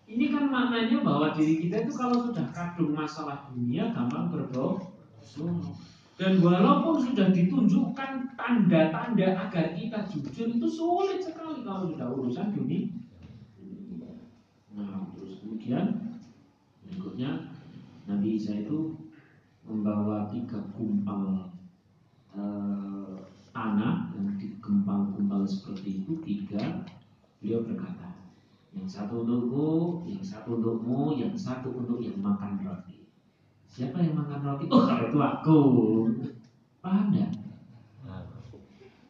Ini 0.10 0.26
kan 0.34 0.50
maknanya 0.50 1.06
bahwa 1.06 1.38
diri 1.38 1.62
kita 1.62 1.86
itu 1.86 1.94
kalau 1.94 2.26
sudah 2.26 2.50
kadung 2.50 2.98
masalah 2.98 3.54
dunia 3.54 3.94
gampang 3.94 4.34
berbohong. 4.34 4.82
Dan 6.20 6.44
walaupun 6.44 7.00
sudah 7.00 7.32
ditunjukkan 7.32 8.36
tanda-tanda 8.36 9.40
agar 9.40 9.72
kita 9.72 10.04
jujur 10.04 10.52
itu 10.52 10.68
sulit 10.68 11.24
sekali 11.24 11.64
kalau 11.64 11.88
sudah 11.88 12.12
urusan 12.12 12.52
dunia. 12.52 12.92
Nah, 14.76 15.08
terus 15.16 15.40
kemudian 15.40 15.96
berikutnya 16.84 17.56
Nabi 18.04 18.36
Isa 18.36 18.52
itu 18.60 19.00
membawa 19.64 20.28
tiga 20.28 20.60
kumpal 20.76 21.56
eh, 22.36 23.16
tanah 23.56 24.12
yang 24.12 24.36
dikempal-kumpal 24.36 25.48
seperti 25.48 26.04
itu 26.04 26.20
tiga. 26.20 26.84
Beliau 27.40 27.64
berkata, 27.64 28.12
yang 28.76 28.84
satu 28.84 29.24
untukku, 29.24 30.04
yang 30.04 30.20
satu 30.20 30.60
untukmu, 30.60 31.16
yang 31.16 31.32
satu 31.32 31.72
untuk 31.72 32.04
yang 32.04 32.20
makan 32.20 32.60
roti. 32.60 32.99
Siapa 33.80 33.96
yang 34.04 34.12
makan 34.12 34.44
roti? 34.44 34.68
Oh, 34.68 34.84
kalau 34.84 35.08
itu 35.08 35.20
aku. 35.24 35.60
Paham 36.84 37.16
ya? 37.16 37.32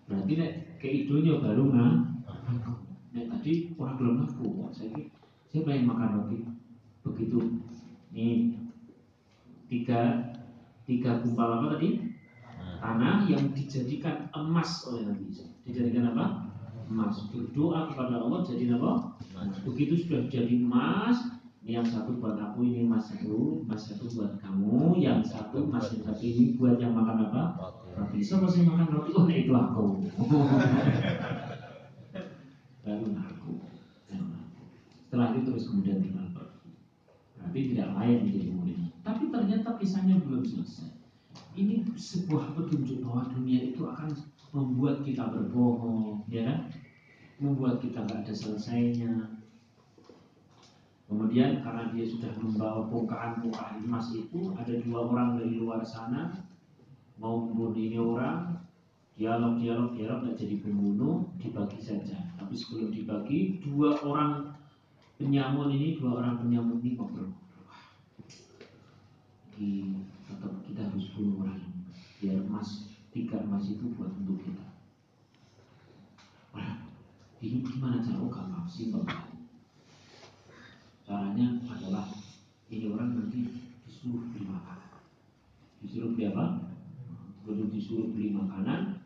Berarti 0.06 0.32
nek 0.38 0.78
keidonya 0.78 1.42
baru 1.42 1.74
nggak? 1.74 1.94
Nek 3.18 3.26
tadi 3.34 3.74
orang 3.82 3.98
belum 3.98 4.16
aku. 4.30 4.70
Saya 4.70 5.10
siapa 5.50 5.74
yang 5.74 5.90
makan 5.90 6.22
roti? 6.22 6.46
Begitu. 7.02 7.58
Nih 8.14 8.62
tiga 9.74 10.30
tiga 10.86 11.18
kumpal 11.26 11.50
apa 11.50 11.74
tadi? 11.74 12.06
Tanah 12.78 13.26
yang 13.26 13.50
dijadikan 13.58 14.30
emas 14.38 14.86
oleh 14.86 15.10
Nabi 15.10 15.34
Isa. 15.34 15.50
Dijadikan 15.66 16.14
apa? 16.14 16.46
Emas. 16.94 17.26
Berdoa 17.34 17.90
kepada 17.90 18.22
Allah 18.22 18.46
jadi 18.46 18.78
apa? 18.78 19.18
Begitu 19.66 20.06
sudah 20.06 20.30
jadi 20.30 20.62
emas, 20.62 21.39
yang 21.64 21.86
satu 21.86 22.14
buat 22.18 22.40
aku 22.40 22.64
ini 22.66 22.88
mas 22.88 23.12
satu 23.12 23.64
mas 23.68 23.88
satu 23.88 24.08
buat 24.16 24.40
kamu. 24.40 24.96
Yang 25.00 25.36
satu 25.36 25.68
mas. 25.68 25.92
satu 25.92 26.24
ini 26.24 26.56
buat 26.56 26.80
yang 26.80 26.96
makan 26.96 27.26
apa? 27.30 27.44
Roti. 27.96 28.24
Siapa 28.24 28.48
sih 28.48 28.64
makan 28.64 28.88
roti? 28.90 29.12
Oh 29.16 29.28
itu 29.28 29.54
aku. 29.54 29.86
Baru 32.84 33.06
aku 33.12 33.52
setelah 35.10 35.34
itu 35.34 35.42
terus 35.42 35.66
kemudian 35.66 36.06
tinggal 36.06 36.30
pergi 36.38 36.70
berarti 37.34 37.60
tidak 37.74 37.90
layak 37.98 38.20
menjadi 38.30 38.50
murid. 38.54 38.78
Tapi 39.02 39.24
ternyata 39.34 39.70
kisahnya 39.82 40.22
belum 40.22 40.46
selesai. 40.46 40.86
Ini 41.58 41.82
sebuah 41.98 42.54
petunjuk 42.54 43.02
bahwa 43.02 43.26
dunia 43.34 43.74
itu 43.74 43.90
akan 43.90 44.14
membuat 44.54 45.02
kita 45.02 45.34
berbohong 45.34 46.30
ya 46.30 46.46
kan? 46.46 46.70
Membuat 47.42 47.82
kita 47.82 48.06
nggak 48.06 48.22
ada 48.22 48.34
selesainya 48.38 49.39
Kemudian 51.10 51.66
karena 51.66 51.90
dia 51.90 52.06
sudah 52.06 52.30
membawa 52.38 52.86
bongkahan-bongkahan 52.86 53.82
emas 53.82 54.14
itu, 54.14 54.54
ada 54.54 54.70
dua 54.86 55.10
orang 55.10 55.42
dari 55.42 55.58
luar 55.58 55.82
sana 55.82 56.38
mau 57.18 57.50
membunuh 57.50 58.14
orang, 58.14 58.62
dialog 59.18 59.58
dialog 59.58 59.98
nggak 59.98 60.38
jadi 60.38 60.62
pembunuh, 60.62 61.26
dibagi 61.42 61.82
saja. 61.82 62.30
Tapi 62.38 62.54
sebelum 62.54 62.94
dibagi, 62.94 63.58
dua 63.58 63.98
orang 64.06 64.54
penyamun 65.18 65.74
ini, 65.74 65.98
dua 65.98 66.22
orang 66.22 66.46
penyamun 66.46 66.78
ini 66.78 66.94
ngobrol. 66.94 67.34
Di, 69.58 69.98
tetap 70.30 70.54
kita 70.62 70.94
harus 70.94 71.10
bunuh 71.18 71.42
orang 71.42 71.58
biar 72.22 72.38
emas 72.46 72.86
tiga 73.10 73.42
emas 73.42 73.66
itu 73.66 73.90
buat 73.98 74.14
untuk 74.14 74.46
kita. 74.46 74.68
Ini 77.40 77.64
gimana 77.64 78.04
cara? 78.04 78.20
Oh 78.20 78.30
gampang, 78.30 78.68
simpel 78.68 79.02
caranya 81.10 81.58
adalah 81.66 82.06
ini 82.70 82.86
orang 82.94 83.18
nanti 83.18 83.50
disuruh 83.90 84.30
beli 84.30 84.46
makanan. 84.46 85.02
Disuruh 85.82 86.14
beli 86.14 86.30
apa? 86.30 86.70
Kalau 87.42 87.66
disuruh 87.74 88.14
beli 88.14 88.30
makanan. 88.30 89.02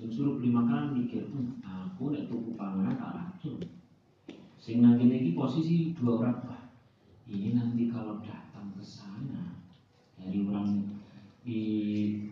Disuruh 0.00 0.40
beli 0.40 0.48
makanan 0.56 0.96
mikir 0.96 1.28
hmm, 1.28 1.60
aku 1.60 2.16
nek 2.16 2.32
tuku 2.32 2.56
panganan 2.56 2.96
tak 2.96 3.12
racun. 3.12 3.60
Sing 4.56 4.80
nanti 4.80 5.04
lagi 5.04 5.36
posisi 5.36 5.92
dua 5.92 6.24
orang 6.24 6.38
wah 6.48 6.62
ini 7.28 7.52
nanti 7.52 7.92
kalau 7.92 8.24
datang 8.24 8.72
ke 8.72 8.80
sana 8.80 9.52
dari 10.16 10.48
orang 10.48 10.96
di 11.44 11.60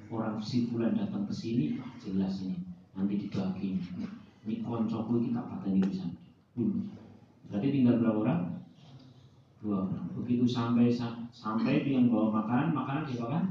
orang 0.09 0.41
si 0.41 0.73
bulan 0.73 0.97
datang 0.97 1.29
ke 1.29 1.35
sini 1.37 1.77
wah 1.77 1.93
jelas 2.01 2.41
ini 2.49 2.65
nanti 2.97 3.29
dibagi 3.29 3.77
ini 4.49 4.55
koncoku 4.65 5.21
kita 5.21 5.43
pateni 5.45 5.85
bisa 5.85 6.09
hmm. 6.57 6.89
berarti 7.53 7.69
tinggal 7.71 8.01
berapa 8.01 8.19
orang 8.25 8.56
dua 9.61 9.89
orang. 9.89 10.07
Begitu 10.19 10.45
sampai 10.49 10.93
sampai 11.33 11.85
dia 11.85 12.01
bawa 12.07 12.43
makanan, 12.43 12.77
makanan 12.77 13.03
diapakan? 13.09 13.45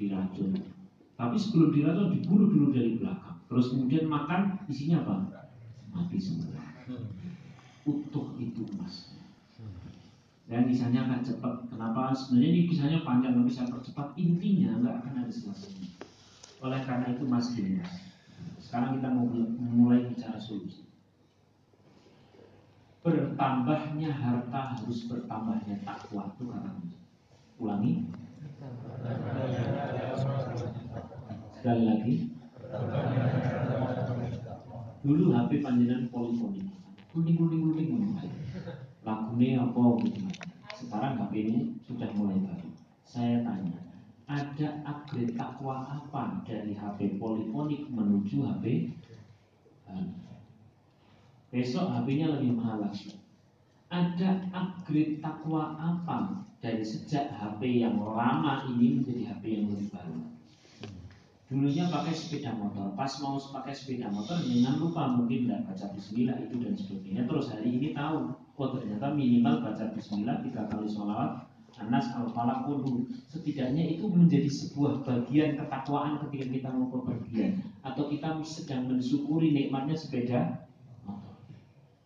Diracun. 0.00 0.50
Tapi 1.20 1.36
sebelum 1.36 1.68
diracun 1.72 2.08
dibunuh 2.16 2.48
dulu 2.48 2.66
dari 2.72 2.96
belakang. 2.96 3.36
Terus 3.50 3.66
kemudian 3.74 4.06
makan 4.08 4.62
isinya 4.70 5.04
apa? 5.04 5.14
Mati 5.90 6.16
semua. 6.16 6.54
Utuh 7.84 8.38
itu 8.38 8.62
emas. 8.76 9.10
Dan 10.50 10.66
kisahnya 10.66 11.06
akan 11.06 11.20
cepat. 11.22 11.54
Kenapa? 11.70 12.10
Sebenarnya 12.10 12.50
ini 12.50 12.62
kisahnya 12.66 12.98
panjang, 13.06 13.38
tapi 13.38 13.50
saya 13.54 13.70
percepat. 13.70 14.18
Intinya 14.18 14.82
nggak 14.82 14.94
akan 14.98 15.14
ada 15.22 15.30
selesainya. 15.30 15.90
Oleh 16.60 16.82
karena 16.82 17.14
itu 17.14 17.24
mas 17.24 17.54
Sekarang 18.58 18.98
kita 18.98 19.08
mau 19.14 19.30
mulai 19.56 20.10
bicara 20.10 20.36
solusi. 20.42 20.89
Bertambahnya 23.00 24.12
harta 24.12 24.76
harus 24.76 25.08
bertambahnya 25.08 25.80
takwa 25.88 26.28
itu 26.36 26.44
karena 26.44 26.72
ulangi. 27.56 27.92
Sekali 31.56 31.82
lagi. 31.88 32.14
Dulu 35.00 35.32
HP 35.32 35.64
panjenengan 35.64 36.12
polifonik. 36.12 36.68
Kuning 37.10 37.40
kuning 37.40 37.60
kuning 37.72 37.88
Lagunya 39.00 39.64
apa 39.64 39.80
gitu. 40.04 40.20
Sekarang 40.76 41.16
HP 41.24 41.32
ini 41.48 41.58
sudah 41.88 42.08
mulai 42.12 42.36
baru. 42.36 42.68
Saya 43.08 43.42
tanya, 43.42 43.80
ada 44.28 44.68
upgrade 44.86 45.34
takwa 45.34 45.82
apa 45.88 46.44
dari 46.44 46.76
HP 46.76 47.16
polifonik 47.16 47.88
menuju 47.88 48.44
HP 48.44 48.94
Besok 51.50 51.90
HP-nya 51.90 52.30
lebih 52.30 52.54
mahal 52.54 52.86
lagi. 52.86 53.18
Ada 53.90 54.46
upgrade 54.54 55.18
takwa 55.18 55.74
apa 55.74 56.46
dari 56.62 56.86
sejak 56.86 57.34
HP 57.34 57.82
yang 57.82 57.98
lama 57.98 58.70
ini 58.70 59.02
menjadi 59.02 59.34
HP 59.34 59.42
yang 59.58 59.66
lebih 59.74 59.90
baru? 59.90 60.22
Dulunya 61.50 61.90
pakai 61.90 62.14
sepeda 62.14 62.54
motor, 62.54 62.94
pas 62.94 63.10
mau 63.18 63.34
pakai 63.34 63.74
sepeda 63.74 64.06
motor 64.14 64.38
dengan 64.46 64.78
lupa 64.78 65.10
mungkin 65.10 65.50
tidak 65.50 65.66
baca 65.66 65.86
bismillah 65.90 66.38
itu 66.38 66.54
dan 66.62 66.78
sebagainya. 66.78 67.26
Terus 67.26 67.50
hari 67.50 67.68
ini 67.74 67.90
tahu, 67.90 68.30
oh 68.54 68.68
ternyata 68.70 69.10
minimal 69.10 69.58
baca 69.58 69.90
bismillah 69.90 70.46
tiga 70.46 70.70
kali 70.70 70.86
sholawat 70.86 71.50
Anas 71.80 72.12
al 72.12 72.28
falaq 72.30 72.68
setidaknya 73.32 73.96
itu 73.96 74.04
menjadi 74.06 74.46
sebuah 74.46 75.00
bagian 75.00 75.56
ketakwaan 75.56 76.20
ketika 76.28 76.46
kita 76.52 76.68
mau 76.70 76.92
bepergian 76.92 77.62
atau 77.80 78.06
kita 78.06 78.36
sedang 78.44 78.86
mensyukuri 78.86 79.50
nikmatnya 79.50 79.96
sepeda. 79.96 80.69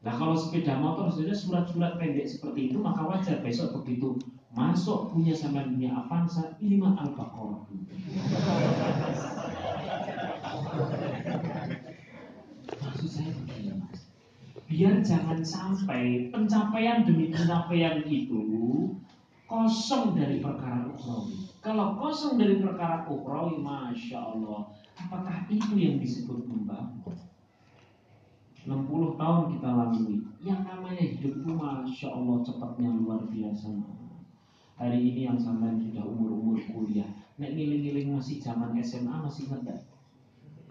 Nah 0.04 0.12
kalau 0.20 0.36
sepeda 0.36 0.76
motor 0.76 1.08
sudah 1.08 1.32
surat-surat 1.32 1.96
pendek 1.96 2.28
seperti 2.28 2.68
itu 2.68 2.76
maka 2.76 3.08
wajar 3.08 3.40
besok 3.40 3.80
begitu 3.80 4.20
masuk 4.52 5.10
punya 5.10 5.32
sama 5.32 5.64
dunia 5.64 5.96
Avanza 5.96 6.54
ini 6.60 6.76
mah 6.76 6.92
al-baqarah 7.00 7.64
Maksud 12.84 13.08
saya 13.08 13.32
begini 13.32 13.80
mas 13.80 14.04
Biar 14.68 15.00
jangan 15.00 15.40
sampai 15.40 16.28
pencapaian 16.28 17.08
demi 17.08 17.32
pencapaian 17.32 18.04
itu 18.04 18.44
kosong 19.44 20.16
dari 20.16 20.40
perkara 20.40 20.88
ukhrawi. 20.88 21.46
Kalau 21.60 21.96
kosong 22.00 22.40
dari 22.40 22.58
perkara 22.58 23.06
ukhrawi, 23.06 23.60
masya 23.60 24.18
Allah, 24.18 24.72
apakah 24.98 25.46
itu 25.52 25.78
yang 25.78 26.00
disebut 26.00 26.48
membangun? 26.48 27.16
60 28.64 29.20
tahun 29.20 29.42
kita 29.52 29.68
lalui, 29.68 30.24
yang 30.40 30.64
namanya 30.64 31.04
hidup 31.04 31.36
itu 31.36 31.52
masya 31.52 32.08
Allah 32.08 32.36
cepatnya 32.40 32.88
luar 32.96 33.20
biasa. 33.28 33.68
Hari 34.80 34.98
ini 34.98 35.28
yang 35.28 35.38
sama 35.38 35.76
sudah 35.76 36.02
umur-umur 36.02 36.58
kuliah, 36.72 37.06
nek 37.36 37.52
ngiling-ngiling 37.52 38.16
masih 38.16 38.40
zaman 38.40 38.72
SMA 38.80 39.12
masih 39.22 39.52
ingat 39.52 39.84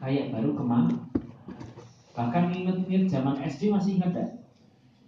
Kayak 0.01 0.35
baru 0.35 0.51
ke 0.57 0.63
mana? 0.65 0.95
Bahkan 2.13 2.51
inget-inget 2.51 3.07
zaman 3.07 3.39
SD 3.39 3.71
masih 3.71 4.01
ingat 4.01 4.11
gak? 4.11 4.31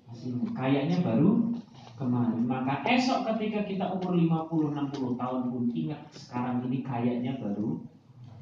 Masih. 0.08 0.32
Kayaknya 0.56 1.04
baru 1.04 1.52
kemarin. 2.00 2.44
Maka 2.48 2.84
esok 2.88 3.28
ketika 3.34 3.68
kita 3.68 3.86
umur 3.92 4.16
50-60 4.16 5.20
tahun 5.20 5.42
pun 5.52 5.64
ingat 5.76 6.02
sekarang 6.16 6.64
ini 6.70 6.80
kayaknya 6.82 7.38
baru 7.40 7.84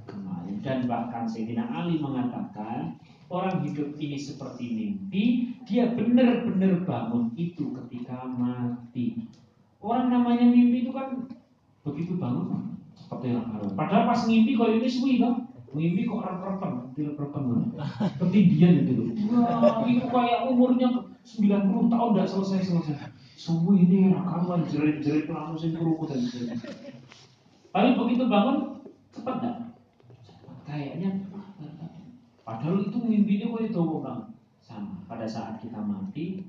kemarin. 0.05 0.55
Dan 0.61 0.85
bahkan 0.85 1.25
Sayyidina 1.25 1.65
Ali 1.69 1.97
mengatakan 1.97 3.01
orang 3.29 3.63
hidup 3.67 3.95
ini 3.99 4.17
seperti 4.19 4.63
mimpi, 4.71 5.23
dia 5.67 5.91
benar-benar 5.93 6.83
bangun 6.83 7.31
itu 7.39 7.71
ketika 7.83 8.27
mati. 8.27 9.27
Orang 9.83 10.11
namanya 10.11 10.47
mimpi 10.47 10.87
itu 10.87 10.91
kan 10.95 11.27
begitu 11.83 12.15
bangun 12.15 12.79
seperti 12.95 13.35
yang 13.35 13.47
baru. 13.51 13.67
Padahal 13.75 14.03
pas 14.11 14.21
mimpi 14.27 14.55
kalau 14.55 14.73
ini 14.79 14.87
suwi 14.87 15.19
kan, 15.19 15.47
mimpi 15.73 16.05
kok 16.05 16.21
rep-repen, 16.23 16.71
rep-repen, 16.95 17.43
ketindian 18.21 18.73
gitu. 18.87 19.03
Wah, 19.33 19.83
itu 19.89 20.05
kayak 20.07 20.39
umurnya 20.47 20.89
90 21.23 21.91
tahun 21.91 22.09
tidak 22.13 22.29
selesai-selesai. 22.29 22.95
Semua 23.35 23.75
ini 23.75 24.13
rekaman 24.15 24.63
jerit-jerit 24.71 25.27
langsung 25.27 25.75
kerukut 25.75 26.15
dan 26.15 26.23
Tapi 27.73 27.89
begitu 27.97 28.23
bangun 28.29 28.79
cepat 29.11 29.35
dah. 29.43 29.55
Kayaknya 30.63 31.27
padahal 32.43 32.83
itu 32.83 32.99
mimpinya 32.99 33.55
kok 33.55 33.63
itu 33.67 33.81
bang 34.03 34.21
sama. 34.63 34.95
Pada 35.07 35.27
saat 35.27 35.59
kita 35.59 35.79
mati 35.79 36.47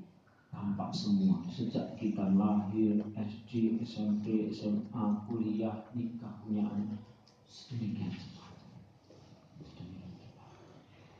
tampak 0.51 0.91
semua 0.95 1.43
sejak 1.51 1.99
kita 1.99 2.31
lahir 2.35 2.99
SD 3.15 3.83
SMP 3.83 4.51
SMA 4.51 5.05
kuliah 5.27 5.87
nikah 5.91 6.39
punya 6.43 6.63
anak 6.67 7.01
sedemikian 7.47 8.11
cepat. 8.11 8.51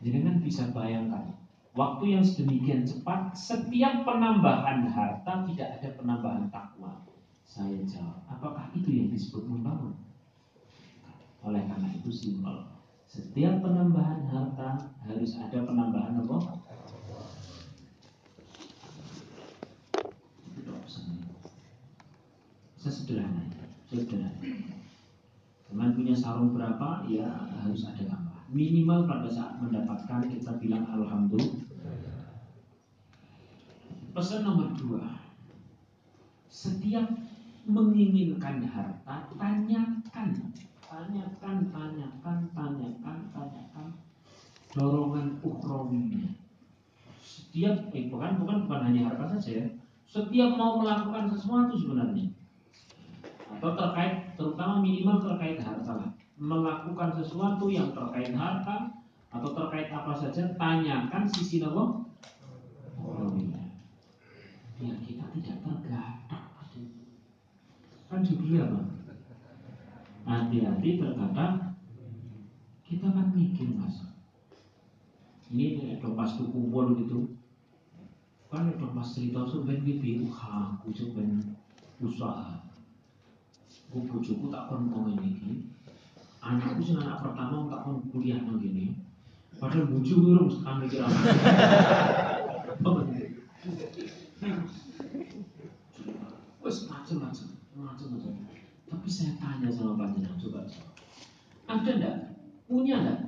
Jadi 0.05 0.17
kan 0.21 0.36
bisa 0.43 0.69
bayangkan 0.69 1.36
Waktu 1.76 2.15
yang 2.15 2.23
sedemikian 2.23 2.88
cepat, 2.88 3.36
setiap 3.36 4.07
penambahan 4.07 4.88
harta 4.88 5.43
tidak 5.43 5.76
ada 5.76 5.89
penambahan 5.99 6.47
takwa. 6.47 7.03
Saya 7.43 7.84
jawab, 7.84 8.23
apakah 8.32 8.71
itu 8.71 8.95
yang 8.95 9.11
disebut 9.11 9.43
membangun? 9.43 9.91
Oleh 11.43 11.67
karena 11.67 11.91
itu 11.91 12.07
simpel. 12.07 12.74
Setiap 13.16 13.63
penambahan 13.63 14.28
harta 14.28 14.91
harus 15.07 15.39
ada 15.39 15.63
penambahan 15.63 16.20
apa? 16.20 16.59
Sesederhana, 22.76 23.47
sederhana. 23.88 24.36
Teman 25.72 25.95
punya 25.95 26.11
sarung 26.11 26.51
berapa, 26.51 27.07
ya 27.07 27.47
harus 27.63 27.88
ada 27.88 28.03
tambah 28.03 28.36
minimal 28.51 29.07
pada 29.07 29.32
saat 29.32 29.63
mendapatkan 29.63 30.28
kita 30.28 30.59
bilang 30.59 30.84
alhamdulillah. 30.84 31.72
Pesan 34.11 34.43
nomor 34.43 34.76
dua, 34.76 35.24
setiap 36.51 37.16
menginginkan 37.63 38.59
harta, 38.68 39.32
tanyakan, 39.39 40.51
tanyakan, 40.96 41.58
tanyakan, 41.76 42.38
tanyakan, 42.56 43.18
tanyakan 43.36 43.88
dorongan 44.72 45.28
ukhrawinya. 45.43 46.32
Setiap, 47.20 47.91
eh, 47.91 48.08
bukan, 48.08 48.39
bukan, 48.39 48.58
bukan 48.64 48.82
hanya 48.88 49.12
harta 49.12 49.36
saja 49.36 49.52
ya. 49.60 49.68
Setiap 50.08 50.56
mau 50.56 50.80
melakukan 50.80 51.28
sesuatu 51.28 51.76
sebenarnya, 51.76 52.32
atau 53.60 53.76
terkait, 53.76 54.39
terutama 54.39 54.80
minimal 54.80 55.20
terkait 55.20 55.60
harta 55.60 56.16
melakukan 56.36 57.16
sesuatu 57.16 57.72
yang 57.72 57.96
terkait 57.96 58.36
harta 58.36 58.91
atau 59.32 59.50
terkait 59.52 59.91
apa 59.91 60.16
saja, 60.16 60.56
tanyakan 60.56 61.24
sisi 61.28 61.60
Allah 61.64 62.04
Biar 64.76 65.00
kita 65.08 65.24
tidak 65.32 65.58
tergadak. 65.64 66.43
Kan 68.12 68.20
judulnya 68.20 68.68
apa? 68.68 68.95
Hati-hati 70.26 70.89
terkadang 70.97 71.78
kita 72.86 73.07
kan 73.13 73.30
mikir 73.34 73.69
mas. 73.78 74.09
Ini 75.53 75.97
ada 76.01 76.09
pas 76.17 76.34
kumpul 76.34 76.97
gitu. 76.97 77.38
Kan 78.49 78.73
ada 78.73 78.88
pas 78.89 79.05
cerita 79.05 79.45
sebenarnya 79.45 79.86
bibi 79.86 80.26
aku 80.30 80.89
sebenarnya 80.89 81.53
usaha. 82.01 82.65
Gue 83.93 84.01
bujuku 84.09 84.49
tak 84.49 84.65
kontongan 84.67 85.21
ini 85.21 85.76
anakku 86.45 86.82
sih 86.86 86.93
anak 86.93 87.26
pertama 87.26 87.65
tak 87.73 87.82
pun 87.82 88.05
kuliah 88.13 88.38
nang 88.45 88.61
gini 88.61 88.93
padahal 89.57 89.89
buju 89.89 90.13
urung 90.21 90.45
sekarang 90.45 90.86
mikir 90.86 91.01
apa 91.01 91.17
macam-macam 96.61 97.17
macam-macam 97.73 98.34
tapi 98.86 99.07
saya 99.09 99.33
tanya 99.41 99.69
sama 99.69 99.97
panjenengan 99.99 100.38
coba 100.39 100.65
ada 101.65 101.91
ndak 101.97 102.15
punya 102.69 102.95
ndak 103.01 103.19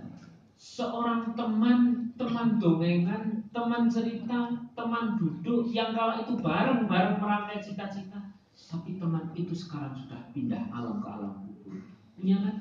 seorang 0.57 1.33
teman 1.37 2.13
teman 2.17 2.57
dongengan 2.57 3.45
teman 3.53 3.89
cerita 3.89 4.53
teman 4.73 5.17
duduk 5.17 5.69
yang 5.73 5.93
kala 5.93 6.21
itu 6.21 6.37
bareng 6.37 6.85
bareng 6.85 7.17
merangkai 7.21 7.61
cita-cita 7.61 8.33
tapi 8.57 8.97
teman 8.97 9.33
itu 9.37 9.53
sekarang 9.53 9.93
sudah 9.93 10.29
pindah 10.33 10.69
alam 10.73 11.01
ke 11.01 11.07
alam 11.07 11.45
kubur 11.45 11.77
punya 12.17 12.37
kan 12.41 12.55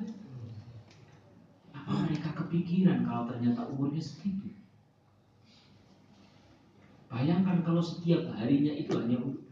mereka 1.87 2.35
kepikiran 2.35 3.07
kalau 3.07 3.23
ternyata 3.31 3.63
umurnya 3.71 4.03
segitu? 4.03 4.51
Bayangkan 7.07 7.63
kalau 7.63 7.79
setiap 7.79 8.27
harinya 8.35 8.75
itu 8.75 8.91
hanya 8.99 9.17
untuk. 9.23 9.46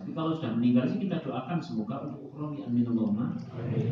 Tapi 0.00 0.16
kalau 0.16 0.32
sudah 0.40 0.56
meninggal 0.56 0.88
sih 0.88 0.96
kita 1.04 1.20
doakan 1.20 1.60
semoga 1.60 2.08
untuk 2.08 2.32
ukhrawi 2.32 2.64
amin 2.64 2.88
Allahumma. 2.88 3.36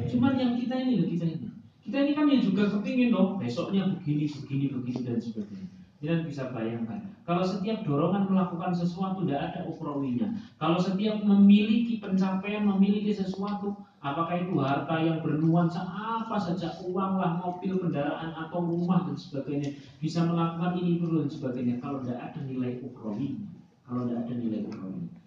Cuman 0.09 0.41
yang 0.41 0.57
kita 0.57 0.75
ini 0.81 1.05
loh 1.05 1.09
kita 1.13 1.25
ini. 1.29 1.49
Kita 1.85 1.97
ini 2.01 2.13
kan 2.17 2.25
ya 2.33 2.41
juga 2.41 2.65
kepingin 2.73 3.13
dong 3.13 3.37
besoknya 3.37 3.93
begini, 4.01 4.25
begini, 4.25 4.67
begini 4.73 5.01
dan 5.05 5.21
sebagainya. 5.21 5.69
Jangan 5.99 6.21
bisa 6.31 6.43
bayangkan. 6.55 7.01
Kalau 7.27 7.45
setiap 7.45 7.85
dorongan 7.85 8.31
melakukan 8.31 8.73
sesuatu 8.73 9.27
tidak 9.27 9.53
ada 9.53 9.61
ukrawinya. 9.69 10.33
Kalau 10.57 10.81
setiap 10.81 11.21
memiliki 11.21 12.01
pencapaian, 12.01 12.65
memiliki 12.65 13.13
sesuatu, 13.13 13.77
apakah 13.99 14.47
itu 14.47 14.57
harta 14.63 14.97
yang 15.03 15.21
bernuansa 15.21 15.83
apa 15.83 16.39
saja, 16.39 16.79
uang 16.87 17.19
lah, 17.19 17.43
mobil, 17.43 17.83
kendaraan 17.83 18.31
atau 18.31 18.63
rumah 18.63 19.11
dan 19.11 19.19
sebagainya, 19.19 19.75
bisa 19.99 20.23
melakukan 20.23 20.79
ini 20.79 21.03
dulu 21.03 21.27
dan 21.27 21.31
sebagainya. 21.35 21.75
Kalau 21.83 21.99
tidak 22.07 22.31
ada 22.31 22.41
nilai 22.47 22.79
ukrawinya, 22.79 23.51
kalau 23.83 24.07
tidak 24.07 24.21
ada 24.25 24.35
nilai 24.39 24.61
ukrawinya, 24.71 25.18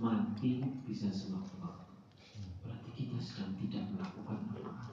mati 0.00 0.64
bisa 0.88 1.12
sewaktu-waktu. 1.12 1.92
Berarti 2.64 2.90
kita 2.96 3.18
sedang 3.20 3.52
tidak 3.60 3.84
melakukan 3.92 4.38
apa-apa 4.52 4.92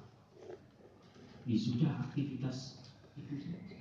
sudah 1.59 1.91
aktivitas 2.07 2.79
itu 3.19 3.35
saja. 3.41 3.77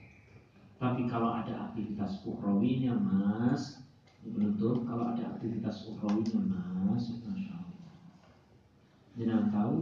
Tapi 0.79 1.11
kalau 1.11 1.35
ada 1.35 1.71
aktivitas 1.71 2.23
ukrawinya 2.27 2.95
mas, 2.95 3.83
betul 4.23 4.83
kalau 4.87 5.15
ada 5.15 5.35
aktivitas 5.35 5.87
ukrawinya 5.87 6.39
mas, 6.39 7.11
masya 7.23 7.55
Allah. 7.55 7.95
Jangan 9.19 9.45
tahu 9.51 9.75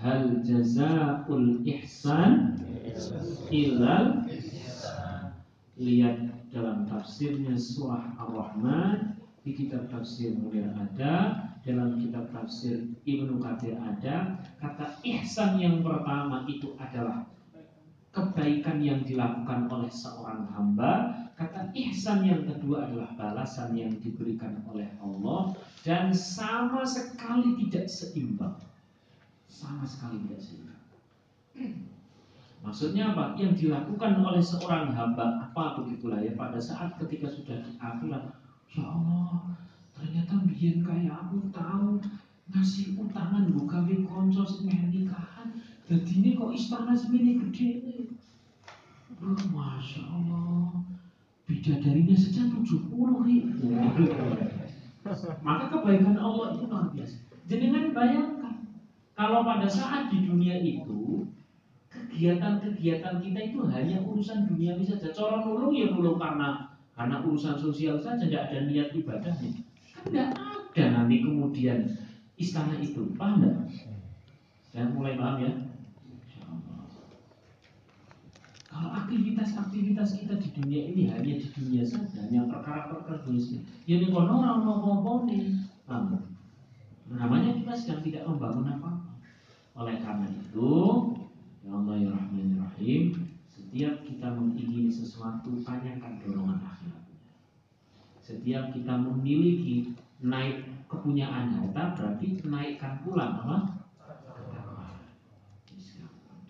hal 0.00 0.22
jazaul 0.44 1.64
ihsan 1.64 2.60
ilal 3.48 4.24
lihat 5.80 6.18
dalam 6.52 6.86
tafsirnya 6.86 7.56
surah 7.56 8.14
Ar-Rahman 8.20 9.13
di 9.44 9.52
kitab 9.52 9.92
tafsir 9.92 10.32
Munir 10.32 10.72
ada 10.72 11.44
dalam 11.60 12.00
kitab 12.00 12.32
tafsir 12.32 12.88
Ibnu 13.04 13.36
Katsir 13.44 13.76
ada 13.76 14.40
kata 14.56 15.04
ihsan 15.04 15.60
yang 15.60 15.84
pertama 15.84 16.48
itu 16.48 16.72
adalah 16.80 17.28
kebaikan 18.14 18.78
yang 18.80 19.02
dilakukan 19.02 19.66
oleh 19.68 19.90
seorang 19.90 20.46
hamba. 20.54 21.20
Kata 21.34 21.74
ihsan 21.74 22.22
yang 22.22 22.46
kedua 22.46 22.86
adalah 22.86 23.10
balasan 23.18 23.74
yang 23.74 23.90
diberikan 23.98 24.62
oleh 24.70 24.86
Allah. 25.02 25.50
Dan 25.82 26.14
sama 26.14 26.86
sekali 26.86 27.58
tidak 27.66 27.90
seimbang. 27.90 28.54
Sama 29.50 29.82
sekali 29.82 30.22
tidak 30.24 30.40
seimbang. 30.40 30.82
Maksudnya 32.62 33.12
apa? 33.12 33.34
Yang 33.36 33.66
dilakukan 33.66 34.22
oleh 34.22 34.40
seorang 34.40 34.94
hamba 34.94 35.50
apa 35.50 35.82
begitulah 35.82 36.22
ya 36.22 36.32
pada 36.38 36.56
saat 36.62 36.96
ketika 37.02 37.28
sudah 37.28 37.60
di 37.60 38.08
ya 38.72 38.84
Allah, 38.88 39.58
ternyata 39.92 40.40
biar 40.48 40.76
kayak 40.80 41.16
aku 41.28 41.36
tahu 41.52 42.00
ngasih 42.54 42.96
utangan 42.96 43.52
buka 43.52 43.84
konco 44.08 44.44
sing 44.48 44.72
nikahan. 44.72 45.48
Jadi 45.84 46.12
ini 46.24 46.30
kok 46.32 46.52
istana 46.56 46.96
segini 46.96 47.36
gede 47.36 47.68
ini 47.84 47.96
oh, 49.20 49.36
Masya 49.52 50.02
Allah. 50.08 50.80
Bidadarinya 51.44 52.16
saja 52.16 52.48
70 52.48 52.88
ribu 53.28 53.68
maka 55.44 55.64
kebaikan 55.68 56.16
Allah 56.16 56.56
itu 56.56 56.64
luar 56.64 56.88
biasa. 56.88 57.16
Kan 57.44 57.86
bayangkan 57.92 58.54
kalau 59.12 59.44
pada 59.44 59.68
saat 59.68 60.08
di 60.08 60.24
dunia 60.24 60.56
itu 60.64 61.28
kegiatan-kegiatan 61.92 63.20
kita 63.20 63.40
itu 63.52 63.58
hanya 63.68 64.00
urusan 64.00 64.48
dunia 64.48 64.80
saja. 64.80 65.12
Corong 65.12 65.44
nulung 65.44 65.76
ya 65.76 65.92
nulung 65.92 66.16
karena 66.16 66.73
karena 66.94 67.16
urusan 67.26 67.58
sosial 67.58 67.98
saja 67.98 68.22
tidak 68.22 68.50
ada 68.50 68.58
niat 68.70 68.94
ibadahnya 68.94 69.50
tidak 70.04 70.36
ada 70.36 70.84
nanti 70.92 71.24
kemudian 71.24 71.78
istana 72.36 72.76
itu. 72.82 73.14
Paham 73.16 73.40
tidak? 73.40 73.56
Saya 74.68 74.90
mulai 74.90 75.16
paham 75.16 75.36
ya? 75.40 75.52
Kalau 78.74 78.90
aktivitas-aktivitas 78.90 80.18
kita 80.18 80.34
di 80.34 80.48
dunia 80.50 80.82
ini 80.90 81.02
hanya 81.06 81.38
di 81.38 81.46
dunia 81.54 81.86
saja, 81.86 82.26
hanya 82.26 82.50
perkara-perkara 82.50 83.22
dunia 83.22 83.62
ya 83.86 84.02
ini 84.02 84.10
kono 84.10 84.42
orang 84.42 84.66
mau 84.66 84.98
apa 84.98 85.30
nih, 85.30 85.62
Namanya 87.06 87.54
kita 87.54 87.72
sedang 87.78 88.02
tidak 88.02 88.26
membangun 88.26 88.74
apa-apa. 88.74 89.14
Oleh 89.78 90.02
karena 90.02 90.26
itu, 90.26 90.70
ya 91.62 91.70
Allah 91.70 91.94
ya 92.02 92.08
Rahman 92.10 92.50
ya 92.50 92.66
Rahim, 92.66 93.23
setiap 93.54 94.02
kita 94.02 94.34
mengingini 94.34 94.90
sesuatu, 94.90 95.62
tanyakan 95.62 96.18
dorongan 96.18 96.58
akhirat. 96.58 97.06
Setiap 98.18 98.74
kita 98.74 98.98
memiliki 98.98 99.94
naik 100.18 100.66
kepunyaan 100.90 101.54
harta 101.54 101.94
berarti 101.94 102.42
naikkan 102.42 102.98
pula 103.06 103.38
apa? 103.38 103.56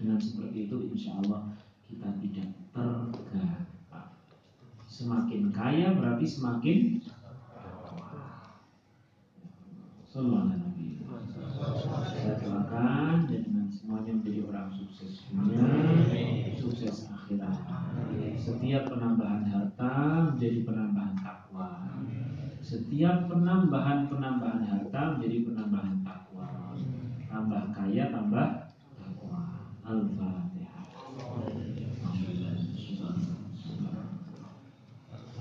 Dengan 0.00 0.16
seperti 0.20 0.68
itu 0.68 0.76
insya 0.92 1.20
Allah 1.20 1.52
kita 1.88 2.08
tidak 2.24 2.48
tergapa. 2.72 4.00
Semakin 4.88 5.52
kaya 5.52 5.92
berarti 5.96 6.24
semakin 6.24 7.00
Sallallahu 10.14 10.46
Nabi. 10.46 11.02
Saya 12.06 12.38
doakan 12.38 13.26
dengan 13.26 13.66
semuanya 13.66 14.14
menjadi 14.14 14.46
orang 14.46 14.70
sukses 14.70 15.26
dunia, 15.26 15.66
sukses 16.64 17.12
akhirat. 17.12 17.60
Setiap 18.40 18.88
penambahan 18.88 19.44
harta 19.44 19.92
menjadi 20.32 20.64
penambahan 20.64 21.12
takwa. 21.20 21.92
Setiap 22.64 23.28
penambahan-penambahan 23.28 24.64
harta 24.64 25.00
menjadi 25.16 25.44
penambahan 25.44 26.00
takwa. 26.00 26.48
Tambah 27.28 27.62
kaya, 27.76 28.08
tambah 28.08 28.72
takwa. 28.96 29.40
Al-Fatihah. 29.84 30.88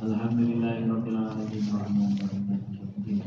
Alhamdulillahirabbil 0.03 1.15
alamin 1.15 1.63
arrahmanirrahim. 1.71 3.23